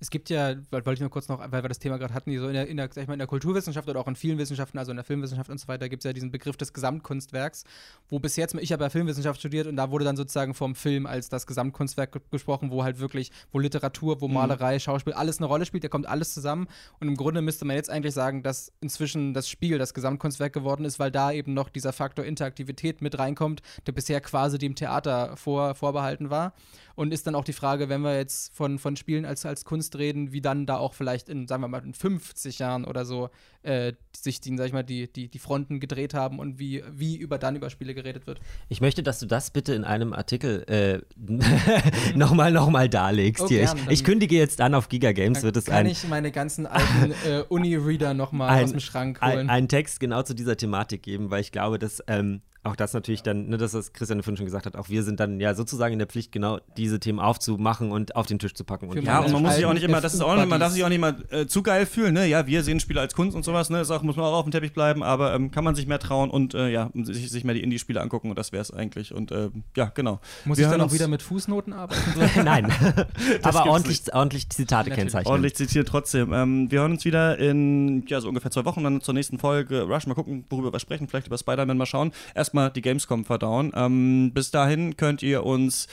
[0.00, 2.38] Es gibt ja, wollte ich nur kurz noch, weil wir das Thema gerade hatten, die
[2.38, 4.38] so in der, in der, sag ich mal, in der Kulturwissenschaft oder auch in vielen
[4.38, 7.64] Wissenschaften, also in der Filmwissenschaft und so weiter, gibt es ja diesen Begriff des Gesamtkunstwerks,
[8.08, 11.06] wo bis jetzt, ich habe ja Filmwissenschaft studiert und da wurde dann sozusagen vom Film
[11.06, 14.34] als das Gesamtkunstwerk gesprochen, wo halt wirklich, wo Literatur, wo mhm.
[14.34, 16.68] Malerei, Schauspiel, alles eine Rolle spielt, da kommt alles zusammen
[17.00, 20.84] und im Grunde müsste man jetzt eigentlich sagen, dass inzwischen das Spiel das Gesamtkunstwerk geworden
[20.84, 25.36] ist, weil da eben noch dieser Faktor Interaktivität mit reinkommt, der bisher quasi dem Theater
[25.36, 26.54] vor, vorbehalten war.
[26.94, 29.96] Und ist dann auch die Frage, wenn wir jetzt von, von Spielen als, als Kunst
[29.96, 33.30] reden, wie dann da auch vielleicht in, sagen wir mal, in 50 Jahren oder so
[33.62, 37.16] äh, sich die, sag ich mal, die, die, die Fronten gedreht haben und wie, wie
[37.16, 38.40] über dann über Spiele geredet wird.
[38.68, 41.00] Ich möchte, dass du das bitte in einem Artikel äh,
[42.14, 43.42] nochmal noch mal darlegst.
[43.42, 43.64] Oh, hier.
[43.64, 45.84] Ich, ich, kündige jetzt an, auf Giga Games wird es ein.
[45.84, 49.40] Kann ich meine ganzen alten äh, Uni-Reader nochmal aus dem Schrank holen?
[49.40, 52.94] Ein, einen Text genau zu dieser Thematik geben, weil ich glaube, dass ähm, auch das
[52.94, 55.54] natürlich dann, ne, das, was Christian vorhin schon gesagt hat, auch wir sind dann ja
[55.54, 58.88] sozusagen in der Pflicht, genau diese Themen aufzumachen und auf den Tisch zu packen.
[58.88, 60.82] Und ja, und man muss sich auch nicht immer, das ist auch, man darf sich
[60.82, 62.26] auch nicht immer äh, zu geil fühlen, ne?
[62.26, 63.80] Ja, wir sehen Spiele als Kunst und sowas, ne?
[63.80, 65.98] Ist auch, muss man auch auf dem Teppich bleiben, aber ähm, kann man sich mehr
[65.98, 69.14] trauen und äh, ja, sich, sich mehr die Indie-Spiele angucken und das wäre es eigentlich.
[69.14, 70.20] Und äh, ja, genau.
[70.44, 72.00] Muss wir ich dann auch wieder mit Fußnoten arbeiten?
[72.44, 72.72] Nein.
[73.42, 74.96] aber ordentlich, ordentlich Zitate Natürlich.
[74.96, 75.30] kennzeichnen.
[75.30, 76.32] Ordentlich zitiert trotzdem.
[76.32, 79.82] Ähm, wir hören uns wieder in ja, so ungefähr zwei Wochen dann zur nächsten Folge
[79.82, 80.06] Rush.
[80.06, 81.08] Mal gucken, worüber wir sprechen.
[81.08, 82.12] Vielleicht über Spider-Man mal schauen.
[82.54, 83.72] Erstmal die Gamescom verdauen.
[83.74, 85.88] Ähm, bis dahin könnt ihr uns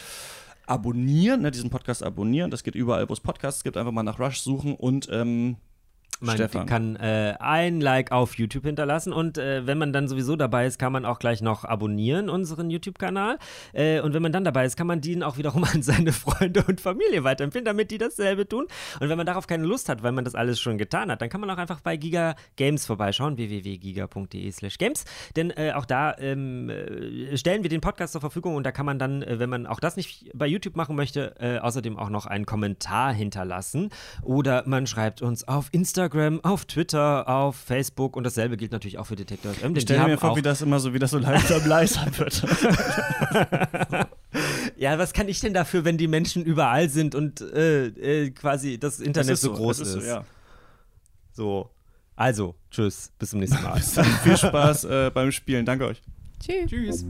[0.68, 2.52] abonnieren, ne, diesen Podcast abonnieren.
[2.52, 3.78] Das geht überall, wo es Podcasts gibt.
[3.78, 5.56] Einfach mal nach Rush suchen und ähm,
[6.22, 6.66] man Stefan.
[6.68, 10.78] kann äh, ein Like auf YouTube hinterlassen und äh, wenn man dann sowieso dabei ist,
[10.78, 13.40] kann man auch gleich noch abonnieren, unseren YouTube-Kanal.
[13.74, 16.64] Äh, und wenn man dann dabei ist, kann man den auch wiederum an seine Freunde
[16.68, 18.68] und Familie weiterempfehlen, damit die dasselbe tun.
[19.00, 21.30] Und wenn man darauf keine Lust hat, weil man das alles schon getan hat, dann
[21.30, 25.06] kann man auch einfach bei Giga Games vorbeischauen, www.giga.de/slash games.
[25.36, 28.86] Denn äh, auch da ähm, äh, stellen wir den Podcast zur Verfügung und da kann
[28.86, 32.26] man dann, äh, wenn man auch das nicht bei YouTube machen möchte, außerdem auch noch
[32.26, 33.90] einen Kommentar hinterlassen.
[34.22, 38.98] Oder man schreibt uns auf Instagram Instagram, auf Twitter, auf Facebook und dasselbe gilt natürlich
[38.98, 39.76] auch für Detektor FM.
[39.76, 42.44] Ich stelle mir vor, wie das immer so, wie das so langsam leiser wird.
[44.78, 48.78] ja, was kann ich denn dafür, wenn die Menschen überall sind und äh, äh, quasi
[48.78, 49.96] das Internet das so, so, groß ist?
[49.96, 50.04] ist.
[50.04, 50.26] So, ja.
[51.32, 51.70] so,
[52.16, 53.80] also, tschüss, bis zum nächsten Mal.
[54.24, 55.66] Viel Spaß äh, beim Spielen.
[55.66, 56.02] Danke euch.
[56.40, 56.70] Tschüss.
[56.70, 57.06] Tschüss.